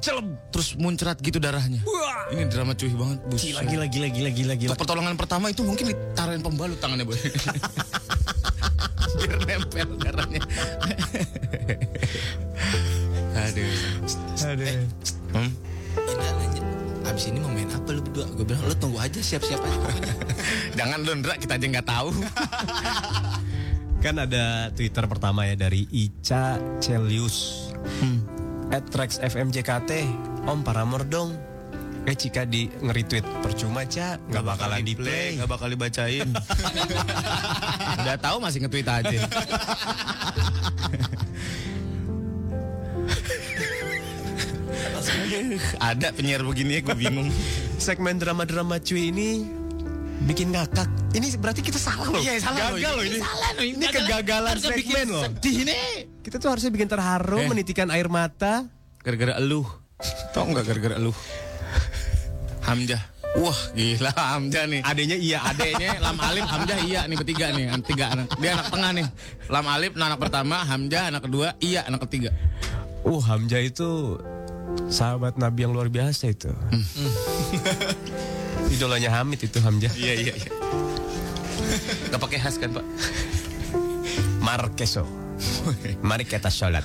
[0.54, 1.82] Terus muncrat gitu darahnya.
[2.30, 3.42] Ini drama cuy banget, bus.
[3.42, 4.70] Gila gila gila gila gila gila.
[4.70, 7.18] Untuk pertolongan pertama itu mungkin ditaruhin pembalut tangannya boy.
[9.18, 10.38] Biar nempel darahnya.
[13.42, 13.66] Aduh.
[14.46, 14.70] Aduh.
[15.34, 15.50] Hmm?
[15.98, 16.62] Ini lanjut.
[17.10, 18.26] Abis ini mau main apa lu berdua?
[18.38, 19.78] Gue bilang lu tunggu aja siap-siap aja.
[19.82, 20.14] pokoknya.
[20.78, 22.08] Jangan lu Ndra, kita aja nggak tahu.
[24.01, 27.68] Kan ada Twitter pertama ya dari Ica Celius.
[28.70, 29.90] At Trax FM JKT.
[30.47, 31.34] Om Paramor dong.
[32.07, 35.34] Eh Cika di nge-retweet percuma Cak nggak bakalan di play.
[35.42, 36.30] nggak bakal dibacain.
[38.07, 39.18] Udah tahu masih nge-tweet aja.
[45.82, 47.28] Ada penyiar begini ya, gue bingung.
[47.76, 49.44] Segmen drama-drama cuy ini
[50.24, 50.88] bikin ngakak.
[51.12, 52.20] Ini berarti kita salah loh.
[52.20, 53.18] Iya, salah Gagal loh ini.
[53.20, 53.64] Salah loh.
[53.64, 55.24] Ini kegagalan segmen loh.
[55.28, 55.76] Sedih ini.
[56.24, 57.48] Kita tuh harusnya bikin terharu, Eh.
[57.48, 58.66] menitikan air mata.
[59.04, 59.62] Gara-gara elu.
[60.32, 61.12] Tau nggak gara-gara elu?
[62.66, 63.02] Hamzah.
[63.36, 64.80] Wah gila Hamzah nih.
[64.80, 68.26] Adanya iya, Adeknya Lam Alif, Hamzah iya nih bertiga nih, tiga anak.
[68.40, 69.06] Dia anak tengah nih.
[69.52, 72.32] Lam Alif anak pertama, Hamzah anak kedua, iya anak ketiga.
[73.04, 74.16] Uh, Hamzah itu
[74.91, 76.51] sahabat Nabi yang luar biasa itu.
[76.51, 76.84] Hmm.
[78.74, 79.93] Idolanya Hamid itu Hamzah.
[79.95, 80.51] Iya iya iya.
[82.11, 82.87] Gak pakai khas kan pak?
[84.43, 85.07] Markeso.
[86.09, 86.82] Mari kita sholat.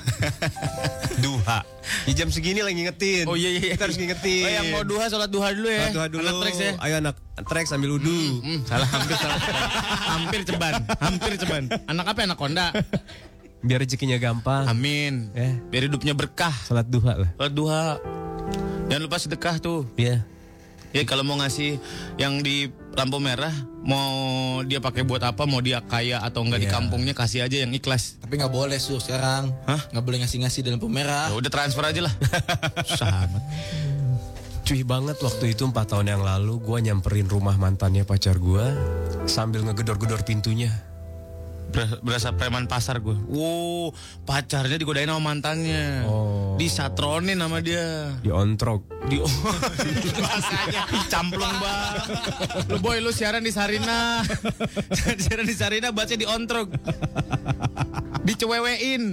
[1.23, 1.63] Duha.
[2.03, 3.25] Di jam segini lagi ngingetin.
[3.29, 3.73] Oh iya iya.
[3.77, 4.45] Kita harus ngingetin.
[4.45, 5.87] Oh yang mau duha sholat duha dulu ya.
[5.89, 6.27] Sholat duha dulu.
[6.27, 6.71] Anak treks ya.
[6.83, 7.15] Ayo anak
[7.47, 8.19] trek sambil udu.
[8.43, 9.39] Hmm, salah hampir salah.
[10.17, 11.63] hampir ceban, hampir ceban.
[11.87, 12.19] Anak apa?
[12.27, 12.67] Anak konda.
[13.61, 14.65] Biar rezekinya gampang.
[14.65, 15.29] Amin.
[15.31, 15.53] Ya.
[15.69, 16.53] Biar hidupnya berkah.
[16.65, 17.29] Sholat duha lah.
[17.37, 17.85] Sholat duha.
[18.89, 19.85] Jangan lupa sedekah tuh.
[19.95, 20.25] Iya.
[20.91, 21.79] Ya kalau mau ngasih
[22.19, 24.11] yang di lampu merah, mau
[24.67, 26.75] dia pakai buat apa, mau dia kaya atau enggak di Iya.
[26.75, 28.19] kampungnya kasih aja yang ikhlas.
[28.19, 29.55] Tapi nggak boleh su sekarang.
[29.63, 29.79] Hah?
[29.87, 31.31] Nggak boleh ngasih-ngasih dalam pemerah.
[31.31, 32.13] Ya udah transfer aja lah.
[33.23, 33.43] Amat.
[34.67, 38.75] Cuy banget waktu itu 4 tahun yang lalu gua nyamperin rumah mantannya pacar gua
[39.31, 40.75] sambil ngegedor-gedor pintunya.
[42.03, 43.15] Berasa, preman pasar gue.
[43.31, 43.95] Wow,
[44.27, 46.03] pacarnya digodain sama mantannya.
[46.03, 46.59] Oh.
[46.59, 48.11] Disatronin sama dia.
[48.19, 48.83] Diontrok.
[49.07, 49.17] Di
[50.23, 52.03] bahasanya camplung banget.
[52.67, 54.19] Lu boy lu siaran di Sarina.
[55.23, 56.75] siaran di Sarina baca di ontrok.
[58.27, 59.03] Dicewewein.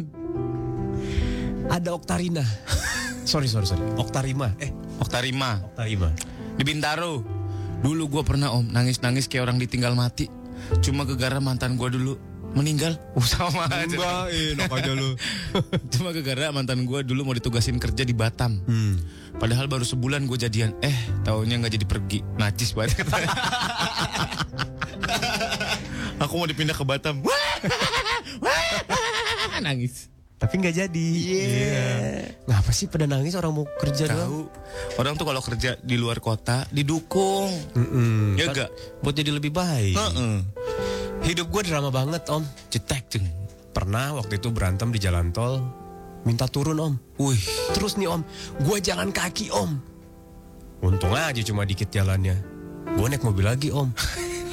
[1.69, 2.43] Ada Oktarina.
[3.23, 3.85] sorry, sorry, sorry.
[3.97, 4.51] Oktarima.
[4.59, 6.09] Eh, Oktarima Oktarima.
[6.59, 7.23] di Bintaro.
[7.79, 10.27] Dulu gue pernah om nangis-nangis kayak orang ditinggal mati.
[10.83, 12.19] Cuma gegara mantan gue dulu
[12.57, 12.97] meninggal.
[13.13, 14.29] Uh, sama aja.
[14.29, 15.17] enak aja lu.
[15.93, 18.61] Cuma gegara mantan gue dulu mau ditugasin kerja di Batam.
[18.65, 18.97] Hmm.
[19.37, 20.73] Padahal baru sebulan gue jadian.
[20.81, 22.19] Eh, taunya nggak jadi pergi.
[22.41, 23.03] Najis banget.
[26.25, 27.23] Aku mau dipindah ke Batam.
[29.65, 30.11] Nangis.
[30.39, 31.09] Tapi nggak jadi.
[31.19, 31.91] Iya.
[32.47, 34.23] Ngapa sih pada nangis orang mau kerja doang?
[34.23, 34.41] Tahu.
[35.03, 37.51] Orang tuh kalau kerja di luar kota didukung.
[37.75, 38.39] Mm-mm.
[38.39, 38.71] Ya Kan gak?
[39.03, 39.99] Buat jadi lebih baik.
[39.99, 40.37] Heeh.
[41.25, 42.43] Hidup gue drama banget om.
[42.71, 43.27] Cetek ceng.
[43.75, 45.61] Pernah waktu itu berantem di jalan tol.
[46.27, 46.95] Minta turun om.
[47.19, 47.39] Wih,
[47.75, 48.21] Terus nih om,
[48.63, 49.79] gue jalan kaki om.
[50.83, 52.37] Untung aja cuma dikit jalannya.
[52.95, 53.91] Gue naik mobil lagi om.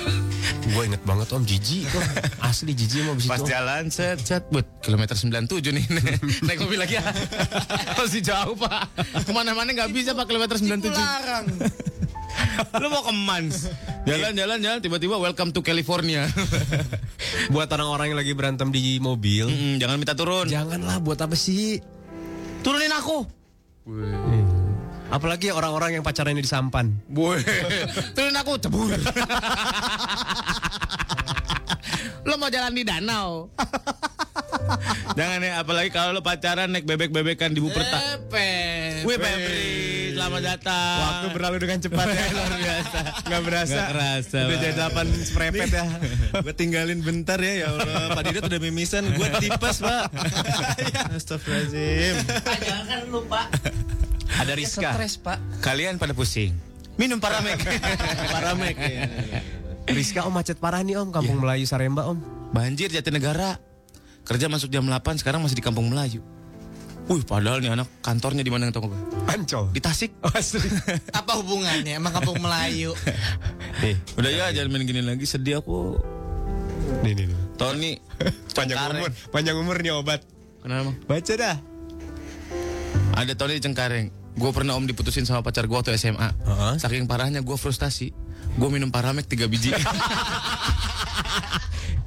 [0.73, 2.05] gue inget banget om, jijik om.
[2.41, 3.49] Asli jijik om abis pas itu om.
[3.49, 5.85] jalan set set but kilometer 97 nih
[6.49, 7.05] naik mobil lagi ya
[7.97, 8.89] masih jauh pak
[9.25, 11.45] ke mana-mana nggak bisa pak kilometer 97 Larang.
[12.81, 13.69] lu mau ke Mans?
[14.05, 14.79] Jalan jalan jalan.
[14.83, 16.27] Tiba-tiba welcome to California.
[17.53, 19.47] Buat orang-orang yang lagi berantem di mobil.
[19.49, 20.47] Mm-mm, jangan minta turun.
[20.49, 21.79] Janganlah buat apa sih?
[22.65, 23.21] turunin aku.
[25.13, 26.97] Apalagi orang-orang yang pacarannya di sampan.
[28.17, 28.89] Turunin aku cebur.
[32.25, 33.53] Lo mau jalan di danau
[35.19, 38.51] jangan ya apalagi kalau lo pacaran naik bebek-bebekan di Buperta Pepe.
[39.05, 40.97] Wih Pebri, selamat datang.
[41.01, 42.25] Waktu berlalu dengan cepat ya.
[42.35, 42.99] luar biasa.
[43.25, 43.73] Nggak berasa.
[43.75, 44.39] Nggak kerasa.
[44.41, 45.85] Udah jadi delapan sprepet ya.
[46.45, 48.17] Gue tinggalin bentar ya ya Allah.
[48.17, 50.03] Pak Didot udah mimisan, gue tipes pak.
[51.13, 52.15] Astagfirullahaladzim.
[52.65, 53.41] Jangan kan lupa.
[54.35, 54.89] Ada Rizka.
[54.97, 55.37] Stres pak.
[55.61, 56.51] Kalian pada pusing.
[56.95, 57.59] Minum paramek.
[58.31, 59.01] Paramek ya.
[59.85, 61.13] Rizka om macet parah nih om.
[61.13, 62.17] Kampung Melayu Saremba om.
[62.55, 63.74] Banjir Jatinegara.
[64.25, 66.19] Kerja masuk jam 8, sekarang masih di Kampung Melayu.
[67.05, 68.97] Wih, padahal nih anak kantornya di mana tau gue?
[69.29, 69.69] Ancol.
[69.69, 70.17] Di Tasik.
[70.25, 70.65] Asli.
[71.21, 72.01] Apa hubungannya?
[72.01, 72.97] Emang kampung Melayu.
[73.85, 75.21] Nih, Udah ya, jangan main gini lagi.
[75.29, 76.01] Sedih aku.
[77.05, 77.25] nih, nih.
[77.29, 77.37] nih.
[77.61, 78.01] Tony.
[78.57, 79.01] Panjang Cengkareng.
[79.05, 79.11] umur.
[79.29, 80.25] Panjang umur nih obat.
[80.65, 80.97] Kenapa?
[81.05, 81.55] Baca dah.
[83.13, 84.09] Ada Tony di Cengkareng.
[84.33, 86.33] Gue pernah om diputusin sama pacar gue waktu SMA.
[86.41, 86.73] Heeh.
[86.81, 88.09] Saking parahnya gue frustasi.
[88.57, 89.69] Gue minum paramek 3 biji.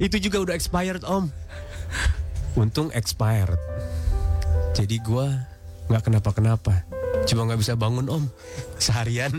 [0.03, 1.31] Itu juga udah expired om.
[2.57, 3.59] Untung expired.
[4.75, 5.29] Jadi gua
[5.89, 6.85] nggak kenapa-kenapa.
[7.25, 8.23] Cuma nggak bisa bangun om.
[8.77, 9.33] Seharian.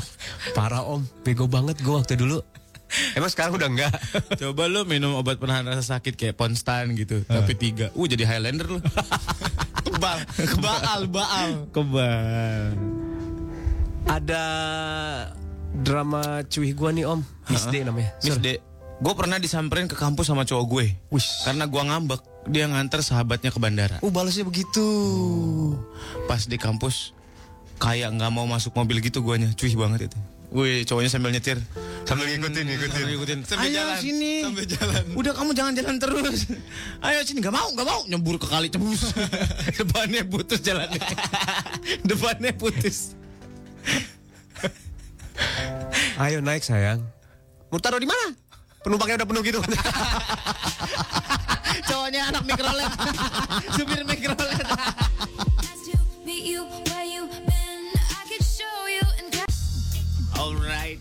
[0.56, 1.04] Parah om.
[1.22, 2.42] Bego banget gua waktu dulu.
[3.12, 3.92] Emang sekarang udah enggak?
[4.40, 7.92] Coba lu minum obat penahan rasa sakit kayak Ponstan gitu, tapi tiga.
[7.92, 8.80] Uh jadi Highlander lu.
[9.86, 10.18] Kebal.
[10.60, 11.50] Baal, baal.
[11.68, 12.72] Kebal.
[14.08, 14.44] Ada
[15.84, 17.20] drama cuy gua nih om.
[17.52, 18.16] Miss D namanya.
[18.24, 18.40] Miss.
[18.40, 18.56] D,
[18.98, 20.86] gue pernah disamperin ke kampus sama cowok gue.
[21.14, 21.46] Wish.
[21.46, 22.20] Karena gua ngambek,
[22.50, 23.96] dia nganter sahabatnya ke bandara.
[24.02, 24.84] Oh balasnya begitu.
[26.26, 27.14] Pas di kampus,
[27.78, 30.18] kayak nggak mau masuk mobil gitu guanya, cuy banget itu.
[30.48, 31.60] Wih, cowoknya sambil nyetir,
[32.08, 33.38] sambil ngikutin, ngikutin, ngikutin.
[33.44, 35.04] Sambil Ayo jalan, sini, sambil jalan.
[35.12, 36.48] Udah kamu jangan jalan terus.
[37.04, 39.12] Ayo sini, nggak mau, nggak mau, nyebur ke kali tebus.
[39.78, 41.04] Depannya putus jalannya.
[42.08, 43.12] Depannya putus.
[46.16, 47.04] Ayo naik sayang.
[47.68, 48.47] Mau taruh di mana?
[48.82, 49.60] Penumpangnya udah penuh gitu.
[51.88, 52.90] Cowoknya anak mikrolet,
[53.76, 54.66] supir mikrolet.
[60.38, 60.98] Alright.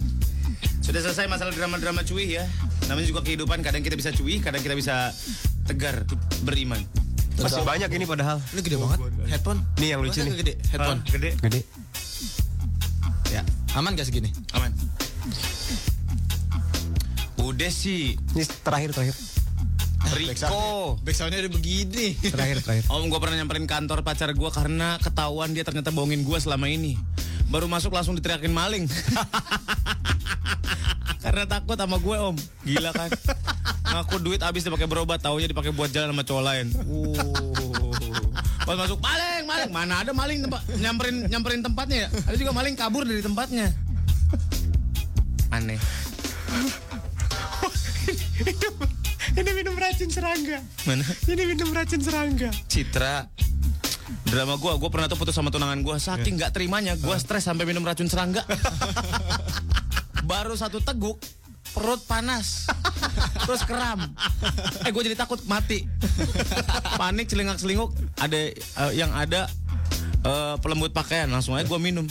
[0.81, 2.45] Sudah selesai masalah drama-drama cuy ya.
[2.89, 5.11] Namanya juga kehidupan, kadang kita bisa cuy, kadang kita bisa
[5.67, 6.07] tegar,
[6.41, 6.81] beriman.
[7.37, 8.41] Masih banyak ini padahal.
[8.49, 8.97] Ini gede banget.
[9.29, 9.61] Headphone.
[9.77, 10.33] Nih yang lucu Masa nih.
[10.41, 10.53] Gede.
[10.73, 10.99] Headphone.
[11.05, 11.29] Ah, gede.
[11.37, 11.61] Gede.
[13.29, 13.41] Ya.
[13.77, 14.33] Aman gak segini?
[14.57, 14.73] Aman.
[17.47, 19.15] Udah sih, Ini terakhir terakhir.
[20.19, 20.99] Riko.
[20.99, 22.11] Backsoundnya ada begini.
[22.19, 22.83] Terakhir terakhir.
[22.91, 26.99] Om gue pernah nyamperin kantor pacar gue karena ketahuan dia ternyata bohongin gue selama ini.
[27.47, 28.83] Baru masuk langsung diteriakin maling.
[31.23, 32.35] karena takut sama gue om.
[32.67, 33.15] Gila kan.
[33.95, 36.67] Ngaku duit habis dipakai berobat, taunya dipakai buat jalan sama cowok lain.
[36.83, 37.15] Uh.
[38.67, 39.71] Pas masuk maling, maling.
[39.71, 42.09] Mana ada maling tempat nyamperin nyamperin tempatnya ya.
[42.27, 43.71] Ada juga maling kabur dari tempatnya.
[45.55, 45.79] Aneh.
[49.37, 50.63] Ini minum racun serangga.
[50.87, 51.03] Mana?
[51.27, 52.49] Ini minum racun serangga.
[52.71, 53.27] Citra
[54.27, 57.63] drama gue, gue pernah tuh putus sama tunangan gue saking nggak terimanya, gue stres sampai
[57.67, 58.43] minum racun serangga.
[60.29, 61.19] Baru satu teguk,
[61.71, 62.67] perut panas,
[63.47, 64.03] terus kram.
[64.83, 65.87] Eh gue jadi takut mati.
[66.99, 69.47] Panik celingak selinguk, ada eh, yang ada
[70.27, 72.03] eh, pelembut pakaian, langsung aja gue minum.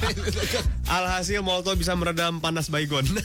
[0.94, 3.06] Alhasil Molto bisa meredam panas baygon.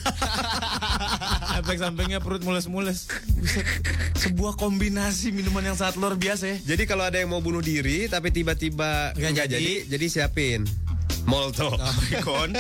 [1.56, 3.08] Efek sampingnya perut mules-mules.
[3.32, 3.66] Buset.
[4.18, 6.58] Sebuah kombinasi minuman yang sangat luar biasa ya.
[6.66, 9.54] jadi kalau ada yang mau bunuh diri tapi tiba-tiba Nggak jadi.
[9.54, 10.62] jadi, jadi siapin.
[11.26, 11.74] Molto.
[11.74, 12.54] Baygon,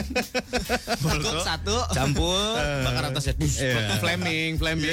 [0.98, 1.78] Takut satu.
[1.92, 3.34] campur, bakar atasnya.
[3.36, 3.94] Bus, Iya.
[4.00, 4.90] Flaming, flaming.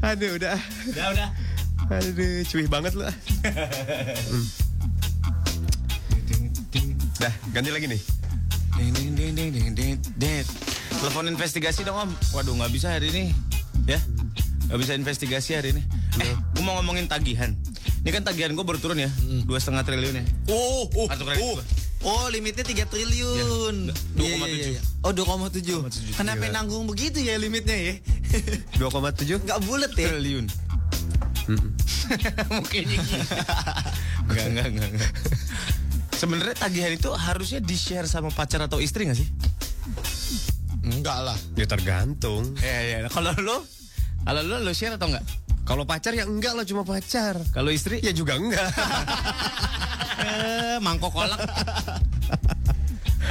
[0.00, 0.56] Aduh udah.
[0.88, 1.28] Udah, udah.
[1.86, 3.04] Aduh, cuy banget lu.
[3.04, 3.12] ah.
[4.26, 4.44] Hmm.
[7.16, 8.00] Dah, ganti lagi nih.
[8.76, 10.44] Ding, ding, ding, ding, ding, ding, ding.
[11.00, 12.10] Telepon investigasi dong om.
[12.36, 13.24] Waduh nggak bisa hari ini.
[13.88, 13.96] Ya,
[14.68, 15.82] nggak bisa investigasi hari ini.
[16.20, 17.56] Eh, gue mau ngomongin tagihan.
[18.04, 19.08] Ini kan tagihan gue baru turun ya,
[19.48, 20.24] dua setengah triliun ya.
[20.52, 21.56] Oh, oh, Kartu kredit oh.
[21.56, 21.64] gua.
[22.06, 23.90] Oh, limitnya 3 triliun.
[24.14, 24.82] Iya, Iya, iya, iya.
[25.02, 25.82] Oh, 2,7.
[26.14, 27.94] Kenapa nanggung begitu ya limitnya ya?
[28.78, 30.14] 2,7 Enggak bulat ya?
[30.14, 30.46] Triliun.
[32.70, 32.94] Gitu.
[34.28, 35.12] Enggak, enggak, enggak, enggak.
[36.16, 39.28] Sebenarnya tagihan itu harusnya di share sama pacar atau istri gak sih?
[40.80, 41.38] Enggak lah.
[41.60, 42.56] Ya tergantung.
[42.56, 42.98] Iya, iya.
[43.12, 43.60] Kalau lo,
[44.24, 45.24] kalau lo lo share atau enggak?
[45.68, 47.36] Kalau pacar ya enggak lah cuma pacar.
[47.52, 48.00] Kalau istri?
[48.00, 48.64] Ya juga enggak.
[50.16, 51.36] Eh, mangkok kolak.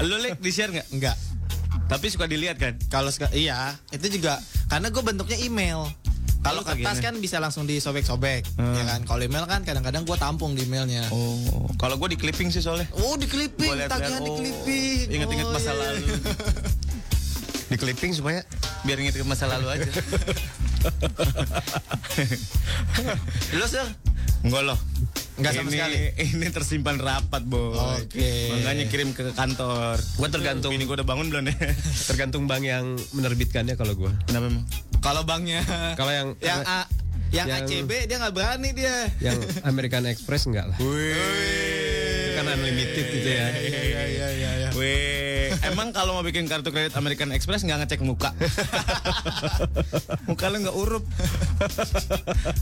[0.05, 0.87] lo lik di share nggak?
[0.93, 1.17] Enggak.
[1.89, 2.77] Tapi suka dilihat kan?
[2.93, 4.37] Kalau iya, itu juga
[4.69, 5.89] karena gue bentuknya email.
[6.45, 9.01] Kalau kertas kan bisa langsung disobek-sobek, ya kan.
[9.01, 11.09] Kalau email kan kadang-kadang gue tampung di emailnya.
[11.09, 12.85] Oh, kalau gue di clipping sih soalnya.
[13.01, 15.09] Oh, di clipping, tagihan di oh, clipping.
[15.09, 15.89] Ingat-ingat Oh, masa iya, iya.
[15.89, 16.05] lalu.
[17.65, 18.45] Di clipping supaya
[18.85, 19.89] Biar inget masa lalu aja.
[23.59, 23.85] Lo sir?
[24.45, 24.77] Enggak loh.
[25.35, 25.97] Enggak sama ini, sekali?
[26.15, 27.75] Ini tersimpan rapat, boy.
[27.99, 28.55] Oke.
[28.55, 29.99] Makanya kirim ke kantor.
[30.15, 30.71] Gua tergantung.
[30.71, 31.55] Ini gue udah bangun belum ya?
[32.09, 34.15] tergantung bank yang menerbitkannya kalau gua.
[34.25, 34.65] Kenapa emang?
[35.03, 35.61] Kalau banknya
[35.93, 36.87] Kalau yang yang A,
[37.29, 38.95] yang, Yang- ACB dia nggak berani dia.
[39.19, 40.77] yang American Express enggak lah.
[40.79, 43.47] Itu kan unlimited gitu ya.
[43.55, 44.69] Iya iya iya iya.
[44.75, 48.35] Weh, emang kalau mau bikin kartu kredit American Express nggak ngecek muka?
[50.29, 51.03] muka lu nggak urup.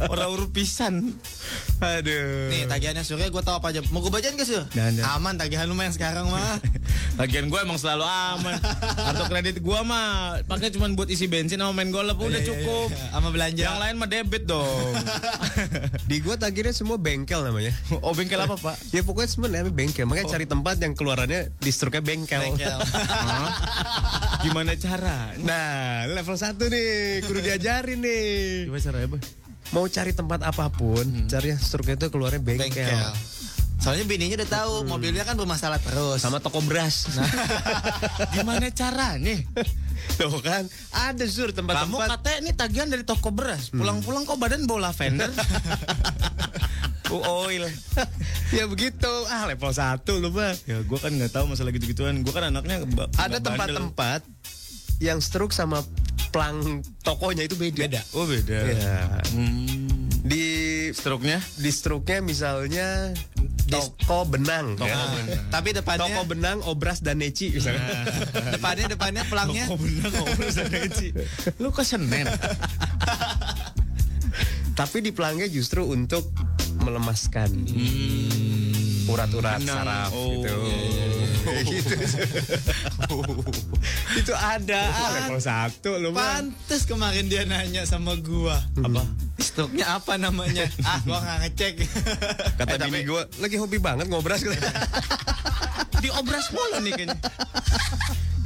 [0.08, 1.18] Orang urup pisan.
[1.82, 2.54] Aduh.
[2.54, 3.82] Nih tagihannya Surya gue tahu apa aja.
[3.90, 4.62] Mau gue bacain gak sih?
[5.18, 6.62] Aman tagihan lu mah yang sekarang mah.
[7.20, 8.62] Bagian gue emang selalu aman.
[8.94, 12.90] Kartu kredit gue mah pakai cuma buat isi bensin sama main golf udah cukup.
[13.10, 13.62] Sama belanja.
[13.66, 14.94] Yang lain mah debit dong.
[16.10, 17.74] Di gua tagirnya semua bengkel namanya.
[18.06, 18.76] oh bengkel apa pak?
[18.94, 20.06] Ya pokoknya semua namanya bengkel.
[20.06, 22.40] Makanya cari tempat yang keluarannya distruknya bengkel.
[22.40, 22.78] Bengkel.
[24.46, 25.34] Gimana cara?
[25.42, 28.70] Nah, level 1 nih, kudu diajarin nih.
[28.70, 29.22] Gimana caranya boy?
[29.74, 32.70] Mau cari tempat apa pun, cari yang struknya itu keluarnya bengkel.
[32.70, 33.10] Bengkel.
[33.84, 36.24] Soalnya bininya udah tahu mobilnya kan bermasalah terus.
[36.24, 37.12] Sama toko beras.
[37.20, 37.28] Nah.
[38.38, 39.36] Gimana caranya?
[40.20, 42.08] Tuh kan, ada sur Kamu tempat-tempat.
[42.20, 43.74] katanya ini tagihan dari toko beras.
[43.74, 45.30] Pulang-pulang kok badan bau lavender.
[47.14, 47.70] Oh, oil.
[48.58, 49.12] ya begitu.
[49.30, 50.58] Ah, level 1 lu mah.
[50.66, 52.26] Ya gue kan nggak tahu masalah gitu-gituan.
[52.26, 52.82] Gue kan anaknya
[53.22, 54.26] Ada tempat-tempat
[54.98, 55.86] yang struk sama
[56.34, 57.86] plang tokonya itu beda.
[57.86, 58.02] Beda.
[58.18, 58.58] Oh beda.
[58.66, 59.22] Ya.
[59.30, 60.10] Hmm.
[60.26, 60.46] Di
[60.94, 61.42] Struknya?
[61.58, 63.12] di struknya misalnya
[63.68, 64.78] toko benang.
[64.78, 65.10] Toko ya.
[65.18, 65.44] benang.
[65.50, 68.06] Tapi depannya Toko benang, obras dan neci misalnya.
[68.54, 69.66] depannya depannya pelangnya
[71.58, 72.30] Lu ke Senen.
[74.74, 76.34] Tapi di pelangnya justru untuk
[76.82, 77.50] melemaskan
[79.06, 79.78] urat-urat Benang.
[79.78, 80.58] saraf Oh, gitu.
[81.44, 81.96] Kayak gitu.
[84.18, 84.82] Itu ada
[85.20, 86.10] level satu lu.
[86.16, 88.64] Pantes kemarin dia nanya sama gua.
[88.80, 89.04] Apa?
[89.38, 90.66] Stoknya apa namanya?
[90.90, 91.74] ah, gua nggak ngecek.
[92.60, 94.44] Kata Eh, bini gue lagi hobi banget ngobras
[96.04, 97.18] Di obras mulu nih kayaknya.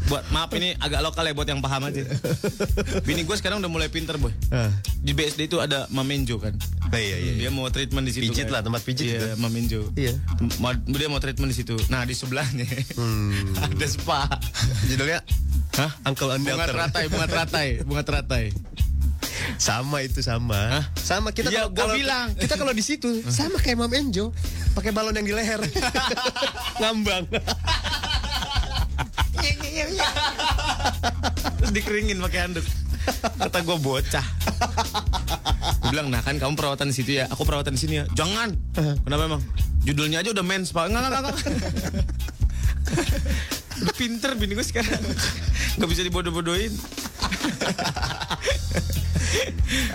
[0.07, 1.99] Buat maaf ini agak lokal ya buat yang paham aja.
[3.03, 4.31] Bini gue sekarang udah mulai pinter boy.
[4.97, 6.55] Di BSD itu ada Mamenjo kan.
[6.87, 8.23] Nah, iya, iya, Dia mau treatment di situ.
[8.25, 8.53] Pijit kan.
[8.53, 9.27] lah, tempat pijit Iya, itu.
[9.37, 9.81] Mamenjo.
[9.93, 10.15] Iya.
[10.87, 11.75] Dia mau treatment di situ.
[11.87, 12.63] Nah di sebelahnya
[13.61, 14.31] ada spa.
[14.85, 15.19] Judulnya
[15.75, 15.91] Hah?
[16.05, 18.43] Uncle and Bunga teratai, bunga teratai, bunga teratai.
[19.55, 20.81] Sama itu sama.
[20.95, 22.27] Sama kita Iya, kalau gua kalau- bilang.
[22.33, 24.31] kita kalau di situ sama kayak Mam Enjo,
[24.73, 25.61] pakai balon yang di leher.
[26.81, 27.27] Ngambang.
[31.61, 32.65] Terus dikeringin pakai handuk.
[33.39, 34.25] Kata gue bocah.
[35.83, 38.05] Gue bilang, nah kan kamu perawatan di situ ya, aku perawatan di sini ya.
[38.11, 38.51] Jangan.
[39.03, 39.41] Kenapa emang?
[39.88, 40.91] Judulnya aja udah mens pak.
[40.91, 41.35] Enggak, enggak, enggak.
[43.77, 44.99] Udah pinter bini gue sekarang.
[45.77, 46.73] Gak bisa dibodoh-bodohin.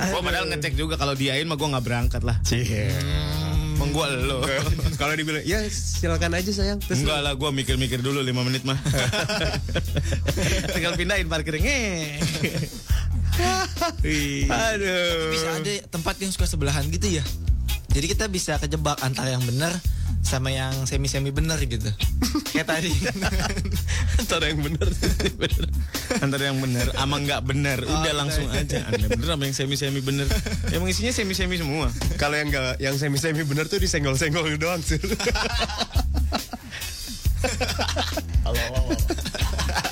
[0.03, 2.37] gue padahal ngecek juga kalau diain mah gue nggak berangkat lah.
[3.77, 4.45] Emang gue lo.
[5.01, 6.79] kalau dibilang, ya silakan aja sayang.
[6.83, 8.79] Terus Enggak lah, gue mikir-mikir dulu 5 menit mah.
[10.77, 12.21] Tinggal pindahin parkirnya.
[14.05, 14.47] Wih.
[14.49, 15.33] Aduh.
[15.33, 17.25] Bisa ada tempat yang suka sebelahan gitu ya.
[17.93, 19.73] Jadi kita bisa kejebak antara yang benar
[20.23, 21.91] sama yang semi-semi benar gitu.
[22.55, 22.95] Kayak tadi.
[24.23, 24.89] Antara yang benar.
[26.23, 28.87] Antara yang benar sama nggak benar, udah langsung aja.
[28.89, 30.31] Anda bener sama yang semi-semi bener.
[30.71, 31.91] Emang isinya semi-semi semua.
[32.17, 35.03] Kalau yang enggak yang semi-semi benar tuh disenggol-senggol doang sih.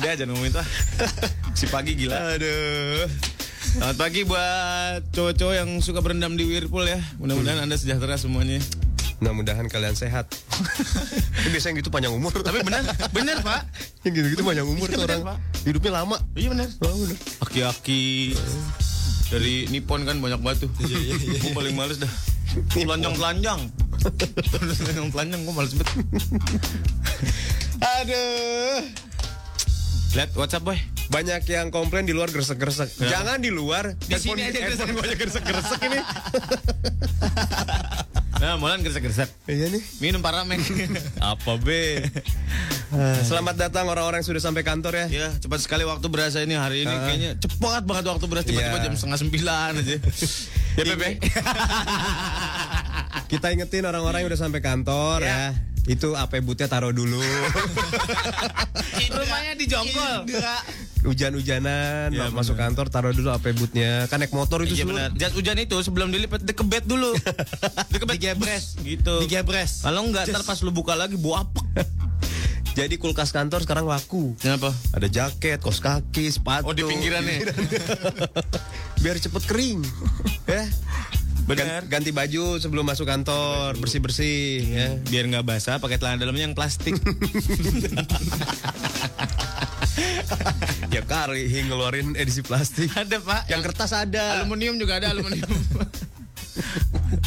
[0.01, 0.67] Dia aja ngomongin tuh.
[1.53, 2.39] Si pagi gila.
[2.39, 3.05] Aduh.
[3.71, 6.99] Selamat pagi buat cowok-cowok yang suka berendam di Whirlpool ya.
[7.21, 8.59] Mudah-mudahan Anda sejahtera semuanya.
[9.21, 10.33] Mudah-mudahan kalian sehat.
[11.37, 12.33] Tapi biasanya gitu panjang umur.
[12.33, 13.61] Tapi benar, benar Pak.
[14.09, 15.21] yang gitu-gitu panjang umur Iya, tuh bener, orang.
[15.29, 15.39] Pak.
[15.69, 16.17] Hidupnya lama.
[16.33, 16.69] Iya benar.
[16.81, 17.45] Oh.
[17.45, 18.33] Aki-aki
[19.29, 20.71] dari Nippon kan banyak banget tuh.
[20.81, 22.09] Gue paling males dah.
[22.73, 23.61] Telanjang-telanjang.
[24.57, 25.97] Telanjang-telanjang gue males banget.
[28.01, 28.81] Aduh.
[30.17, 30.81] Lihat WhatsApp boy.
[31.11, 32.89] Banyak yang komplain di luar gresek-gresek.
[33.05, 33.95] Jangan di luar.
[34.01, 36.01] Di sini aja handphone gue aja gresek-gresek ini.
[38.41, 39.29] Nah, mulan gresek-gresek.
[39.45, 39.85] Iya nih.
[40.01, 40.57] Minum paramen.
[41.21, 42.09] Apa be?
[43.23, 45.07] Selamat datang orang-orang yang sudah sampai kantor ya.
[45.07, 48.85] ya, cepat sekali waktu berasa ini hari ini kayaknya cepat banget waktu berasa tiba-tiba Iya.
[48.91, 49.97] jam setengah sembilan aja.
[50.75, 51.09] ya Bebe.
[53.29, 55.53] Kita ingetin orang-orang yang udah sampai kantor ya.
[55.91, 57.19] Itu AP bootnya taruh dulu.
[59.11, 60.23] Rumahnya di Jongkol.
[61.03, 64.07] Hujan-hujanan Iya, masuk kantor taruh dulu AP bootnya.
[64.07, 65.11] Kan naik motor itu semua.
[65.11, 65.19] benar.
[65.19, 67.11] Jas hujan itu sebelum dilipat dikebet dulu.
[67.93, 68.79] dikebet Digebres.
[68.81, 69.19] gitu.
[69.19, 69.83] Digebres.
[69.83, 71.67] Kalau enggak ntar pas lu buka lagi bau apek.
[72.79, 74.39] Jadi kulkas kantor sekarang laku.
[74.39, 74.71] Kenapa?
[74.95, 76.71] Ada jaket, kos kaki, sepatu.
[76.71, 77.51] Oh di pinggirannya.
[79.03, 79.83] Biar cepet kering.
[80.47, 80.71] ya.
[81.45, 81.83] Benar.
[81.83, 84.87] Gan- Ganti baju sebelum masuk kantor, bersih-bersih ya.
[85.05, 86.95] Biar nggak basah pakai celana dalamnya yang plastik.
[90.91, 92.91] ya kali Hing ngeluarin edisi plastik.
[92.95, 93.49] ada pak.
[93.49, 94.41] Yang kertas ada.
[94.41, 95.51] aluminium juga ada aluminium.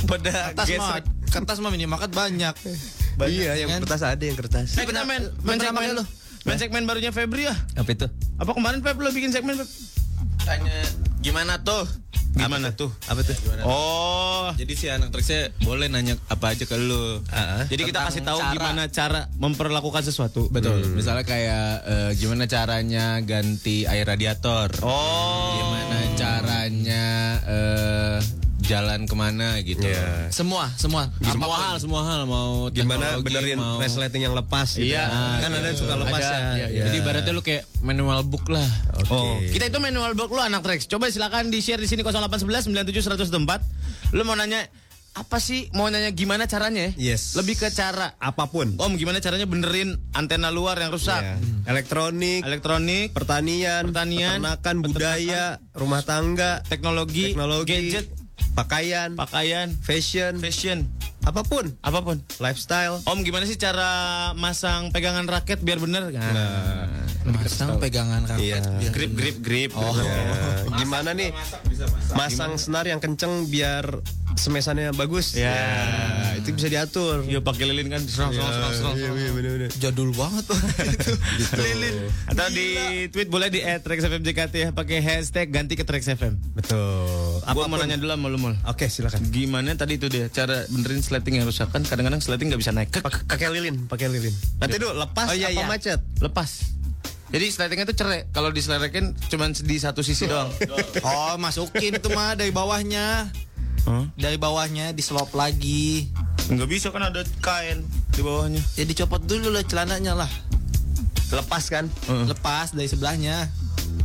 [0.03, 2.53] Pada Kertas mah, kertas mah minimarket banyak.
[3.25, 3.79] iya, yang kan?
[3.83, 4.77] kertas ada yang kertas.
[4.77, 6.03] Eh, kita main, main segmen lo.
[6.43, 7.55] Main segmen barunya Febri ya.
[7.73, 8.07] Apa itu?
[8.37, 9.69] Apa kemarin Feb lo bikin segmen Feb?
[10.43, 10.75] Tanya
[11.19, 11.87] gimana tuh?
[12.33, 12.89] Gimana tuh?
[13.05, 13.37] Apa tuh?
[13.63, 17.21] Oh, Jadi si anak triknya boleh nanya apa aja ke lu.
[17.67, 18.51] jadi kita Tentang kasih tahu cara.
[18.51, 20.49] gimana cara memperlakukan sesuatu.
[20.49, 20.81] Betul.
[20.91, 24.73] Misalnya kayak eh, gimana caranya ganti air radiator.
[24.81, 25.53] Oh.
[25.55, 27.05] Gimana caranya
[27.45, 28.17] eh,
[28.63, 29.83] jalan ke mana gitu.
[29.83, 30.31] Iya.
[30.31, 31.11] Semua, semua.
[31.19, 34.87] Semua hal, semua hal mau Gimana benerin mau resleting yang lepas gitu.
[34.87, 35.05] Iya.
[35.43, 36.39] Kan ada yang suka lepas Ada, ya.
[36.55, 36.83] iya, Iya.
[36.89, 38.65] Jadi ibaratnya lu kayak manual book lah.
[39.11, 40.87] Oh, kita itu manual book lu anak Trax.
[40.87, 44.15] Coba silakan di share di sini 0811 97 104.
[44.15, 44.63] Lu mau nanya
[45.13, 45.69] apa sih?
[45.77, 46.89] Mau nanya gimana caranya?
[46.97, 47.13] ya?
[47.13, 47.37] Yes.
[47.37, 48.17] Lebih ke cara.
[48.17, 48.73] apa pun.
[48.73, 51.21] Om, gimana caranya benerin antena luar yang rusak?
[51.21, 51.37] Ya.
[51.69, 55.45] Elektronik, Elektronik, pertanian, Pertanian, peternakan, budaya,
[55.77, 58.07] rumah tangga, teknologi, teknologi, gadget,
[58.55, 60.87] pakaian, pakaian, fashion, fashion,
[61.23, 62.17] apa pun, apa pun.
[62.43, 62.99] lifestyle.
[63.07, 63.89] Om, gimana sih cara
[64.35, 66.11] masang pegangan raket biar bener?
[66.11, 66.91] Nah.
[67.23, 68.43] Masang pegangan karpet.
[68.43, 68.59] Iya.
[68.59, 69.71] biar Grip grip grip.
[69.79, 69.95] Oh.
[69.95, 70.19] Ya,
[70.83, 71.31] gimana nih
[72.19, 74.03] masang senar yang kenceng biar
[74.35, 75.37] semesannya bagus?
[75.39, 75.55] Ya.
[76.35, 77.23] itu bisa diatur.
[77.23, 78.03] Iya pakai lilin kan.
[78.03, 78.95] Serong serong serong serong.
[78.99, 79.67] Iya, iya.
[79.79, 80.59] Jadul banget tuh.
[81.55, 82.11] Lilin.
[82.27, 82.67] Atau di
[83.07, 86.35] tweet boleh di @traxfmjkt ya pakai hashtag ganti ke Trax FM.
[86.59, 87.39] Betul.
[87.55, 88.37] Gua mau nanya dulu sama lu.
[88.67, 89.23] Oke, silakan.
[89.31, 92.89] Gimana tadi itu dia cara benerin sleting yang rusak kan kadang-kadang sleting nggak bisa naik.
[93.29, 94.33] Pakai lilin, pakai lilin.
[94.57, 95.65] Nanti dulu lepas Oh, iya, apa iya.
[95.69, 96.01] macet?
[96.17, 96.73] Lepas.
[97.29, 98.25] Jadi sletingnya tuh cerai.
[98.33, 100.49] Kalau diselerekin cuma di satu sisi doang.
[101.05, 103.29] Oh, masukin tuh mah dari bawahnya.
[103.85, 104.05] Hah?
[104.17, 106.09] Dari bawahnya diselop lagi.
[106.49, 108.61] Nggak bisa kan ada kain di bawahnya.
[108.73, 110.31] Ya dicopot dulu lah celananya lah.
[111.29, 111.89] Lepas kan?
[112.25, 113.49] Lepas dari sebelahnya.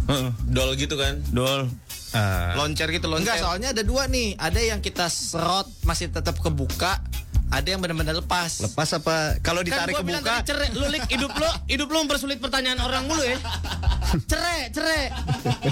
[0.09, 0.29] Heeh.
[0.49, 1.21] Dol gitu kan?
[1.33, 1.73] Dol.
[2.17, 2.57] Ah.
[2.57, 3.29] Loncer gitu loncer.
[3.29, 4.37] Enggak, soalnya ada dua nih.
[4.39, 7.01] Ada yang kita serot masih tetap kebuka.
[7.49, 8.61] Ada yang benar-benar lepas.
[8.61, 9.41] Lepas apa?
[9.41, 10.69] Kalau Kan ditarik gua ke tadi cerai.
[10.77, 13.41] Lu lik hidup lu, hidup lu mempersulit pertanyaan orang mulu ya.
[14.29, 15.13] Cerai, cerai.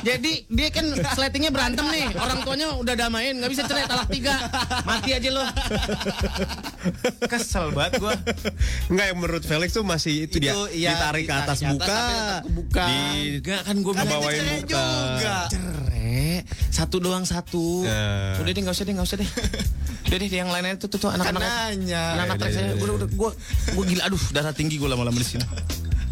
[0.01, 2.17] Jadi dia kan sletingnya berantem nih.
[2.17, 4.35] Orang tuanya udah damain, nggak bisa cerai talak tiga.
[4.89, 5.45] Mati aja lu.
[7.29, 8.15] Kesel banget gua.
[8.89, 11.69] enggak yang menurut Felix tuh masih itu, dia Itu, iya, ditarik ke ditarik atas ke
[11.77, 12.87] atas, buka.
[12.89, 13.01] Di
[13.41, 14.85] Enggak kan gua Kan bilang bawain cerai buka.
[14.85, 15.37] juga.
[15.53, 16.25] cerai.
[16.73, 17.85] Satu doang satu.
[17.85, 18.37] Ya.
[18.41, 19.31] Udah deh nggak usah deh nggak usah deh.
[20.07, 21.66] Udah deh yang lainnya tuh tuh, tuh Kan anak-anak.
[21.67, 22.03] Nanya.
[22.15, 23.31] Anak-anak trek saya, gue udah gue
[23.75, 25.47] gue gila, aduh darah tinggi gue lama-lama di sini.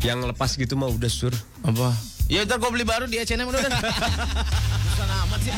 [0.04, 1.32] yang lepas gitu mah udah sur.
[1.62, 1.94] Apa?
[2.28, 3.72] Ya ntar gue beli baru di H&M udah udah.
[4.92, 5.54] Susah amat sih.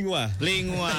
[0.00, 0.90] Wah, Lingua.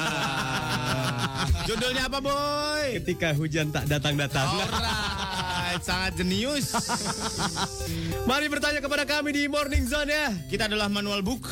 [1.66, 3.02] Judulnya apa boy?
[3.02, 4.46] ketika hujan tak datang-datang.
[4.62, 6.78] Alright, sangat jenius.
[8.30, 10.30] Mari bertanya kepada kami di Morning Zone ya.
[10.46, 11.50] Kita adalah manual book.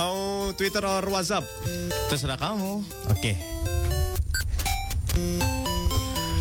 [0.00, 1.44] Mau Twitter or WhatsApp?
[2.08, 2.80] Terserah kamu.
[3.12, 3.36] Oke.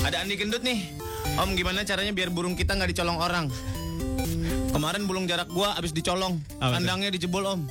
[0.07, 0.87] Ada Andi Gendut nih.
[1.35, 3.51] Om gimana caranya biar burung kita nggak dicolong orang?
[4.71, 6.39] Kemarin burung jarak gua abis dicolong.
[6.63, 6.79] Apa?
[6.79, 7.67] Kandangnya dijebol om.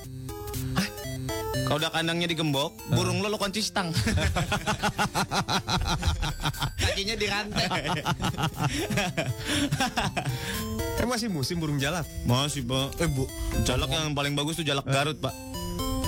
[1.65, 3.89] Kalau udah kandangnya digembok, burung lo lo kunci stang.
[6.85, 7.67] Kakinya dirantai.
[10.99, 12.03] Eh masih musim burung jalak.
[12.27, 12.91] Masih pak.
[12.99, 13.23] Eh bu,
[13.63, 15.31] jalak yang paling bagus tuh jalak Garut pak.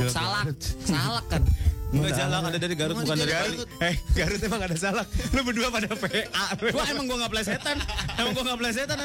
[0.09, 0.45] Salak.
[0.81, 1.43] Salak kan.
[1.91, 3.67] Enggak jalak ada dari Garut bukan dari Garut?
[3.67, 3.83] Bali.
[3.91, 5.07] Eh, Garut emang ada salak.
[5.35, 6.45] Lu berdua pada PA.
[6.71, 7.77] Gua emang gua nggak plesetan.
[8.15, 8.99] Emang gua nggak plesetan.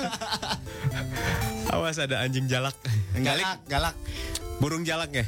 [1.74, 2.78] Awas ada anjing jalak.
[3.18, 3.96] Galak, galak.
[4.62, 5.26] Burung jalak ya?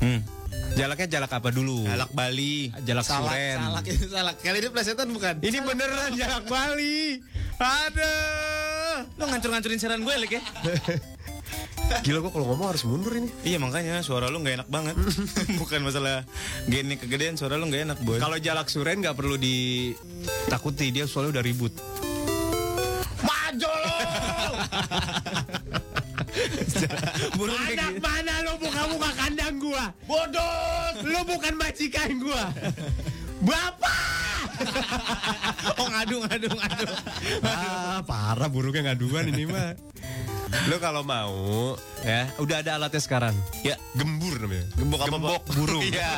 [0.00, 0.24] Hmm.
[0.72, 1.84] Jalaknya jalak apa dulu?
[1.84, 2.72] Galak Bali.
[2.88, 3.56] Jalak Salak, suren.
[3.60, 4.36] salak itu salak.
[4.40, 5.34] Kali ini plesetan bukan?
[5.44, 7.20] Ini beneran jalak Bali.
[7.60, 8.96] Aduh.
[9.20, 10.42] Lo ngancur-ngancurin saran gue, Lik ya?
[11.86, 13.30] Gila gua kalau ngomong harus mundur ini.
[13.46, 14.94] Iya makanya suara lu nggak enak banget.
[15.60, 16.26] Bukan masalah
[16.66, 18.18] gini kegedean suara lu nggak enak boy.
[18.18, 21.72] Kalau jalak suren nggak perlu ditakuti, dia soalnya udah ribut.
[23.22, 23.96] maju lo.
[27.38, 28.04] Burung kayak gitu.
[28.04, 29.88] mana lo buka-buka kandang gua?
[30.04, 30.92] Bodoh.
[31.06, 32.52] Lo bukan majikan gua.
[33.40, 34.16] Bapak.
[35.80, 36.86] oh ngadu ngadu ngadu.
[37.44, 39.76] Ah, parah burungnya ngaduan ini mah
[40.66, 43.34] lo kalau mau ya, udah ada alatnya sekarang.
[43.60, 44.66] Ya, gembur namanya.
[44.74, 45.16] Gembok apa?
[45.16, 45.82] Gembok burung.
[45.84, 46.12] Iya.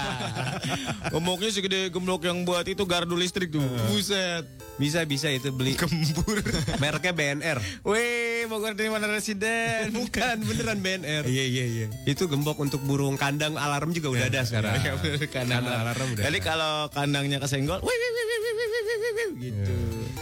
[1.10, 3.65] Gemboknya segede gembok yang buat itu gardu listrik tuh.
[3.90, 4.47] Buset.
[4.78, 6.39] Bisa bisa itu beli gembur.
[6.78, 7.59] Mereknya BNR.
[7.82, 9.90] Weh, Bogor dari mana residen?
[9.90, 11.27] Bukan, beneran BNR.
[11.27, 11.86] Iya iya iya.
[12.06, 14.78] Itu gembok untuk burung kandang alarm juga udah ada sekarang.
[14.78, 14.94] Iya,
[15.27, 16.24] kandang, kandang alarm udah.
[16.31, 19.74] Jadi kalau kandangnya kesenggol, wih wih wih wih wih wih wih gitu.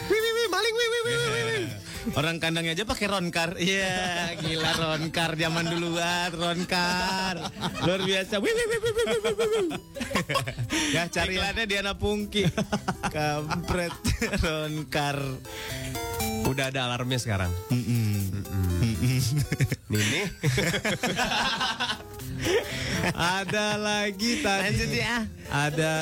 [0.09, 1.55] Wih wih wih maling wih wih wih wih
[2.14, 3.58] Orang kandangnya aja pakai ronkar.
[3.58, 7.50] Iya, gila ronkar zaman duluan, ronkar.
[7.82, 8.38] Luar biasa.
[8.38, 9.66] Wih, wih, wih, wih, wih, wih, wih.
[10.94, 11.50] Ya cari lah.
[11.50, 12.46] Iklannya Diana Pungki.
[13.10, 13.96] Kampret
[14.38, 15.18] ronkar.
[16.46, 17.50] Udah ada alarmnya sekarang.
[19.90, 20.22] Nini.
[23.14, 24.62] ada lagi tadi.
[24.73, 25.16] Lanjut ya.
[25.47, 25.93] Ada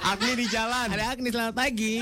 [0.00, 0.88] Agni di jalan.
[0.88, 2.00] Ada Agni selamat pagi.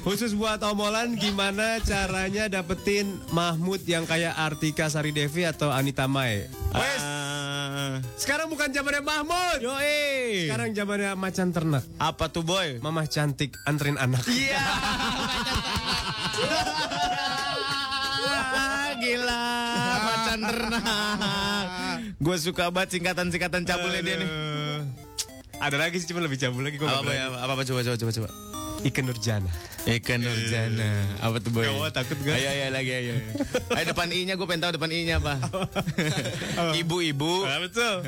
[0.00, 6.46] Khusus buat omolan gimana caranya dapetin Mahmud yang kayak Artika Sari Devi atau Anita Mae?
[6.70, 9.58] Wes, Ah, sekarang bukan zamannya Mahmud.
[9.60, 10.46] Yoi.
[10.46, 11.84] Sekarang zamannya macan ternak.
[11.96, 12.78] Apa tuh boy?
[12.80, 14.22] Mamah cantik anterin anak.
[14.26, 14.62] Iya.
[14.62, 15.12] Ah,
[19.04, 19.44] gila,
[20.00, 21.68] macan ternak.
[22.16, 24.30] Gue suka banget singkatan-singkatan cabulnya dia nih.
[25.60, 26.76] Ada lagi sih cuma lebih cabul lagi.
[26.76, 28.28] Gua Apa, nggak apa, apa, coba, coba, coba, coba.
[28.84, 29.52] Ikan Nurjana.
[29.86, 30.90] Ikan Nurjana.
[31.22, 31.64] Apa tuh boy?
[31.64, 32.36] Gawat, takut gak?
[32.36, 33.14] Ayo, ayo, lagi, ayo.
[33.72, 33.84] ayo.
[33.86, 35.40] Depan i-nya, gue pengen tahu depan i-nya apa.
[36.76, 37.48] Ibu-ibu.
[37.64, 38.04] betul.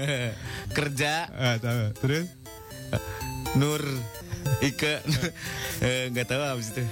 [0.74, 1.97] Kerja Ah, tahu.
[2.05, 2.27] Terus?
[3.56, 3.81] Nur
[4.60, 5.01] Ike
[5.81, 6.85] eh, nggak tahu habis itu.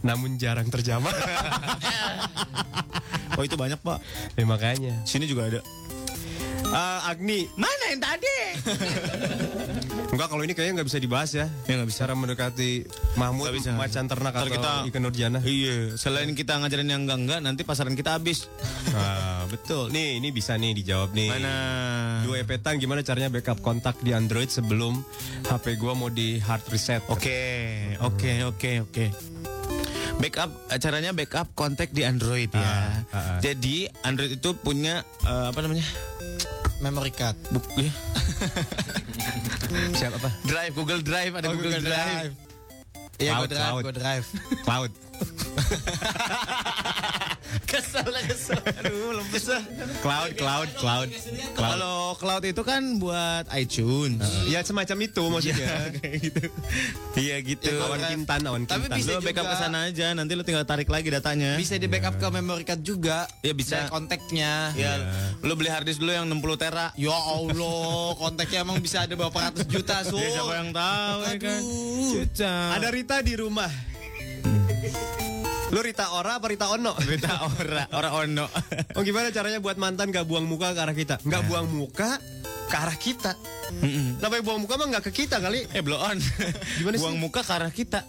[0.00, 1.12] Namun jarang terjamah.
[3.32, 4.04] Oh itu banyak pak.
[4.36, 5.00] ya makanya.
[5.06, 5.60] Sini juga ada.
[6.68, 8.36] Ah, Agni, Mana yang tadi?
[10.12, 11.46] enggak kalau ini kayaknya nggak bisa dibahas ya.
[11.64, 12.04] Ya nggak bisa.
[12.04, 12.84] Cara mendekati
[13.16, 13.70] Mahmud, Nggak bisa.
[13.72, 15.38] macan ternak Ntar atau kita- ikan nurjana.
[15.40, 15.96] Iya.
[15.96, 18.44] Selain kita ngajarin yang enggak enggak, nanti pasaran kita habis.
[18.92, 19.88] Ah, betul.
[19.88, 21.30] Nih, ini bisa nih dijawab nih.
[21.32, 21.54] Mana?
[22.22, 25.00] Dua epetan gimana caranya backup kontak di Android sebelum
[25.44, 27.00] HP gua mau di hard reset?
[27.08, 27.40] Oke,
[27.98, 29.04] oke, oke, oke.
[30.20, 32.60] Backup caranya backup kontak di Android ya.
[32.60, 33.38] Ah, ah, ah.
[33.40, 35.84] Jadi Android itu punya eh, apa namanya?
[36.80, 37.36] Memory card.
[37.48, 37.88] Buk, ya.
[40.00, 40.30] Siapa apa?
[40.44, 42.32] Drive, Google Drive ada Oh, Google, Google Drive.
[42.32, 42.34] Drive.
[43.20, 43.84] Iya, Cloud, gue drive, cloud.
[43.84, 44.26] gue drive.
[44.64, 44.90] Cloud.
[47.70, 48.58] Kesel, kesel.
[48.82, 49.62] Aduh, lemes ah.
[50.02, 51.08] Cloud, cloud, cloud.
[51.54, 54.18] Kalau cloud itu kan buat iTunes.
[54.50, 55.94] Ya semacam itu maksudnya.
[55.94, 56.42] Kayak gitu.
[57.14, 57.70] Iya gitu.
[57.78, 58.98] Awan kintan, awan Tapi kintan.
[58.98, 61.54] bisa Lu backup ke sana aja, nanti lu tinggal tarik lagi datanya.
[61.54, 63.30] Bisa di backup ke memory card juga.
[63.46, 63.86] Ya, bisa.
[63.86, 64.74] Dari kontaknya.
[64.74, 64.92] Ya,
[65.38, 66.90] lu beli harddisk dulu yang 60 tera.
[66.98, 70.18] Ya Allah, kontaknya emang bisa ada berapa ratus juta, Su.
[70.20, 71.62] Ya, siapa yang tahu ya kan?
[72.76, 73.70] Ada Rita di rumah.
[75.70, 76.92] Lu Rita Ora apa Rita Ono?
[76.98, 78.46] berita ora, ora ono.
[78.98, 81.22] Oh gimana caranya buat mantan gak buang muka ke arah kita?
[81.22, 82.18] Gak buang muka
[82.66, 83.38] ke arah kita.
[84.18, 85.62] Namanya buang muka mah gak ke kita kali.
[85.70, 86.18] eh, blow on.
[86.74, 87.02] Gimana sih?
[87.02, 88.02] Buang muka ke arah kita.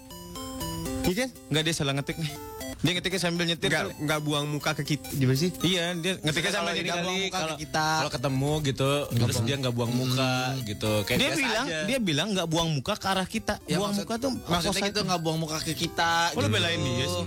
[1.04, 1.30] Iya kan?
[1.50, 2.34] Enggak dia salah ngetik nih.
[2.82, 3.70] Dia ngetiknya sambil nyetir.
[3.70, 4.10] Gak, kali.
[4.10, 5.06] gak buang muka ke kita.
[5.14, 5.54] Gimana sih?
[5.62, 7.06] Iya, dia ngetiknya sambil ini nggak kali.
[7.06, 7.86] buang muka ke Kalau kita.
[7.94, 10.32] Kalau ketemu gitu, terus dia nggak buang muka
[10.66, 10.92] gitu.
[11.06, 11.80] Kayak dia biasa bilang, aja.
[11.86, 13.54] dia bilang nggak buang muka ke arah kita.
[13.64, 16.34] Ya, buang maksud- muka tuh Maksudnya gitu nggak buang muka ke kita.
[16.34, 17.26] Kok lu belain dia sih?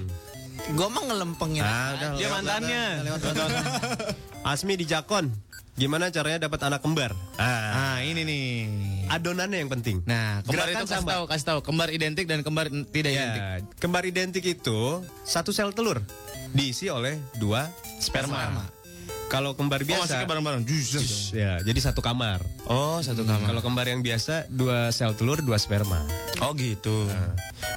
[0.67, 1.61] Gue mah ngelempengin.
[1.61, 2.07] Ah, aja.
[2.17, 2.83] dia mantannya.
[3.05, 3.21] lewat.
[4.43, 5.29] Asmi di Jakon.
[5.75, 7.13] Gimana caranya dapat anak kembar?
[7.35, 8.49] Ah, Ah, ini nih.
[9.11, 10.01] adonannya yang penting.
[10.05, 11.59] Nah, kembar Gerakan itu kasih tahu, kasih tahu.
[11.61, 13.43] Kembar identik dan kembar tidak identik.
[13.43, 14.81] Ya, kembar identik itu
[15.23, 15.99] satu sel telur
[16.49, 17.67] diisi oleh dua
[17.99, 18.71] sperma.
[19.27, 20.63] Kalau kembar Oh, biasa, masuknya bareng-bareng.
[20.63, 21.35] Jus.
[21.35, 22.39] ya jadi satu kamar.
[22.65, 23.43] Oh, satu kamar.
[23.45, 26.07] Kalau kembar yang biasa dua sel telur dua sperma.
[26.39, 27.11] Oh, gitu.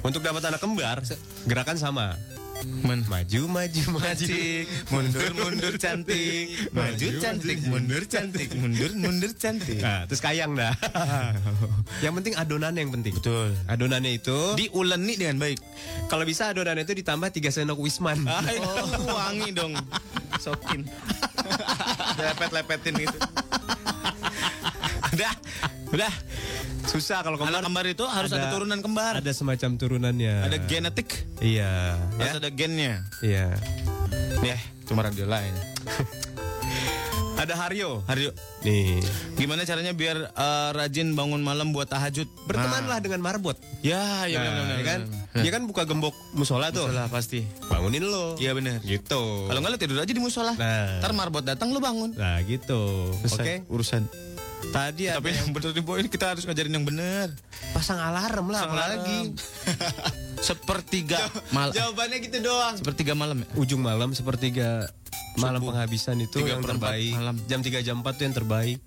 [0.00, 1.02] Untuk dapat anak kembar,
[1.44, 2.14] gerakan sama.
[2.64, 4.04] Men- Maju, maju, maju.
[4.04, 9.80] cantik, mundur mundur cantik, maju cantik, mundur cantik, mundur mundur cantik.
[9.80, 10.74] Nah, terus kayang dah.
[12.04, 13.14] yang penting adonannya yang penting.
[13.16, 13.54] Betul.
[13.64, 15.58] Adonannya itu Diuleni dengan baik.
[16.06, 18.22] kalau bisa adonannya itu ditambah 3 sendok wisman.
[18.26, 19.72] Ah, itu wangi dong.
[20.38, 20.84] Sokin.
[22.14, 23.18] Lepet-lepetin gitu.
[25.18, 25.32] Udah,
[25.92, 26.12] udah.
[26.86, 27.60] Susah kalau kembar.
[27.60, 29.18] kembar itu harus ada, ada- turunan kembar.
[29.18, 30.46] Ada semacam turunannya.
[30.46, 31.26] Ada genetik.
[31.42, 31.98] Iya.
[32.16, 32.40] Harus Ya?
[32.40, 32.94] ada gennya.
[33.18, 33.46] Iya.
[34.38, 35.52] Nih, cuma radio lain.
[37.38, 38.02] Ada Haryo.
[38.02, 38.34] Haryo,
[38.66, 38.98] Nih.
[39.38, 42.26] gimana caranya biar eh, rajin bangun malam buat tahajud?
[42.50, 43.54] Bertemanlah dengan marbot.
[43.78, 45.00] Ya, ya benar Nah, benar ya kan?
[45.06, 45.42] benar.
[45.46, 46.90] Dia kan buka gembok musola tuh.
[46.90, 47.46] Musola pasti.
[47.70, 48.34] Bangunin lo.
[48.42, 48.82] Iya benar.
[48.82, 49.22] Gitu.
[49.46, 50.58] Kalau nggak lu tidur aja di musola.
[50.58, 50.98] Nah.
[50.98, 52.10] Ntar marbot datang lu bangun.
[52.18, 53.14] Nah, gitu.
[53.14, 53.30] Oke.
[53.30, 54.02] Selesai urusan.
[54.68, 57.32] Tadi ada Tapi yang bener nih boy, kita harus ngajarin yang bener.
[57.70, 59.18] pasang alarm lah Pasang apalagi.
[60.48, 61.18] Sepertiga
[61.50, 61.74] malam.
[61.74, 62.74] Jawabannya gitu doang.
[62.74, 63.46] Sepertiga malam ya.
[63.54, 64.86] Ujung malam sepertiga
[65.34, 67.14] malam penghabisan itu Tiga yang terbaik.
[67.14, 67.36] malam.
[67.46, 68.78] Jam 3 jam 4 tuh yang terbaik.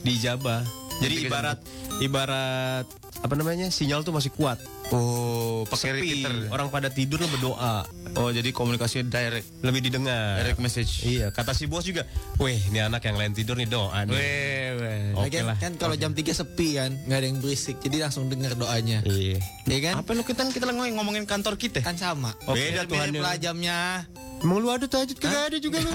[0.00, 0.62] Di Jaba.
[0.96, 1.58] Jadi ibarat
[1.98, 2.86] ibarat
[3.26, 3.66] apa namanya?
[3.68, 4.62] Sinyal tuh masih kuat.
[4.88, 5.98] Oh, pakai Sepi.
[6.22, 6.32] repeater.
[6.48, 7.82] Orang pada tidur lo berdoa.
[8.14, 9.44] Oh, jadi komunikasi direct.
[9.60, 10.38] Lebih didengar.
[10.40, 11.02] Direct message.
[11.02, 12.06] Iya, kata si bos juga.
[12.38, 14.14] Weh, ini anak yang lain tidur nih doa nih.
[14.14, 15.00] Weh, weh.
[15.12, 15.56] Oke Lagian lah.
[15.58, 19.02] kan kalau jam 3 sepi kan, nggak ada yang berisik, jadi langsung denger doanya.
[19.02, 19.42] Iya.
[19.66, 19.94] Iya kan?
[20.00, 21.82] Apa lu kita kita lagi ngomongin kantor kita?
[21.82, 22.30] Kan sama.
[22.46, 23.20] Beda Mirip Tuhannya.
[23.20, 24.06] lah jamnya.
[24.36, 25.90] Emang lu ada tahajud kagak ada juga lu.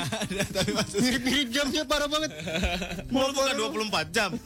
[1.02, 2.34] Mirip-mirip jamnya parah banget.
[3.08, 4.30] Mau buka 24 jam.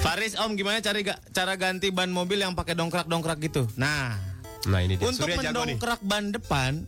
[0.00, 3.64] Faris Om gimana cari ga- cara ganti ban mobil yang pakai dongkrak-dongkrak gitu?
[3.74, 4.20] Nah,
[4.64, 5.04] Nah, ini dia.
[5.04, 6.84] untuk Surya mendongkrak ban depan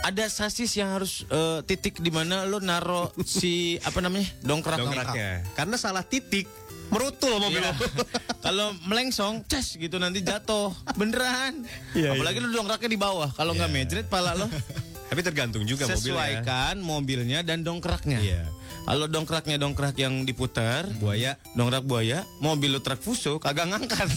[0.00, 3.54] ada sasis yang harus eh, titik di mana lo naro si
[3.86, 5.30] apa namanya dongkrak Dongkraknya.
[5.52, 6.46] Karena salah titik
[6.88, 7.70] merutul mobil Iya.
[7.70, 7.86] lo.
[8.44, 11.62] Kalau melengsong, ces gitu nanti jatuh beneran.
[11.92, 13.30] Iya, Apalagi lu dongkraknya di bawah.
[13.30, 14.48] Kalau nggak mejret pala lo.
[15.10, 16.02] Tapi tergantung juga mobilnya.
[16.40, 18.18] Sesuaikan mobilnya dan dongkraknya.
[18.18, 18.42] Iya.
[18.90, 21.38] Kalau dongkraknya dongkrak yang diputar, Buaya.
[21.54, 24.10] dongkrak buaya, mobil lu truk fuso kagak ngangkat.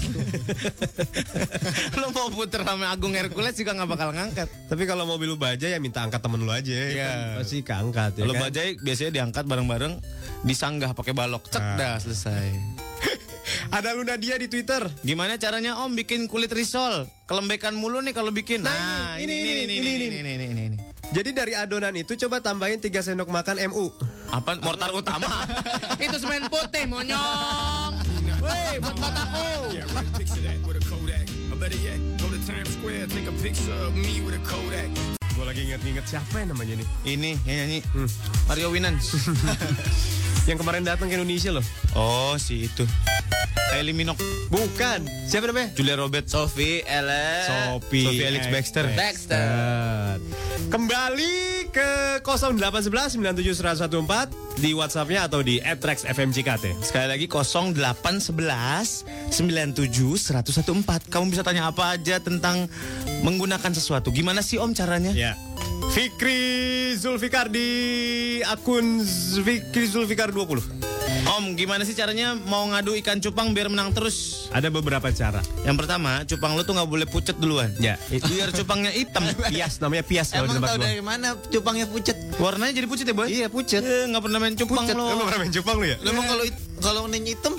[1.99, 4.47] lu mau puter sama Agung Hercules juga nggak bakal ngangkat.
[4.65, 6.73] Tapi kalau mobil lu baja ya minta angkat temen lu aja.
[6.73, 7.37] Iya.
[7.37, 8.41] Pasti keangkat ya Kalau kan?
[8.43, 9.93] bajai biasanya diangkat bareng-bareng,
[10.41, 11.77] disanggah pakai balok, cek Ah.
[11.77, 12.49] dah selesai.
[13.75, 14.81] Ada Luna dia di Twitter.
[15.01, 17.05] Gimana caranya Om bikin kulit risol?
[17.23, 18.63] Kelembekan mulu nih kalau bikin.
[18.63, 20.77] Nah, ini, ini, ini, ini, ini, ini, ini, ini.
[21.13, 23.93] Jadi dari adonan itu coba tambahin 3 sendok makan MU.
[24.33, 25.45] Apa mortar utama?
[26.01, 28.01] itu semen putih monyong.
[28.41, 29.77] Woi, buat mataku.
[35.37, 36.87] Gue lagi inget-inget siapa namanya nih?
[37.05, 38.09] Ini yang nyanyi hmm.
[38.49, 39.05] Mario Winans.
[40.43, 41.65] Yang kemarin datang ke Indonesia loh.
[41.95, 42.83] oh, si itu.
[43.73, 44.21] Kylie Minogue.
[44.53, 45.01] Bukan.
[45.25, 45.73] Siapa namanya?
[45.73, 46.29] Julia Robert.
[46.29, 48.05] Sophie, Ellen, Sophie.
[48.05, 48.85] Sophie Alex Baxter.
[48.93, 50.21] Baxter.
[50.69, 51.33] Kembali
[51.73, 56.85] ke 0811 97114 di WhatsAppnya atau di @rexfmjkt.
[56.85, 61.09] Sekali lagi 0811 97 1014.
[61.09, 62.69] Kamu bisa tanya apa aja tentang
[63.25, 64.13] menggunakan sesuatu.
[64.13, 65.17] Gimana sih Om caranya?
[65.17, 65.33] Ya.
[65.93, 66.41] Fikri
[66.97, 67.69] Zulfikar di
[68.41, 69.05] akun
[69.37, 70.81] Fikri Zulfikar 20.
[71.23, 74.49] Om, gimana sih caranya mau ngadu ikan cupang biar menang terus?
[74.49, 75.39] Ada beberapa cara.
[75.61, 77.69] Yang pertama, cupang lu tuh nggak boleh pucet duluan.
[77.77, 78.01] Ya.
[78.09, 79.21] Biar cupangnya hitam.
[79.53, 80.81] Pias namanya pias Emang tahu gua.
[80.81, 82.17] dari mana cupangnya pucet?
[82.41, 83.27] Warnanya jadi pucet ya, Boy?
[83.29, 83.81] Iya, pucet.
[83.85, 84.97] nggak pernah main cupang Pucet.
[84.97, 85.05] lo.
[85.13, 85.97] Lu pernah main cupang lu ya?
[86.01, 86.43] Lah, Emang kalau
[86.81, 87.53] kalau warnanya hitam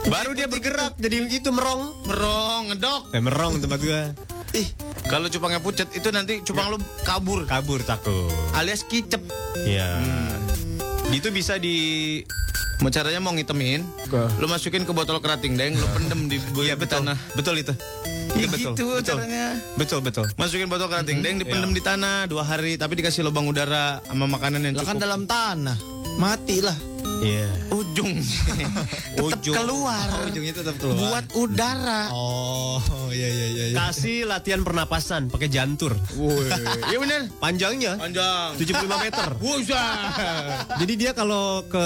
[0.00, 2.06] Baru dia bergerak jadi itu merong.
[2.06, 3.02] Merong, ngedok.
[3.12, 4.02] Eh merong tempat gua.
[4.54, 4.68] Ih
[5.06, 7.42] Kalau cupangnya pucet itu nanti cupang lu kabur.
[7.50, 8.30] Kabur takut.
[8.54, 9.18] Alias kicep.
[9.66, 9.98] Iya.
[11.10, 12.20] Itu bisa di
[12.80, 13.84] Mau caranya mau ngitemin,
[14.40, 17.04] lu masukin ke botol kerating deng, lu pendem di Iya betul.
[17.04, 17.18] tanah.
[17.36, 17.76] Betul itu.
[18.32, 18.72] Iya betul.
[18.72, 19.16] gitu betul.
[19.20, 19.46] caranya.
[19.76, 20.24] Betul betul.
[20.40, 24.64] Masukin botol kerating deng, dipendem di tanah dua hari, tapi dikasih lubang udara sama makanan
[24.64, 25.04] yang lah kan cukup.
[25.04, 25.76] dalam tanah.
[26.16, 26.56] Mati
[27.20, 27.48] Iya.
[27.70, 28.12] ujung,
[29.20, 30.06] tetap keluar.
[30.24, 30.96] Ujungnya tetap keluar.
[30.96, 32.02] Buat udara.
[32.12, 32.80] Oh,
[33.12, 33.64] iya iya iya.
[33.72, 33.76] iya.
[33.76, 35.94] Kasih latihan pernapasan pakai jantur.
[36.88, 37.28] Iya bener.
[37.36, 38.56] Panjangnya Panjang.
[38.56, 39.28] 75 meter.
[40.80, 41.84] Jadi dia kalau ke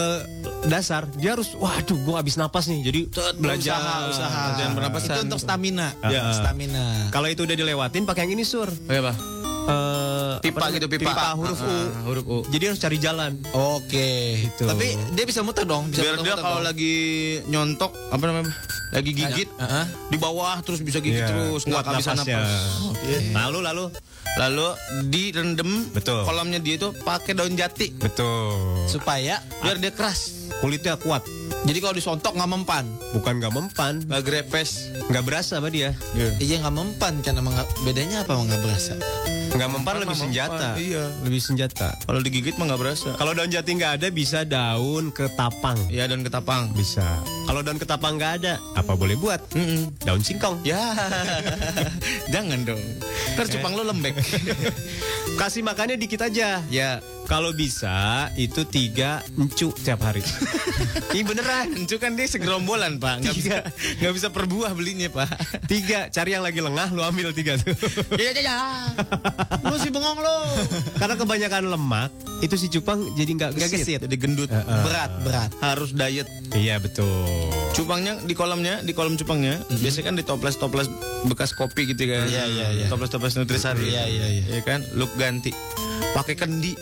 [0.70, 2.80] dasar dia harus waduh gua habis napas nih.
[2.86, 3.00] Jadi
[3.42, 4.40] belajar usaha, usaha.
[4.54, 5.14] Latihan pernapasan.
[5.18, 5.88] Itu untuk stamina.
[6.06, 6.30] Ya.
[6.30, 7.10] Stamina.
[7.10, 8.70] Kalau itu udah dilewatin pakai yang ini sur.
[8.86, 9.33] Iya, Pak.
[9.64, 11.08] Eh, Pipa apa gitu, namanya?
[11.08, 11.24] pipa.
[11.34, 11.66] huruf U.
[11.66, 12.38] Ah, huruf U.
[12.46, 13.32] Jadi harus cari jalan.
[13.50, 14.08] Oke.
[14.44, 14.64] Gitu.
[14.64, 14.86] Tapi
[15.16, 15.88] dia bisa muter dong.
[15.88, 16.94] Bisa Biar dia muter-muter kalau lagi
[17.48, 18.52] nyontok apa namanya?
[18.92, 19.84] Lagi gigit Heeh.
[20.06, 22.50] di bawah terus bisa gigit Iya, terus nggak bisa napas.
[23.32, 23.84] Lalu lalu
[24.34, 24.66] Lalu
[25.06, 26.26] direndam Betul.
[26.26, 28.82] kolamnya dia itu pakai daun jati betul.
[28.90, 30.50] supaya biar dia keras.
[30.58, 31.22] Kulitnya kuat.
[31.62, 32.84] jadi kalau disontok nggak mempan.
[33.14, 34.90] Bukan nggak mempan, Nggak grepes.
[35.06, 35.94] nggak berasa sama dia.
[36.42, 38.94] Iya nggak mempan kan emang nggak- bedanya apa nggak berasa?
[39.54, 40.74] Nggak mempan lebih senjata.
[40.74, 41.04] Iya.
[41.22, 41.94] Lebih senjata.
[42.02, 43.10] Kalau digigit mah nggak berasa.
[43.14, 45.78] Kalau daun jati nggak ada bisa daun ketapang.
[45.86, 46.74] Iya daun ketapang.
[46.74, 47.06] Bisa.
[47.46, 49.38] Kalau daun ketapang nggak ada, apa boleh buat?
[50.02, 50.58] Daun singkong.
[50.66, 50.80] Ya,
[52.34, 52.82] jangan dong.
[53.38, 54.18] Ntar cupang lo lembek.
[55.40, 56.58] Kasih makannya dikit aja.
[56.66, 60.20] ya, Kalau bisa itu tiga encu tiap hari.
[61.16, 61.72] Ini beneran.
[61.72, 63.56] Encu kan dia segerombolan pak, nggak bisa
[64.02, 65.32] nggak bisa per buah belinya pak.
[65.64, 67.72] Tiga, cari yang lagi lengah, lu ambil tiga tuh.
[68.14, 68.58] Iya iya iya.
[69.64, 70.36] Lu si bengong lo.
[71.00, 72.10] Karena kebanyakan lemak,
[72.44, 73.72] itu si cupang jadi nggak gesit.
[73.80, 74.50] gesit, jadi gendut.
[74.52, 75.50] Berat berat.
[75.64, 76.28] Harus diet.
[76.52, 77.50] Iya betul.
[77.74, 80.86] Cupangnya di kolamnya, di kolam cupangnya, biasanya kan di toples-toples
[81.26, 82.28] bekas kopi gitu kan.
[82.28, 82.86] Iya, iya, iya.
[82.92, 83.90] Toples-toples nutrisari.
[83.90, 84.44] Iya, iya, iya.
[84.58, 85.50] Iya kan, look ganti.
[86.14, 86.72] Pakai kendi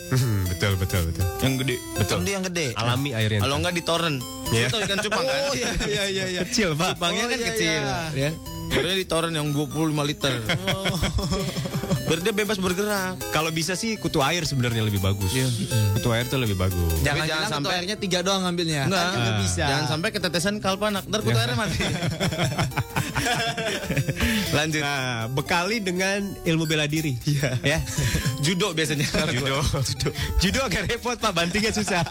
[0.45, 1.25] betul betul betul.
[1.41, 1.75] yang gede.
[1.97, 2.21] Betul.
[2.21, 2.67] Kendi yang gede.
[2.77, 3.41] Alami airnya.
[3.41, 4.19] Kalau enggak di torrent.
[4.53, 4.69] Iya.
[4.69, 5.39] Lu tahu ikan cupang kan?
[5.49, 6.41] Oh iya iya iya iya.
[6.45, 6.93] kecil pak.
[6.93, 7.81] Cupangnya Oh, kan iya, kecil,
[8.13, 8.29] iya.
[8.29, 8.31] ya.
[8.73, 9.69] Barunya di torrent yang 25
[10.03, 10.33] liter.
[12.03, 13.15] Biar dia bebas bergerak.
[13.31, 15.31] Kalau bisa sih kutu air sebenarnya lebih bagus.
[15.93, 16.91] Kutu air tuh lebih bagus.
[16.99, 18.85] jangan Jangan, jangan sampai- airnya tiga doang ngambilnya.
[18.85, 19.63] Enggak, Kan juga bisa.
[19.63, 21.79] Jangan sampai ketetesan kalpanak, ntar kutu airnya mati.
[24.53, 24.81] Lanjut.
[24.81, 27.17] Nah, bekali dengan ilmu bela diri.
[27.63, 27.81] Ya.
[28.43, 29.07] Judo biasanya.
[29.33, 29.63] Judo.
[29.63, 30.09] Judo.
[30.37, 32.03] Judo agak repot Pak, bantingnya susah.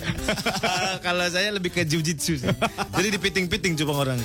[1.06, 2.38] Kalau saya lebih ke jujitsu.
[2.38, 2.50] sih.
[2.94, 4.18] Jadi dipiting-piting cupang orang.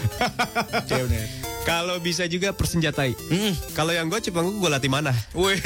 [1.66, 3.18] Kalau bisa juga persenjatai.
[3.74, 5.10] Kalau yang gue cuma gue latih mana.
[5.34, 5.58] Wih.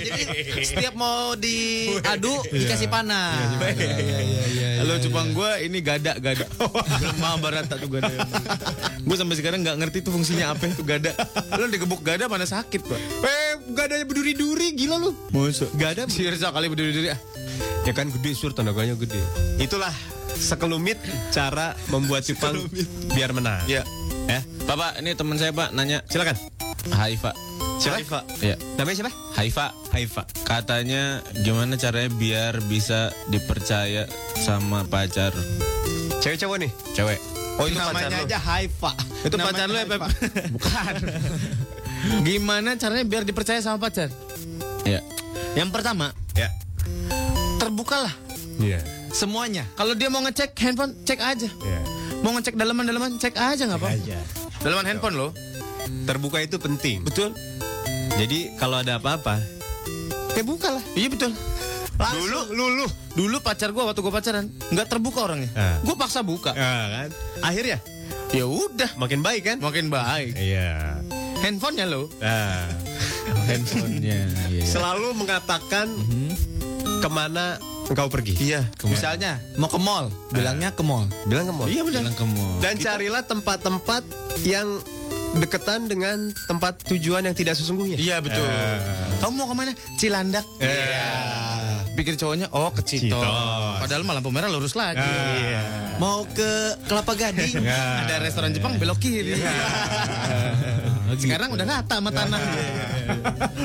[0.00, 3.36] Jadi setiap mau diadu dikasih panah.
[3.76, 4.68] Iya iya iya.
[4.80, 6.48] Kalau cupang gue ini gada gada.
[7.04, 8.08] Lemah barata tuh gada.
[9.04, 11.12] gue sampai sekarang nggak ngerti tuh fungsinya apa itu gada.
[11.60, 13.00] Lo digebuk gada mana sakit pak?
[13.20, 15.12] Eh, gak ada berduri-duri, gila lu.
[15.28, 15.68] Musuh.
[15.76, 16.02] Gak ada.
[16.08, 17.20] Sirsa kali berdiri-diri ah.
[17.84, 19.20] Ya kan gede sur tenaganya gede.
[19.60, 19.92] Itulah
[20.40, 20.96] sekelumit
[21.36, 22.64] cara membuat cupang
[23.12, 23.60] biar menang.
[23.68, 23.84] Ya.
[24.28, 24.40] Ya.
[24.68, 26.04] Bapak, ini teman saya pak nanya.
[26.06, 26.36] Silakan.
[26.92, 27.32] Haifa.
[27.78, 28.20] Siapa?
[28.38, 28.54] Ya.
[28.76, 29.12] Namanya siapa?
[29.32, 29.66] Haifa.
[29.90, 30.22] Haifa.
[30.42, 34.04] Katanya gimana caranya biar bisa dipercaya
[34.34, 35.30] sama pacar
[36.18, 36.70] Cewek cowok nih.
[36.92, 37.18] cewek?
[37.56, 38.26] Oh itu pacar Namanya lo.
[38.26, 38.90] aja Haifa.
[39.22, 39.86] Itu pacar lo ya?
[40.50, 40.94] Bukan.
[42.26, 44.10] Gimana caranya biar dipercaya sama pacar?
[44.84, 45.00] Ya.
[45.54, 46.50] Yang pertama, Ya.
[47.56, 48.12] terbukalah.
[48.58, 48.82] Iya.
[49.10, 49.66] Semuanya.
[49.74, 51.48] Kalau dia mau ngecek handphone, cek aja.
[51.48, 51.80] Iya.
[52.20, 53.90] Mau ngecek dalaman-dalaman, cek aja nggak apa?
[54.60, 55.28] Dalaman handphone lo.
[56.04, 57.02] Terbuka itu penting.
[57.02, 57.32] Betul.
[58.14, 59.38] Jadi kalau ada apa-apa,
[60.28, 60.84] Kayak buka lah.
[60.94, 61.32] Iya betul.
[61.98, 62.86] Dulu, dulu,
[63.16, 65.50] dulu pacar gua waktu gua pacaran nggak terbuka orangnya.
[65.52, 65.74] Ah.
[65.82, 66.54] Gua paksa buka.
[66.54, 67.08] ya kan?
[67.42, 67.82] Akhirnya
[68.28, 69.56] Ya udah, Makin baik kan?
[69.58, 70.36] makin baik.
[70.36, 71.00] Iya.
[71.42, 72.06] Handphonenya lo.
[72.20, 72.70] Nah,
[73.50, 74.30] Handphonenya.
[74.46, 74.62] Iya.
[74.62, 75.88] selalu mengatakan
[76.98, 77.56] ke mana
[77.88, 78.34] engkau pergi.
[78.36, 78.68] Iya.
[78.84, 81.08] Misalnya mau ke mall, bilangnya ke mall.
[81.24, 81.68] Bilang ke mall.
[81.70, 82.02] Iya benar.
[82.04, 82.52] Bilang ke mall.
[82.60, 84.02] Dan carilah tempat-tempat
[84.44, 84.82] yang
[85.36, 87.96] deketan dengan tempat tujuan yang tidak sesungguhnya.
[88.00, 88.46] Iya betul.
[89.20, 89.72] Kamu mau ke mana?
[89.96, 90.44] Cilandak.
[90.60, 91.08] Iya.
[91.98, 92.86] Pikir cowoknya, oh ke.
[92.86, 93.26] Citos.
[93.82, 95.02] Padahal malam pemerah lurus lagi.
[95.02, 95.98] Iya.
[95.98, 97.66] Mau ke Kelapa Gading.
[97.66, 99.34] Ada restoran Jepang belok kiri.
[101.18, 102.38] Sekarang udah rata sama tanah.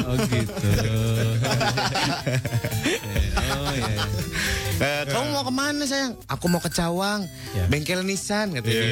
[0.10, 0.70] Oh gitu.
[3.74, 4.33] @웃
[4.74, 6.18] Eh, kamu mau ke mana sayang?
[6.26, 7.30] Aku mau ke Cawang,
[7.68, 8.84] bengkel Nissan katanya.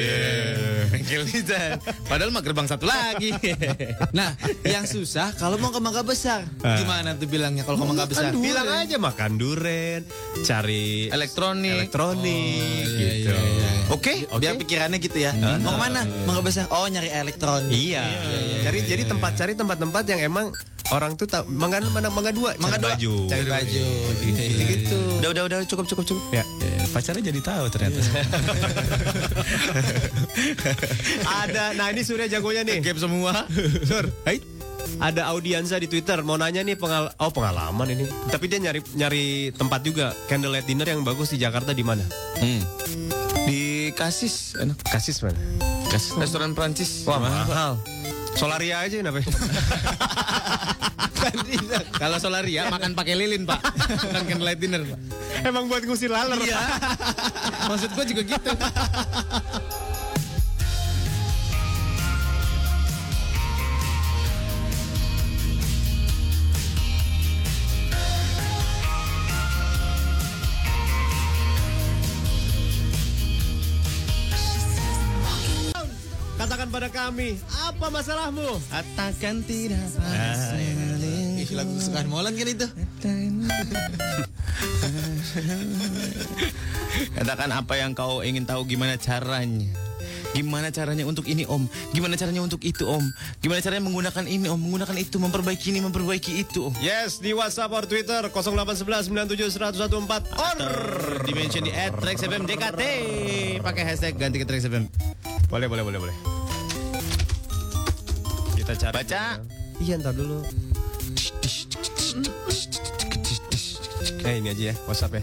[0.88, 1.82] Bengkel Nissan.
[2.06, 3.34] Padahal mah gerbang satu lagi.
[4.12, 6.44] Nah, yang susah kalau mau ke Mangga Besar.
[6.60, 8.30] Gimana tuh bilangnya kalau ke Mangga Besar?
[8.32, 10.04] Bilang aja makan duren,
[10.44, 11.88] cari Elektronik.
[11.88, 13.36] elektronik iya, gitu.
[13.90, 14.28] Oke.
[14.36, 15.32] Biar pikirannya gitu ya.
[15.60, 16.04] Mau ke mana?
[16.28, 16.68] Mangga Besar.
[16.68, 17.72] Oh, nyari elektronik.
[17.72, 18.04] Iya.
[18.62, 20.46] Cari jadi tempat cari tempat-tempat yang emang
[20.92, 22.90] orang tuh tak mangga mana mangga dua, Mangga cari dua.
[22.92, 23.14] baju.
[23.32, 23.84] Cari baju.
[24.20, 24.42] Gitu.
[24.60, 24.98] gitu.
[25.18, 26.22] Udah udah udah cukup cukup cukup.
[26.30, 26.44] Ya.
[26.92, 27.96] Pacarnya jadi tahu ternyata.
[31.42, 32.84] Ada, nah ini Surya jagonya nih.
[32.84, 33.48] Gap semua.
[33.88, 34.44] Sur, hai.
[35.00, 38.04] Ada audiensa di Twitter mau nanya nih pengal oh pengalaman ini.
[38.28, 42.04] Tapi dia nyari nyari tempat juga candlelight dinner yang bagus di Jakarta di mana?
[42.36, 42.60] Hmm.
[43.48, 44.76] Di Kasis, enak.
[44.84, 45.40] Kasis mana?
[45.88, 47.08] Kasis restoran Prancis.
[47.08, 47.80] Wah mahal.
[48.36, 49.24] Solaria aja kenapa?
[52.02, 53.60] Kalau Solaria makan pakai lilin, Pak.
[54.10, 54.98] Bukan candlelight dinner, Pak.
[55.46, 56.38] Emang buat ngusir laler.
[56.42, 56.60] Iya.
[57.70, 58.50] Maksud gua juga gitu.
[76.42, 78.58] Katakan pada kami, apa masalahmu?
[78.66, 79.78] Katakan tidak
[81.52, 82.64] Ih, lagu kesukaan Molan kan itu.
[87.20, 89.68] Katakan apa yang kau ingin tahu gimana caranya.
[90.32, 91.68] Gimana caranya untuk ini om?
[91.92, 93.04] Gimana caranya untuk itu om?
[93.44, 94.56] Gimana caranya menggunakan ini om?
[94.56, 96.74] Menggunakan itu, memperbaiki ini, memperbaiki itu om.
[96.80, 100.56] Yes, di WhatsApp or Twitter 0811 97 114 or
[101.28, 102.80] Dimension di at Trax FM JKT.
[103.60, 104.88] Pakai hashtag ganti ke Trax FM.
[105.52, 106.16] boleh boleh boleh boleh.
[108.56, 109.04] Kita cari.
[109.04, 109.36] Baca.
[109.84, 110.71] Iya, ntar dulu.
[114.22, 115.22] Eh ini aja ya WhatsApp ya.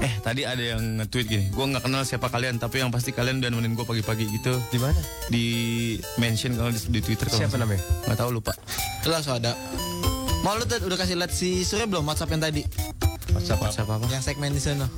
[0.00, 1.44] Eh tadi ada yang nge-tweet gini.
[1.52, 4.56] Gue nggak kenal siapa kalian, tapi yang pasti kalian udah nemenin gue pagi-pagi gitu.
[4.72, 4.96] Di mana?
[5.28, 5.44] Di
[6.16, 7.28] mention kalau di, di Twitter.
[7.28, 7.82] kalau Siapa nggak namanya?
[8.08, 8.52] Nggak tahu lupa.
[9.04, 9.52] Langsung ada.
[10.40, 12.62] Mau lu tuh udah kasih lihat si Surya belum WhatsApp yang tadi?
[13.36, 13.68] WhatsApp apa?
[13.76, 14.06] Siapa apa?
[14.08, 14.88] Yang segmen di sana.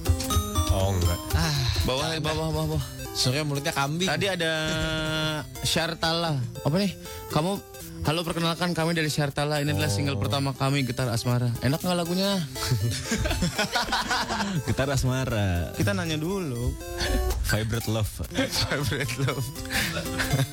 [0.70, 1.18] Oh enggak.
[1.34, 2.82] Ah, Bawah, bawah, bawah, bawah.
[3.12, 4.08] Surya mulutnya kambing.
[4.08, 4.52] Tadi ada
[5.62, 6.40] Syartala.
[6.64, 6.92] Apa nih?
[7.30, 7.72] Kamu
[8.02, 9.62] Halo perkenalkan kami dari Syartala.
[9.62, 11.54] Ini adalah single pertama kami Getar Asmara.
[11.62, 12.34] Enak nggak lagunya?
[14.66, 15.70] Getar asmara.
[15.78, 16.74] Kita nanya dulu.
[17.46, 18.10] Vibrate love.
[18.34, 19.46] Favorite love.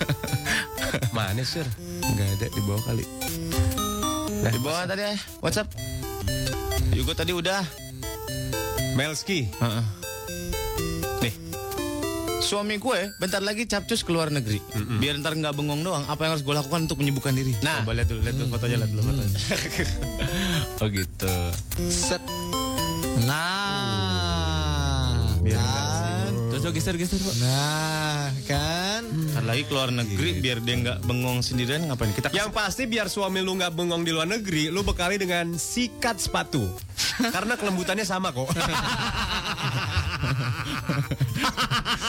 [1.18, 1.66] Mana sir?
[2.06, 3.06] Nggak ada di bawah kali.
[4.46, 5.18] Nah, Di bawah tadi ya.
[5.42, 5.74] WhatsApp.
[6.94, 7.66] Yugo tadi udah.
[8.94, 9.50] Melski.
[9.58, 9.82] Heeh.
[9.82, 9.99] Nih.
[12.40, 14.64] Suami gue bentar lagi capcus ke luar negeri.
[14.98, 16.08] Biar ntar nggak bengong doang.
[16.08, 17.52] Apa yang harus gue lakukan untuk menyibukkan diri?
[17.60, 17.84] Nah.
[17.84, 19.40] Coba lihat dulu, lihat dulu fotonya, lihat dulu fotonya.
[20.80, 21.36] Oh gitu.
[21.92, 22.24] Set.
[23.28, 25.36] Nah.
[25.44, 26.32] kan.
[26.56, 27.36] Cocok geser-geser Pak.
[27.44, 29.04] Nah, kan.
[29.36, 32.16] Ntar lagi keluar negeri biar dia nggak bengong sendirian ngapain?
[32.16, 36.24] Kita Yang pasti biar suami lu nggak bengong di luar negeri, lu bekali dengan sikat
[36.24, 36.64] sepatu.
[37.36, 38.48] Karena kelembutannya sama kok.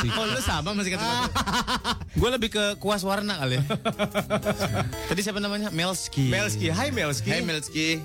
[0.08, 1.04] Oh lu sama masih kata
[2.20, 3.64] Gue lebih ke kuas warna kali ya.
[5.06, 5.68] Tadi siapa namanya?
[5.70, 6.32] Melski.
[6.32, 7.30] Melski, hai Melski.
[7.30, 8.00] Hai Melski.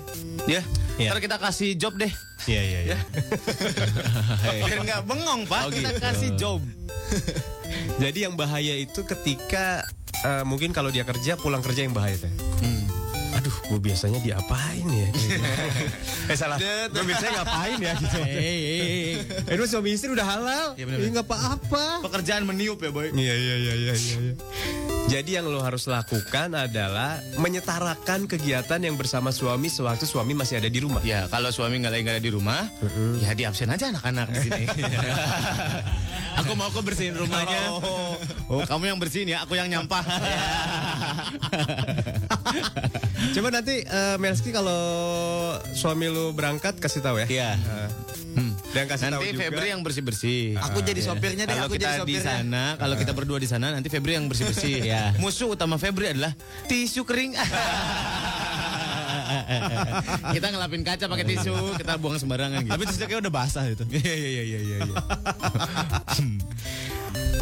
[0.46, 0.62] Ya.
[0.96, 1.10] Iya.
[1.12, 2.12] Ntar kita kasih job deh.
[2.46, 2.98] Iya iya iya.
[4.68, 5.62] Biar nggak bengong pak.
[5.68, 6.00] Oh, kita gitu.
[6.00, 6.60] kasih job.
[8.02, 9.84] Jadi yang bahaya itu ketika
[10.24, 12.32] eh, mungkin kalau dia kerja pulang kerja yang bahaya teh.
[13.46, 15.06] Aduh, gue biasanya diapain ya?
[16.34, 16.58] eh salah.
[16.90, 18.18] Gue biasanya ngapain ya gitu.
[19.46, 20.66] Eh, itu suami istri udah halal.
[20.74, 21.12] Iya, bener, bener.
[21.14, 22.02] nggak apa-apa.
[22.10, 23.14] Pekerjaan meniup ya boy.
[23.14, 24.16] Iya iya iya iya iya.
[24.18, 24.32] iya.
[25.06, 30.66] Jadi yang lo harus lakukan adalah menyetarakan kegiatan yang bersama suami sewaktu suami masih ada
[30.66, 30.98] di rumah.
[31.06, 32.66] Ya kalau suami nggak lagi nggak ada di rumah,
[33.22, 34.64] ya di absen aja anak-anak di sini.
[36.42, 37.78] aku mau aku bersihin rumahnya.
[38.50, 40.02] Oh, kamu yang bersihin ya, aku yang nyampah.
[43.16, 44.76] Coba nanti eh, Melski kalau
[45.72, 47.26] suami lu berangkat kasih tahu ya.
[47.26, 47.50] Iya.
[47.56, 47.90] Eh,
[48.36, 48.52] Hmm.
[48.68, 49.48] Dan kasih tahu Nanti juga.
[49.48, 50.60] Febri yang bersih-bersih.
[50.60, 53.72] Aku jadi sopirnya deh, Kalau aku kita jadi di sana, kalau kita berdua di sana,
[53.72, 54.84] nanti Febri yang bersih-bersih.
[54.92, 55.16] Ya.
[55.16, 56.36] Musuh utama Febri adalah
[56.68, 57.32] tisu kering.
[60.36, 62.76] kita ngelapin kaca pakai tisu, kita buang sembarangan gitu.
[62.76, 63.88] Tapi tisunya kayak udah basah itu.
[63.96, 64.94] Iya iya iya iya iya.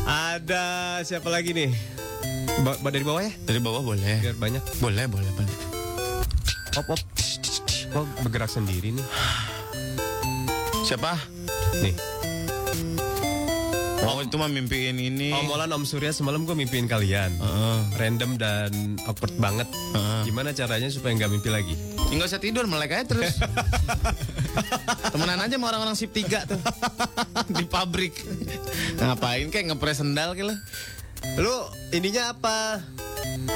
[0.07, 0.65] Ada
[1.03, 1.71] siapa lagi nih?
[2.63, 3.33] Ba- dari bawah ya?
[3.43, 4.23] Dari bawah boleh.
[4.23, 4.63] Biar banyak.
[4.79, 5.55] Boleh, boleh, boleh.
[6.75, 7.01] Op op.
[7.95, 9.07] Kok bergerak sendiri nih?
[10.83, 11.15] Siapa?
[11.79, 11.95] Nih.
[14.05, 15.31] Oh, itu mah mimpiin ini.
[15.33, 17.31] Om Molan Om Surya semalam gue mimpiin kalian.
[17.41, 17.79] Heeh.
[17.97, 19.71] Random dan awkward banget.
[20.27, 21.75] Gimana caranya supaya nggak mimpi lagi?
[22.11, 23.39] Ya, nggak usah tidur, melek aja terus.
[25.15, 26.61] Temenan aja sama orang-orang sip 3 tuh.
[27.55, 28.19] Di pabrik.
[28.99, 30.57] Ngapain kayak ngepres sendal kayak lo.
[31.41, 31.55] Lu
[31.95, 32.83] ininya apa?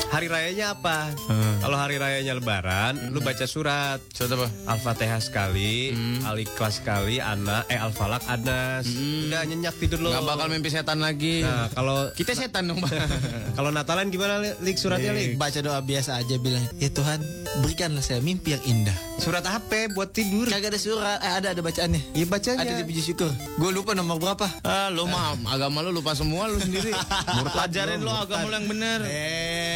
[0.08, 1.12] Hari rayanya apa?
[1.60, 4.00] Kalau hari rayanya lebaran, lu baca surat.
[4.10, 4.48] Surat apa?
[4.66, 5.92] Al-Fatihah sekali,
[6.24, 8.88] Al-Ikhlas sekali, Ana, eh Al-Falak, Anas.
[8.88, 10.10] Udah nyenyak tidur lu.
[10.10, 11.44] Nggak bakal mimpi setan lagi.
[11.44, 12.90] Nah, kalau Kita setan dong, Bang.
[13.58, 15.36] kalau Natalan gimana Lik suratnya Lik?
[15.36, 17.20] Baca doa biasa aja bilang, ya Tuhan
[17.62, 18.94] berikanlah saya mimpi yang indah.
[19.18, 20.46] Surat apa buat tidur?
[20.46, 22.14] Kagak ada surat, eh, ada ada bacaannya.
[22.14, 22.62] Iya bacanya.
[22.62, 23.30] Ada di puji syukur.
[23.58, 24.46] Gue lupa nomor berapa.
[24.62, 26.94] Ah, lu mah agama lu lupa semua lu sendiri.
[27.54, 28.98] Pelajarin lu agama lu yang bener.
[29.04, 29.67] Eh,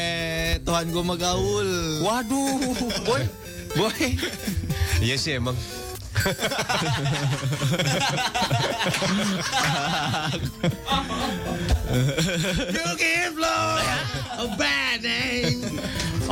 [0.63, 1.71] Tuhan gue mah gaul.
[2.01, 3.23] Waduh, boy.
[3.77, 4.17] Boy.
[5.03, 5.57] Iya sih emang.
[12.73, 13.83] You give love
[14.39, 15.81] a bad name.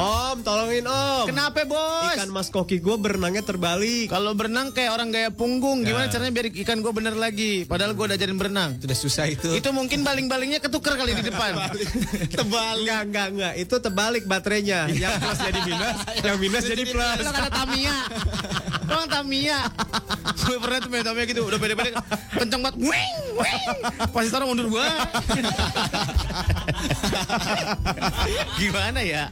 [0.01, 1.29] Om, tolongin Om.
[1.29, 2.17] Kenapa, Bos?
[2.17, 4.09] Ikan mas koki gue berenangnya terbalik.
[4.09, 7.69] Kalau berenang kayak orang gaya punggung, gimana caranya biar ikan gue bener lagi?
[7.69, 8.81] Padahal gue udah ajarin berenang.
[8.81, 9.53] Sudah susah itu.
[9.53, 11.53] Itu mungkin baling-balingnya ketuker kali di depan.
[12.33, 12.89] Terbalik.
[12.89, 13.53] Enggak, enggak, enggak.
[13.61, 14.89] Itu terbalik baterainya.
[15.03, 17.21] Yang plus jadi minus, yang minus jadi plus.
[17.21, 17.97] Lo kata Tamiya.
[18.89, 19.69] Orang Tamiya.
[20.49, 21.93] Gue pernah tuh main Tamiya gitu, udah pede-pede
[22.41, 22.81] kenceng banget.
[22.81, 23.77] Wing, wing.
[24.09, 24.89] Pasti orang mundur gua.
[28.61, 29.29] gimana ya?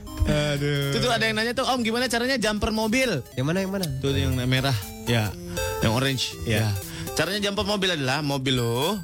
[0.59, 0.91] Aduh.
[0.91, 3.23] Itu tuh ada yang nanya tuh, Om gimana caranya jumper mobil?
[3.39, 3.87] Yang mana yang mana?
[4.03, 4.75] Tuh yang merah.
[5.07, 5.31] Ya.
[5.81, 6.25] Yang orange.
[6.43, 6.75] Ya.
[7.15, 8.95] Caranya jumper mobil adalah mobil lo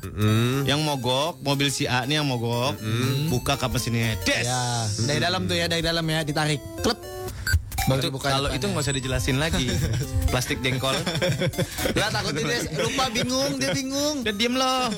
[0.70, 2.78] yang mogok, mobil si A nih yang mogok,
[3.26, 4.14] buka kap mesinnya.
[4.22, 4.47] Des.
[4.47, 6.62] Ya, dari dalam tuh ya, dari dalam ya, ditarik.
[6.82, 6.98] Klep.
[7.85, 9.69] Itu- kalau itu nggak usah dijelasin lagi.
[10.32, 10.97] Plastik jengkol.
[11.94, 14.16] Lah takutnya dia lupa bingung, dia bingung.
[14.24, 14.89] Udah diem loh.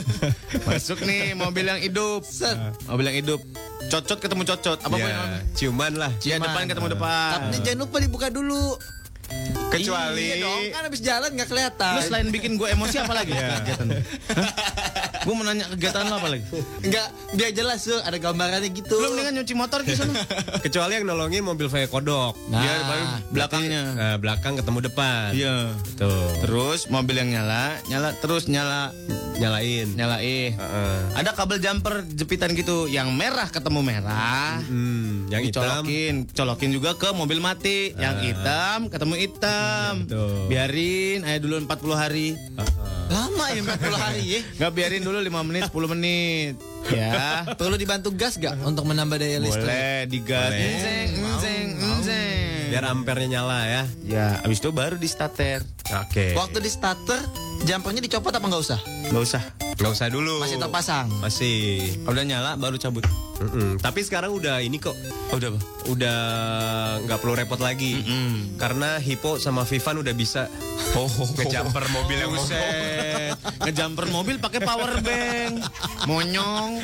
[0.64, 2.22] Masuk nih mobil yang hidup.
[2.22, 2.54] Set.
[2.86, 3.40] Mobil yang hidup.
[3.86, 4.78] Cocot ketemu cocot.
[4.80, 5.42] Apa ya.
[5.52, 6.10] ciuman lah.
[6.22, 7.30] Ya, depan ketemu depan.
[7.32, 8.78] Tapi jangan lupa dibuka dulu.
[9.66, 11.92] Kecuali Iya dong, kan habis jalan nggak kelihatan.
[11.98, 13.32] Lu selain bikin gue emosi apa lagi?
[13.34, 13.86] Kegiatan.
[15.26, 16.44] gue mau nanya kegiatan lo apa lagi?
[16.80, 18.94] Enggak, biar jelas tuh ada gambarannya gitu.
[18.94, 20.14] Lu mendingan nyuci motor di sana.
[20.64, 22.38] kecuali yang nolongin mobil kayak kodok.
[22.48, 23.04] Nah, Biar baru
[23.34, 23.82] belakangnya.
[23.92, 25.28] Nah, belakang ketemu depan.
[25.34, 25.56] Iya.
[25.98, 26.30] Tuh.
[26.46, 28.94] Terus mobil yang nyala, nyala terus nyala,
[29.36, 29.88] Nyalain.
[29.92, 30.50] nyalain.
[30.56, 30.96] Heeh.
[31.16, 34.60] Ada kabel jumper jepitan gitu, yang merah ketemu merah.
[34.64, 35.82] Hmm, yang hitam.
[35.82, 37.92] Dicolokin, colokin juga ke mobil mati.
[37.96, 39.92] Yang hitam ketemu hitam.
[40.06, 40.46] Betul.
[40.50, 42.28] Biarin aja dulu 40 hari.
[43.06, 44.40] lama ya 40 hari ya.
[44.58, 46.54] Nggak biarin dulu 5 menit, 10 menit.
[46.90, 47.46] Ya.
[47.58, 49.62] Perlu dibantu gas gak untuk menambah daya listrik?
[49.66, 50.50] Boleh digas.
[50.50, 50.70] Boleh.
[50.74, 52.55] Enzeng, enzeng, enzeng.
[52.66, 53.82] Biar ampernya nyala ya.
[54.06, 55.62] Ya, abis itu baru di starter.
[56.02, 56.34] Oke.
[56.34, 57.20] Waktu di starter,
[57.62, 58.80] jumpernya dicopot apa nggak usah?
[59.10, 59.43] Nggak usah.
[59.76, 60.40] Nggak usah dulu.
[60.40, 61.06] Masih terpasang.
[61.20, 62.01] Masih.
[62.02, 63.05] Kalau Udah nyala baru cabut.
[63.36, 63.76] Mm-mm.
[63.76, 64.97] Tapi sekarang udah ini kok.
[65.28, 65.60] Oh, udah apa?
[65.93, 66.18] Udah
[67.05, 68.01] nggak perlu repot lagi.
[68.01, 68.56] Mm-mm.
[68.56, 70.48] Karena Hippo sama Vivan udah bisa
[70.97, 71.05] Oh,
[71.36, 72.48] ngejumper mobil yang mogok.
[72.48, 73.36] Buset.
[73.68, 75.60] Ngejumper mobil pakai power bank.
[76.09, 76.80] Monyong.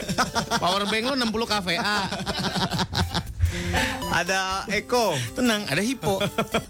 [0.60, 1.98] Power bank lu 60 kVA.
[4.12, 5.16] Ada Eko.
[5.32, 6.20] Tenang, ada Hippo.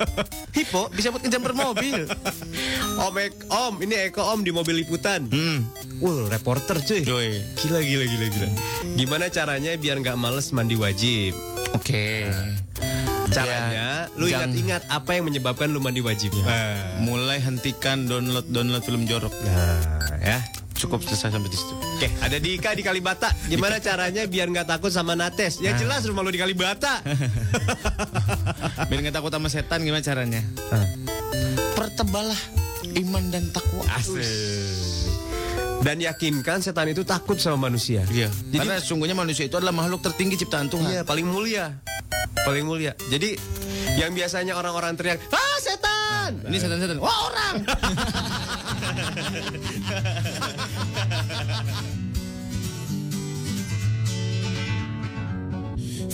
[0.57, 2.07] Hippo bisa buat ngejumper mobil.
[2.97, 5.27] Om, Ek- Om, ini Eko Om di mobil liputan.
[5.27, 5.67] Hmm.
[5.99, 7.03] Wah, reporter cuy.
[7.03, 7.43] Doi.
[7.57, 8.49] Gila, gila, gila, gila.
[8.95, 11.35] Gimana caranya biar nggak males mandi wajib?
[11.73, 12.31] Oke.
[13.33, 16.37] Caranya, lu Jangan- ingat-ingat apa yang menyebabkan lu mandi wajib.
[17.01, 19.33] Mulai hentikan download download film jorok.
[19.43, 19.81] Nah,
[20.21, 20.39] ya.
[20.83, 21.75] Cukup selesai sampai di situ.
[21.79, 23.31] Oke, ada Dika di Kalibata.
[23.47, 25.63] Gimana caranya biar nggak takut sama Nates?
[25.63, 26.99] Ya jelas rumah lu di Kalibata.
[28.91, 30.43] Biar nggak takut sama setan gimana caranya?
[31.79, 32.37] Pertebalah
[32.99, 33.87] iman dan takwa.
[33.95, 34.27] Asik.
[35.87, 38.03] Dan yakinkan setan itu takut sama manusia.
[38.11, 38.27] Iya.
[38.51, 40.91] Karena sungguhnya manusia itu adalah makhluk tertinggi ciptaan Tuhan.
[40.91, 41.79] Iya, paling mulia.
[42.43, 42.99] Paling mulia.
[43.07, 43.39] Jadi
[43.99, 46.99] yang biasanya orang-orang teriak, "Ah, setan!" Ini setan-setan.
[46.99, 47.55] Wah orang.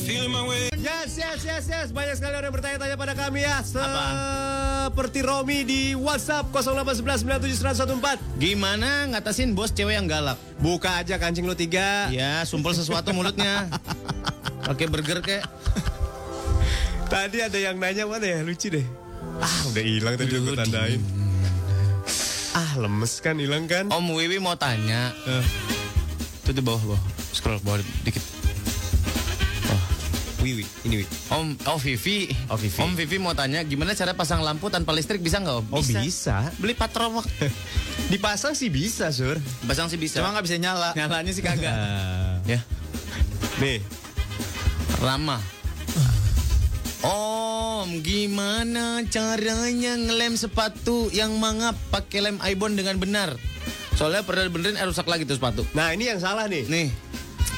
[0.09, 1.89] Yes, yes, yes, yes.
[1.93, 3.61] Banyak sekali orang yang bertanya-tanya pada kami ya.
[3.61, 8.41] seperti Romi di WhatsApp 081197114.
[8.41, 10.41] Gimana ngatasin bos cewek yang galak?
[10.57, 12.09] Buka aja kancing lu tiga.
[12.09, 13.69] Ya, sumpel sesuatu mulutnya.
[14.65, 15.45] Pakai burger kek.
[17.13, 18.41] Tadi ada yang nanya mana ya?
[18.41, 18.85] Lucu deh.
[19.45, 21.01] Ah, udah hilang tadi gue tandain.
[22.57, 23.93] Ah, lemes kan hilang kan?
[23.93, 25.13] Om Wiwi mau tanya.
[26.45, 27.03] Itu di bawah bawah.
[27.37, 28.38] Scroll bawah dikit.
[30.39, 31.07] Wiwi, ini Wiwi.
[31.35, 32.31] Om, oh Vivi.
[32.47, 32.79] Oh, Vivi.
[32.79, 35.67] Om Vivi mau tanya gimana cara pasang lampu tanpa listrik bisa nggak Om?
[35.75, 36.55] Oh, bisa.
[36.63, 37.27] Beli patrowak.
[38.13, 39.43] Dipasang sih bisa, Sur.
[39.67, 40.23] Pasang sih bisa.
[40.23, 40.95] Cuma nggak bisa nyala.
[40.95, 41.75] Nyalanya sih kagak.
[42.55, 42.63] ya.
[43.59, 43.83] Nih,
[45.03, 45.43] Rama.
[47.03, 53.39] Om, gimana caranya ngelem sepatu yang mangap pakai lem Ibon dengan benar?
[53.95, 55.67] Soalnya pernah benerin eh, rusak lagi tuh sepatu.
[55.75, 56.67] nah ini yang salah nih.
[56.71, 56.95] Nih,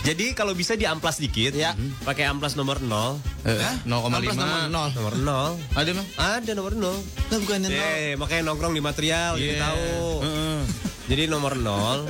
[0.01, 1.77] Jadi kalau bisa diamplas dikit, Ya.
[2.02, 3.20] pakai amplas nomor 0.
[3.43, 4.16] eh, 0,5.
[4.16, 4.89] Amplas nomor nol.
[4.90, 5.51] Nomor 0.
[5.74, 6.06] Ada emang?
[6.16, 6.97] Ada nomor 0.
[7.28, 7.85] Lah bukannya nol.
[7.94, 9.40] Eh, makanya nongkrong di material, Iya.
[9.43, 9.85] jadi tahu.
[10.20, 10.59] Heeh.
[11.06, 12.09] Jadi nomor 0,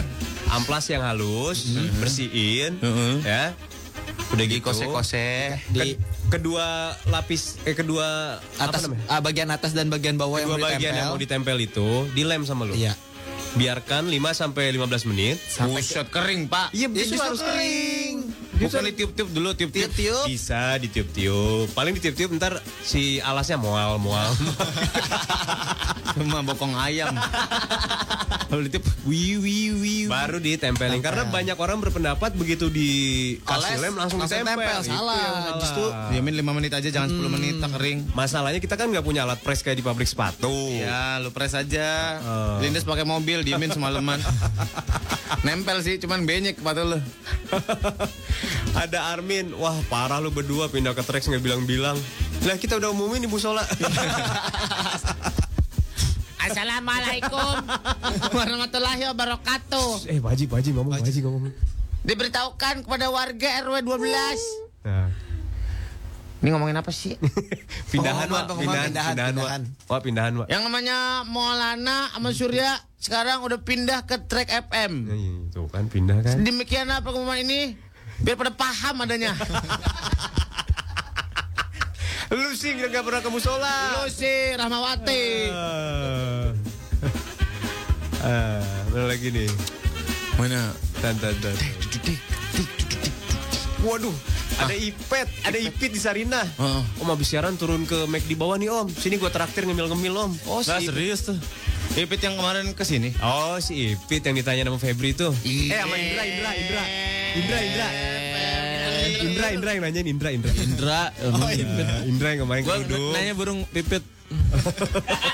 [0.49, 2.79] amplas yang halus, bersihin,
[3.21, 3.59] ya.
[4.31, 4.63] Udah gitu.
[4.63, 5.59] Kose-kose.
[5.67, 5.99] Ke-
[6.31, 6.67] kedua
[7.05, 9.03] lapis eh kedua Atas, apa namanya?
[9.09, 11.59] ah, bagian atas dan bagian bawah yang Kedua mau bagian yang mau ditempel.
[11.59, 12.73] ditempel itu dilem sama lu.
[12.73, 12.95] Iya.
[13.59, 15.37] Biarkan 5 sampai 15 menit.
[15.67, 16.71] Buset kering, Pak.
[16.71, 18.17] Iya, Ya, justru justru harus kering.
[18.61, 19.91] Bukan ditiup-tiup dulu, tiup-tiup.
[20.29, 21.73] Bisa ditiup-tiup.
[21.73, 24.31] Paling ditiup-tiup ntar si alasnya mual mual.
[26.15, 27.11] Cuma bokong ayam.
[28.51, 29.97] Kalau ditiup, wi wi wi.
[30.11, 34.59] Baru ditempelin karena banyak orang berpendapat begitu dikasih Oles, lem langsung, langsung ditempel.
[34.67, 34.79] tempel.
[34.91, 35.23] Salah.
[35.23, 35.59] salah.
[35.63, 38.11] Justru Diamin 5 menit aja, jangan 10 menit, tak kering.
[38.11, 40.51] Masalahnya kita kan nggak punya alat press kayak di pabrik sepatu.
[40.75, 42.19] Ya, lu press aja.
[42.27, 42.59] Oh.
[42.59, 44.19] Lindes pakai mobil, diemin semalaman.
[45.47, 46.99] Nempel sih, cuman benyek sepatu lu.
[48.83, 51.95] Ada Armin, wah parah lu berdua pindah ke Trax nggak bilang-bilang.
[52.43, 53.63] Lah kita udah umumin di musola.
[56.41, 57.55] Assalamualaikum
[58.37, 60.09] warahmatullahi wabarakatuh.
[60.09, 61.53] eh, Baji, Baji ngomong, Baji ngomong.
[62.01, 64.89] Diberitahukan kepada warga RW 12.
[64.89, 65.13] Nah.
[66.41, 67.21] Ini ngomongin apa sih?
[67.93, 69.37] Pindahan, pengumuman, pindahan, pindahan, pindahan, Wak.
[69.37, 69.63] pindahan.
[69.85, 70.47] Wak, pindahan, Wak.
[70.49, 70.97] Yang namanya
[71.29, 74.93] Maulana sama Surya sekarang udah pindah ke Track FM.
[75.05, 76.41] Nih, Tuh kan pindah kan.
[76.41, 77.77] Demikianlah pengumuman ini
[78.25, 79.37] biar pada paham adanya.
[82.31, 83.99] Lu sih nggak pernah ke musola.
[83.99, 85.51] Lu sih Rahmawati.
[88.21, 88.63] Ah,
[88.95, 89.51] mana lagi nih?
[90.39, 90.71] Mana?
[91.03, 91.57] Dan, dan, dan.
[93.81, 94.13] Waduh,
[94.61, 96.45] ada ipet, ada ipit di Sarina.
[96.45, 96.83] Heeh.
[97.01, 98.87] Om habis siaran turun ke Mac di bawah nih om.
[98.93, 100.33] Sini gua traktir ngemil-ngemil om.
[100.47, 101.39] Oh Nah, serius tuh.
[101.99, 103.11] Ipit yang kemarin ke sini.
[103.25, 105.35] Oh si Ipit yang ditanya sama Febri tuh.
[105.43, 105.75] Iya.
[105.75, 106.85] Eh sama Indra, Indra, Indra.
[107.35, 107.89] Indra, Indra.
[107.91, 108.70] Indra,
[109.19, 110.51] Indra yang nanyain Indra, Indra.
[110.55, 111.01] Indra.
[111.27, 111.91] Oh, Indra.
[112.07, 112.79] Indra yang ngemain Gua
[113.15, 114.03] nanya burung pipit.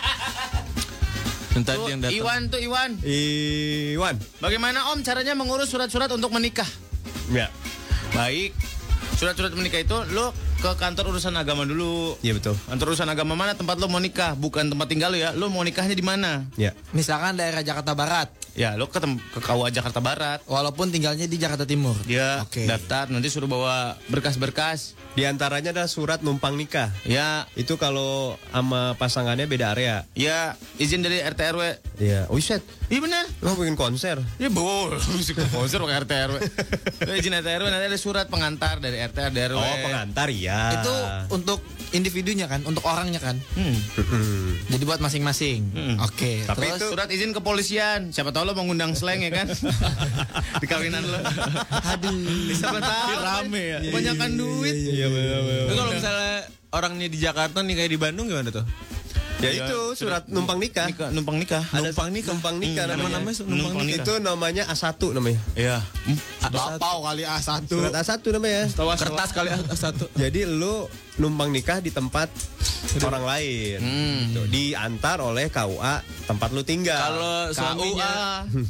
[1.56, 2.12] Tadi yang datang.
[2.12, 2.90] Iwan tuh Iwan.
[3.00, 4.14] Iwan.
[4.44, 6.68] Bagaimana Om caranya mengurus surat-surat untuk menikah?
[7.32, 7.48] Ya.
[8.12, 8.52] Baik.
[9.16, 12.20] Surat-surat menikah itu lo ke kantor urusan agama dulu.
[12.20, 12.60] Iya betul.
[12.68, 14.36] Kantor urusan agama mana tempat lo mau nikah?
[14.36, 15.32] Bukan tempat tinggal lo ya.
[15.32, 16.44] Lo mau nikahnya di mana?
[16.60, 16.76] Ya.
[16.92, 20.40] Misalkan daerah Jakarta Barat, Ya, lo ke, ke KUA Jakarta Barat.
[20.46, 21.92] walaupun tinggalnya di Jakarta Timur.
[22.02, 22.64] Dia Oke.
[22.64, 24.96] daftar, nanti suruh bawa berkas-berkas.
[25.12, 26.88] Di antaranya ada surat numpang nikah.
[27.04, 30.08] Ya, Itu kalau sama pasangannya beda area.
[30.12, 31.62] ya izin dari RT RW.
[31.96, 32.20] Iya.
[32.28, 32.64] Oh shit.
[32.88, 33.24] Iya benar.
[33.40, 34.16] Lo bikin konser.
[34.36, 36.36] Ya boleh, musik konser pakai RT RW.
[37.02, 39.56] Lo izin RT RW nanti ada surat pengantar dari RT RW.
[39.56, 40.80] Oh pengantar ya.
[40.80, 40.94] Itu
[41.30, 41.60] untuk
[41.92, 43.36] individunya kan, untuk orangnya kan.
[43.52, 43.76] Hmm.
[44.68, 45.60] Jadi buat masing-masing.
[45.72, 45.96] Hmm.
[46.00, 46.44] Oke.
[46.44, 48.12] Tapi terus itu surat izin kepolisian.
[48.12, 49.50] Siapa tahu lo mau ngundang slang ya kan?
[50.62, 51.18] Di kawinan lo.
[51.68, 52.14] aduh.
[52.50, 53.78] Siapa tahu rame ya.
[53.84, 54.74] Kebanyakan duit.
[54.74, 56.34] Iya benar Tapi kalau misalnya
[56.70, 58.64] orangnya di Jakarta nih kayak di Bandung gimana tuh?
[59.36, 60.88] Ya itu surat numpang nikah.
[60.88, 61.60] Nikah, numpang nikah.
[61.68, 62.32] Numpang nikah.
[62.32, 63.20] Numpang nikah Hmm, namanya.
[63.20, 64.00] namanya numpang nikah.
[64.00, 65.40] Itu namanya A1 namanya.
[65.52, 65.76] Iya.
[66.40, 67.68] Bapau kali A1.
[67.68, 68.64] Surat A1 namanya.
[68.72, 69.92] Kertas kali A1.
[70.16, 72.28] Jadi lu numpang nikah di tempat
[72.98, 73.78] orang lain.
[74.32, 75.94] Tuh, diantar oleh KUA
[76.26, 76.96] tempat lu tinggal.
[76.96, 78.10] Kalau suaminya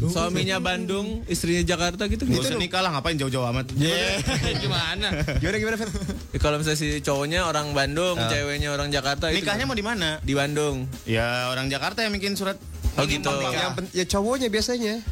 [0.02, 2.46] suaminya Bandung, istrinya Jakarta gitu Gak gitu.
[2.46, 3.70] usah nikah lah, ngapain jauh-jauh amat.
[4.62, 5.08] Gimana?
[5.38, 5.90] gimana gimana Fer?
[6.32, 10.18] Ya, Kalau misalnya si cowoknya orang Bandung, ceweknya orang Jakarta itu Nikahnya mau di mana?
[10.22, 10.86] di Bandung.
[11.04, 12.58] Ya orang Jakarta yang bikin surat.
[12.96, 13.28] Oh gitu.
[13.28, 15.02] Yang ya cowoknya biasanya.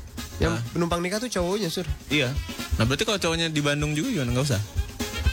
[0.43, 1.87] Yang penumpang nikah tuh cowoknya, Sur.
[2.11, 2.35] Iya.
[2.75, 4.35] Nah berarti kalau cowoknya di Bandung juga gimana?
[4.35, 4.61] Nggak usah.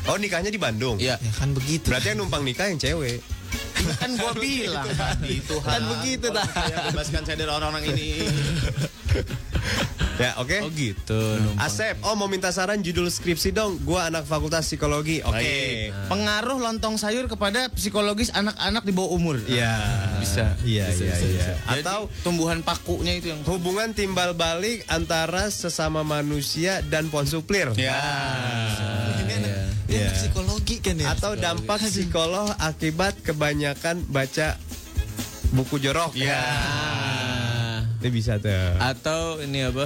[0.09, 0.97] Oh, nikahnya di Bandung.
[0.97, 1.21] Iya.
[1.21, 1.93] Ya kan begitu.
[1.93, 3.21] Berarti yang numpang nikah yang cewek.
[3.97, 5.69] Kan gua bilang tadi Tuhan.
[5.73, 6.45] Kan begitu, dah.
[6.45, 8.09] saya bebaskan saya dari orang-orang ini.
[10.21, 10.53] Ya, oke.
[10.61, 11.21] Oh gitu.
[11.57, 13.81] Asep, oh mau minta saran judul skripsi dong.
[13.81, 15.25] Gua anak fakultas psikologi.
[15.25, 15.33] Oke.
[15.33, 15.89] Baik.
[16.13, 19.41] Pengaruh lontong sayur kepada psikologis anak-anak di bawah umur.
[19.49, 19.73] Iya.
[20.21, 20.53] Bisa.
[20.61, 21.47] Iya, iya, iya.
[21.57, 27.73] Jadi, Atau tumbuhan pakunya itu yang hubungan timbal balik antara sesama manusia dan ponsuplir.
[27.73, 27.97] Ya.
[29.91, 31.07] Anak psikologi kan ya.
[31.11, 34.55] Atau dampak psikolog akibat kebanyakan baca
[35.51, 36.15] buku jorok.
[36.15, 36.39] Ya.
[38.01, 38.81] Ini bisa tuh.
[38.81, 39.85] Atau ini apa?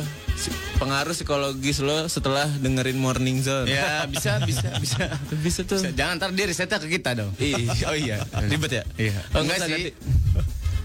[0.80, 3.68] Pengaruh psikologis lo setelah dengerin Morning Zone.
[3.68, 5.20] Ya, bisa, bisa, bisa.
[5.32, 5.80] Bisa tuh.
[5.84, 5.92] Bisa.
[5.92, 7.32] Jangan ntar dia risetnya ke kita dong.
[7.40, 8.84] Ih, oh iya, ribet ya?
[8.96, 9.20] Iya.
[9.36, 9.92] Oh, Enggak sih.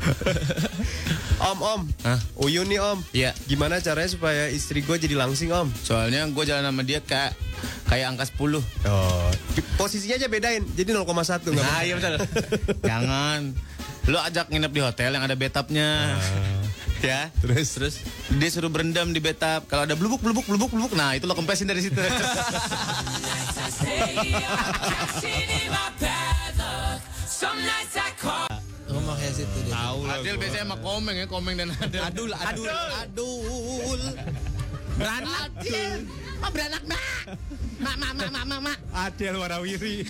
[1.40, 1.80] Om, om.
[2.04, 2.20] Hah?
[2.36, 2.98] Uyun nih om.
[3.10, 3.32] Iya.
[3.44, 5.72] Gimana caranya supaya istri gue jadi langsing om?
[5.74, 7.32] Soalnya gue jalan sama dia kayak
[7.88, 8.60] kayak angka 10.
[8.84, 9.28] Oh.
[9.74, 10.62] Posisinya aja bedain.
[10.70, 11.80] Jadi 0,1 nggak Nah, apa-apa.
[11.82, 12.14] iya betul.
[12.90, 13.40] Jangan.
[14.06, 16.12] Lo ajak nginep di hotel yang ada bathtubnya.
[17.00, 17.32] ya.
[17.40, 17.94] Terus, terus.
[18.30, 19.64] Dia suruh berendam di bathtub.
[19.64, 21.96] Kalau ada blubuk blubuk blubuk blubuk, nah itu lo kempesin dari situ.
[29.00, 29.80] Ngomong kayak situ dia.
[30.20, 32.00] Adil biasanya sama komeng ya, komeng dan Adil.
[32.04, 32.68] Adul, adul,
[33.00, 34.02] adul.
[35.00, 35.48] Beranak.
[36.44, 37.00] Oh, beranak, Mak.
[37.80, 38.78] Mak, mak, mak, mak, mak, mak.
[38.92, 40.04] Adel warawiri.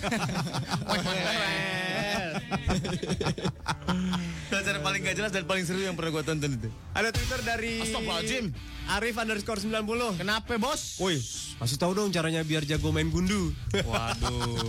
[4.51, 6.69] Acara paling gak jelas dan paling seru yang pernah gue tonton itu.
[6.91, 8.45] Ada Twitter dari Astagfirullahaladzim.
[8.91, 10.19] Arif underscore 90.
[10.19, 10.99] Kenapa, bos?
[10.99, 11.15] Woi,
[11.63, 13.55] kasih tahu dong caranya biar jago main gundu.
[13.71, 14.67] Waduh.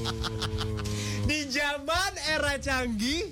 [1.27, 3.29] Di zaman era canggih,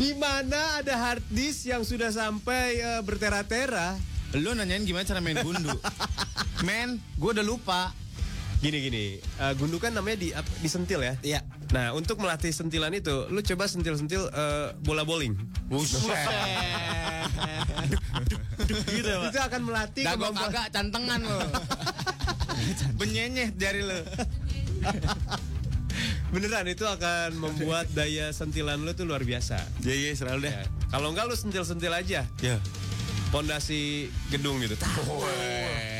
[0.00, 4.00] di mana ada hard disk yang sudah sampai eh, bertera-tera.
[4.32, 5.68] Lo nanyain gimana cara main gundu?
[6.66, 7.92] Men, gue udah lupa.
[8.60, 11.14] Gini gini, eh, gundu kan namanya di ap- disentil ya.
[11.20, 11.40] Iya.
[11.70, 15.36] Nah, untuk melatih sentilan itu, lu coba sentil-sentil eh, bola bowling.
[18.88, 19.28] gitu ya, Pak.
[19.28, 20.48] Itu akan melatih Dah gue kemampuan.
[20.48, 21.40] kagak cantengan lo.
[23.00, 24.00] Benyenyeh jari lo.
[26.30, 29.58] Beneran itu akan membuat daya sentilan lu tuh luar biasa.
[29.82, 30.54] Iya, iya, selalu deh.
[30.54, 30.62] Ya.
[30.94, 32.22] Kalau enggak lu sentil-sentil aja.
[32.38, 32.56] Ya.
[33.34, 34.74] Pondasi gedung gitu.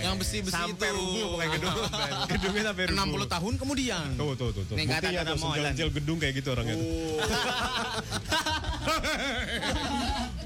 [0.03, 0.55] Yang besi-besi itu.
[0.55, 1.75] Sampai rubuh pokoknya gedung.
[2.35, 3.27] Gedungnya sampai rubuh.
[3.27, 4.07] 60 tahun kemudian.
[4.19, 4.75] Tuh, tuh, tuh, tuh.
[4.75, 4.87] Nih,
[5.27, 5.75] tuh, Molan.
[5.75, 6.75] sentil-sentil gedung kayak gitu orangnya.
[6.75, 6.87] tuh.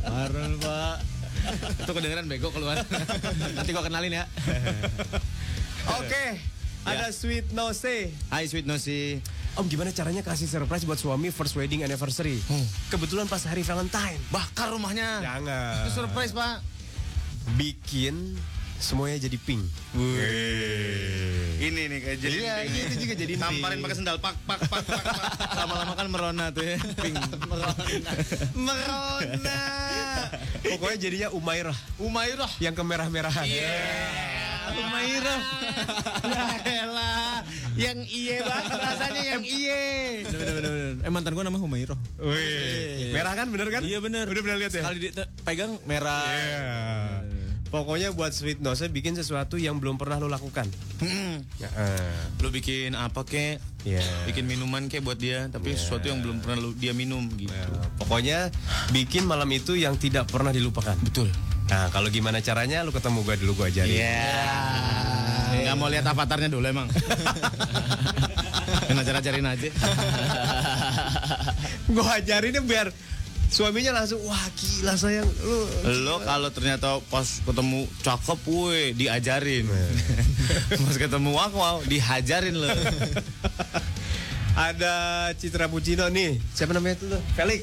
[0.12, 0.96] Harun, Pak.
[1.84, 2.80] Itu kedengeran bego keluar.
[3.56, 4.24] Nanti gua kenalin ya.
[6.00, 6.40] Oke,
[6.84, 8.12] ada sweet nose.
[8.28, 9.18] Hai Sweet Nosi.
[9.54, 12.42] Om gimana caranya kasih surprise buat suami first wedding anniversary?
[12.88, 14.18] Kebetulan pas hari Valentine.
[14.28, 15.22] Bakar rumahnya.
[15.22, 15.86] Jangan.
[15.86, 16.58] Itu surprise, Pak.
[17.54, 18.34] Bikin
[18.76, 19.62] semuanya jadi pink.
[21.56, 22.84] Ini nih kayak jadi Iya, pink.
[22.84, 25.00] itu juga jadi Tamparin pakai sendal pak pak pak pak.
[25.00, 25.24] pak.
[25.54, 26.76] Lama-lama kan merona tuh ya.
[26.98, 27.14] Pink.
[27.48, 28.10] Merona.
[28.52, 29.60] Merona.
[30.64, 32.50] Pokoknya jadinya Umairah Umairah.
[32.58, 33.44] yang kemerah-merahan.
[34.74, 35.40] Umairah.
[36.24, 36.48] Ya
[36.82, 37.44] elah.
[37.76, 39.84] Yang iye banget rasanya yang iye.
[40.24, 40.94] Bener, bener, bener.
[41.04, 41.98] Eh mantan gue namanya Humairah.
[42.18, 43.82] Wih, merah kan bener kan?
[43.84, 44.24] Iya bener.
[44.24, 44.82] Udah pernah lihat ya?
[44.82, 44.98] Sekali
[45.44, 46.24] pegang merah.
[46.32, 47.33] Iya.
[47.74, 50.70] Pokoknya buat sweet nose bikin sesuatu yang belum pernah lo lakukan.
[51.02, 51.42] Hmm.
[51.58, 52.14] Ya, eh.
[52.38, 53.58] Lu bikin apa kek?
[53.82, 53.98] Iya.
[54.30, 57.50] Bikin minuman kek buat dia, tapi sesuatu yang belum pernah lu, dia minum gitu.
[57.98, 58.54] Pokoknya
[58.94, 60.94] bikin malam itu yang tidak pernah dilupakan.
[61.02, 61.34] Betul.
[61.66, 63.90] Nah, kalau gimana caranya lu ketemu gua dulu gua ajarin.
[63.90, 64.38] Iya.
[65.66, 66.86] Nggak mau lihat avatarnya dulu emang.
[68.86, 69.68] Kan ajar-ajarin aja.
[71.98, 72.94] gua ajarinnya biar
[73.54, 75.58] suaminya langsung wah gila sayang lu.
[76.02, 79.70] Lo kalau ternyata pas ketemu cakep, woi diajarin.
[80.90, 82.66] pas ketemu wow, wow dihajarin lo.
[84.58, 84.94] Ada
[85.38, 86.42] Citra Pucino nih.
[86.50, 87.22] Siapa namanya itu tuh?
[87.38, 87.62] Felix.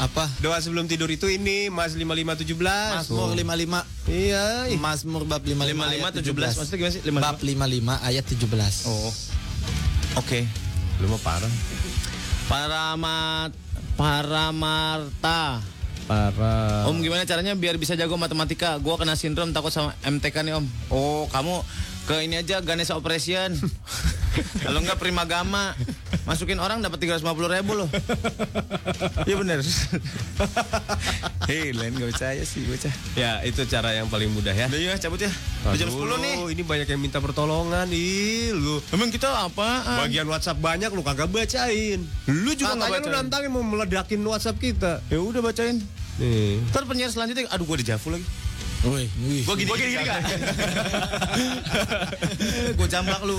[0.00, 0.24] Apa?
[0.40, 2.56] Doa sebelum tidur itu ini Mas 5517.
[2.56, 4.12] Mazmur 55.
[4.12, 4.44] Iya.
[4.72, 4.78] ih.
[4.80, 7.02] Mazmur bab 55 ayat 55 17 maksudnya gimana sih?
[7.08, 7.24] 55?
[7.24, 8.88] Bab 55 ayat 17.
[8.88, 9.12] Oh.
[10.20, 10.44] Oke.
[11.00, 11.52] Lu mah parah.
[12.48, 12.96] Para
[14.00, 15.60] para Marta.
[16.08, 16.88] Parah.
[16.88, 18.80] Om gimana caranya biar bisa jago matematika?
[18.80, 20.64] Gua kena sindrom takut sama MTK nih Om.
[20.88, 21.60] Oh kamu
[22.10, 23.54] ke ini aja Ganesha Operation.
[24.66, 25.78] Kalau enggak Primagama,
[26.26, 27.22] masukin orang dapat 350
[27.54, 27.86] ribu loh.
[29.30, 29.62] Iya bener.
[31.50, 32.94] Hei, lain gak percaya sih bocah.
[33.14, 34.66] Ya, itu cara yang paling mudah ya.
[34.70, 35.30] Udah ya cabut ya.
[35.66, 36.34] Udah jam 10 nih.
[36.58, 37.86] Ini banyak yang minta pertolongan.
[37.90, 38.82] Ih, lu.
[38.90, 40.02] Emang kita apa?
[40.06, 42.06] Bagian WhatsApp banyak lu kagak bacain.
[42.26, 43.18] Lu juga nggak Katanya lu bacain.
[43.22, 45.02] nantangin mau meledakin WhatsApp kita.
[45.10, 45.78] Ya udah bacain.
[46.22, 46.58] Nih.
[46.74, 48.26] Ntar penyiar selanjutnya, aduh gua di Javu lagi.
[48.80, 49.44] Wih.
[49.44, 50.24] Gua gini, gini, gini, kan?
[52.80, 53.36] Gua jambak lu.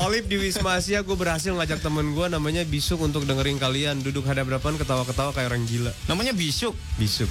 [0.00, 4.24] Olive di Wisma Asia gue berhasil ngajak temen gue namanya Bisuk untuk dengerin kalian duduk
[4.24, 5.92] hadap-hadapan ketawa-ketawa kayak orang gila.
[6.08, 6.72] Namanya Bisuk.
[6.96, 7.28] Bisuk.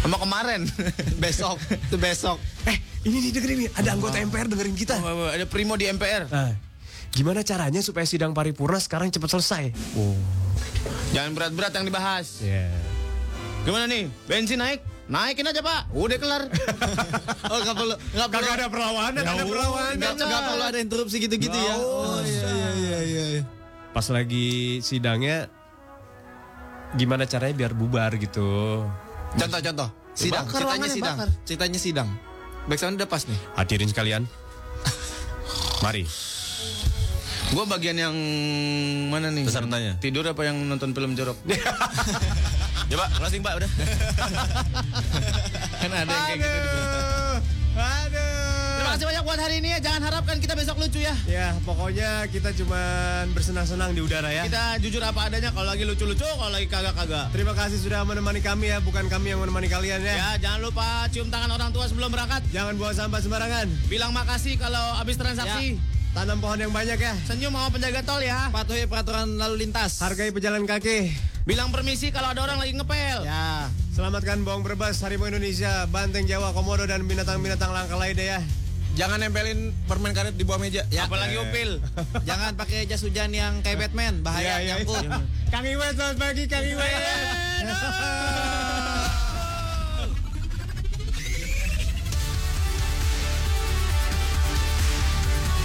[0.00, 0.64] Sama kemarin.
[1.22, 2.40] besok, itu besok.
[2.64, 4.96] Eh, ini nih dengerin nih, ada anggota MPR dengerin kita.
[5.04, 6.32] Oh, ada Primo di MPR.
[6.32, 6.54] Nah,
[7.12, 9.64] gimana caranya supaya sidang paripurna sekarang cepat selesai?
[11.12, 12.40] Jangan berat-berat yang dibahas.
[12.40, 12.70] Ya.
[13.66, 14.06] Gimana nih?
[14.30, 14.80] Bensin naik?
[15.08, 15.88] Naikin aja pak.
[15.96, 16.42] Udah kelar.
[17.48, 18.48] Oh nggak perlu, nggak perlu.
[18.52, 20.12] Ada perlawanan, ada perlawanan.
[20.20, 21.74] Nggak perlu ada interupsi gitu-gitu ya.
[21.80, 23.24] Oh iya iya iya iya.
[23.40, 23.42] iya.
[23.88, 25.48] Pas lagi sidangnya,
[26.92, 28.84] gimana caranya biar bubar gitu?
[29.32, 29.88] Contoh-contoh.
[30.12, 31.16] Sidang, Bakar ceritanya sidang.
[31.16, 31.28] bakar.
[31.48, 32.08] Ceritanya sidang.
[32.68, 33.38] Backsound udah pas nih.
[33.56, 34.22] Hadirin sekalian,
[35.84, 36.04] mari.
[37.48, 38.14] Gue bagian yang
[39.08, 39.48] mana nih?
[39.48, 39.92] Pesertanya.
[39.98, 41.36] Tidur apa yang nonton film jorok?
[42.88, 43.68] Ya pak, closing pak udah.
[45.84, 46.56] kan ada yang kayak gitu.
[46.56, 47.00] di berita.
[48.88, 49.78] Terima kasih banyak buat hari ini ya.
[49.84, 51.12] Jangan harapkan kita besok lucu ya.
[51.28, 54.48] Ya, pokoknya kita cuman bersenang-senang di udara ya.
[54.48, 55.52] Kita jujur apa adanya.
[55.52, 57.28] Kalau lagi lucu-lucu, kalau lagi kagak-kagak.
[57.28, 60.14] Terima kasih sudah menemani kami ya, bukan kami yang menemani kalian ya.
[60.16, 62.40] Ya, jangan lupa cium tangan orang tua sebelum berangkat.
[62.56, 63.68] Jangan buang sampah sembarangan.
[63.92, 65.76] Bilang makasih kalau habis transaksi.
[66.18, 67.14] Tanam pohon yang banyak ya.
[67.30, 68.50] Senyum sama penjaga tol ya.
[68.50, 70.02] Patuhi peraturan lalu lintas.
[70.02, 71.14] Hargai pejalan kaki.
[71.46, 73.22] Bilang permisi kalau ada orang lagi ngepel.
[73.22, 73.70] Ya.
[73.94, 78.40] Selamatkan bawang berbas, harimau Indonesia, banteng Jawa, komodo, dan binatang-binatang langka lainnya ya.
[78.98, 80.82] Jangan nempelin permen karet di bawah meja.
[80.90, 81.06] Ya.
[81.06, 81.78] Apalagi upil.
[82.28, 85.06] Jangan pakai jas hujan yang kayak Batman, bahaya Ya, ya, nyangkut.
[85.54, 86.98] Kang Iwan, selamat pagi Kang Iwan.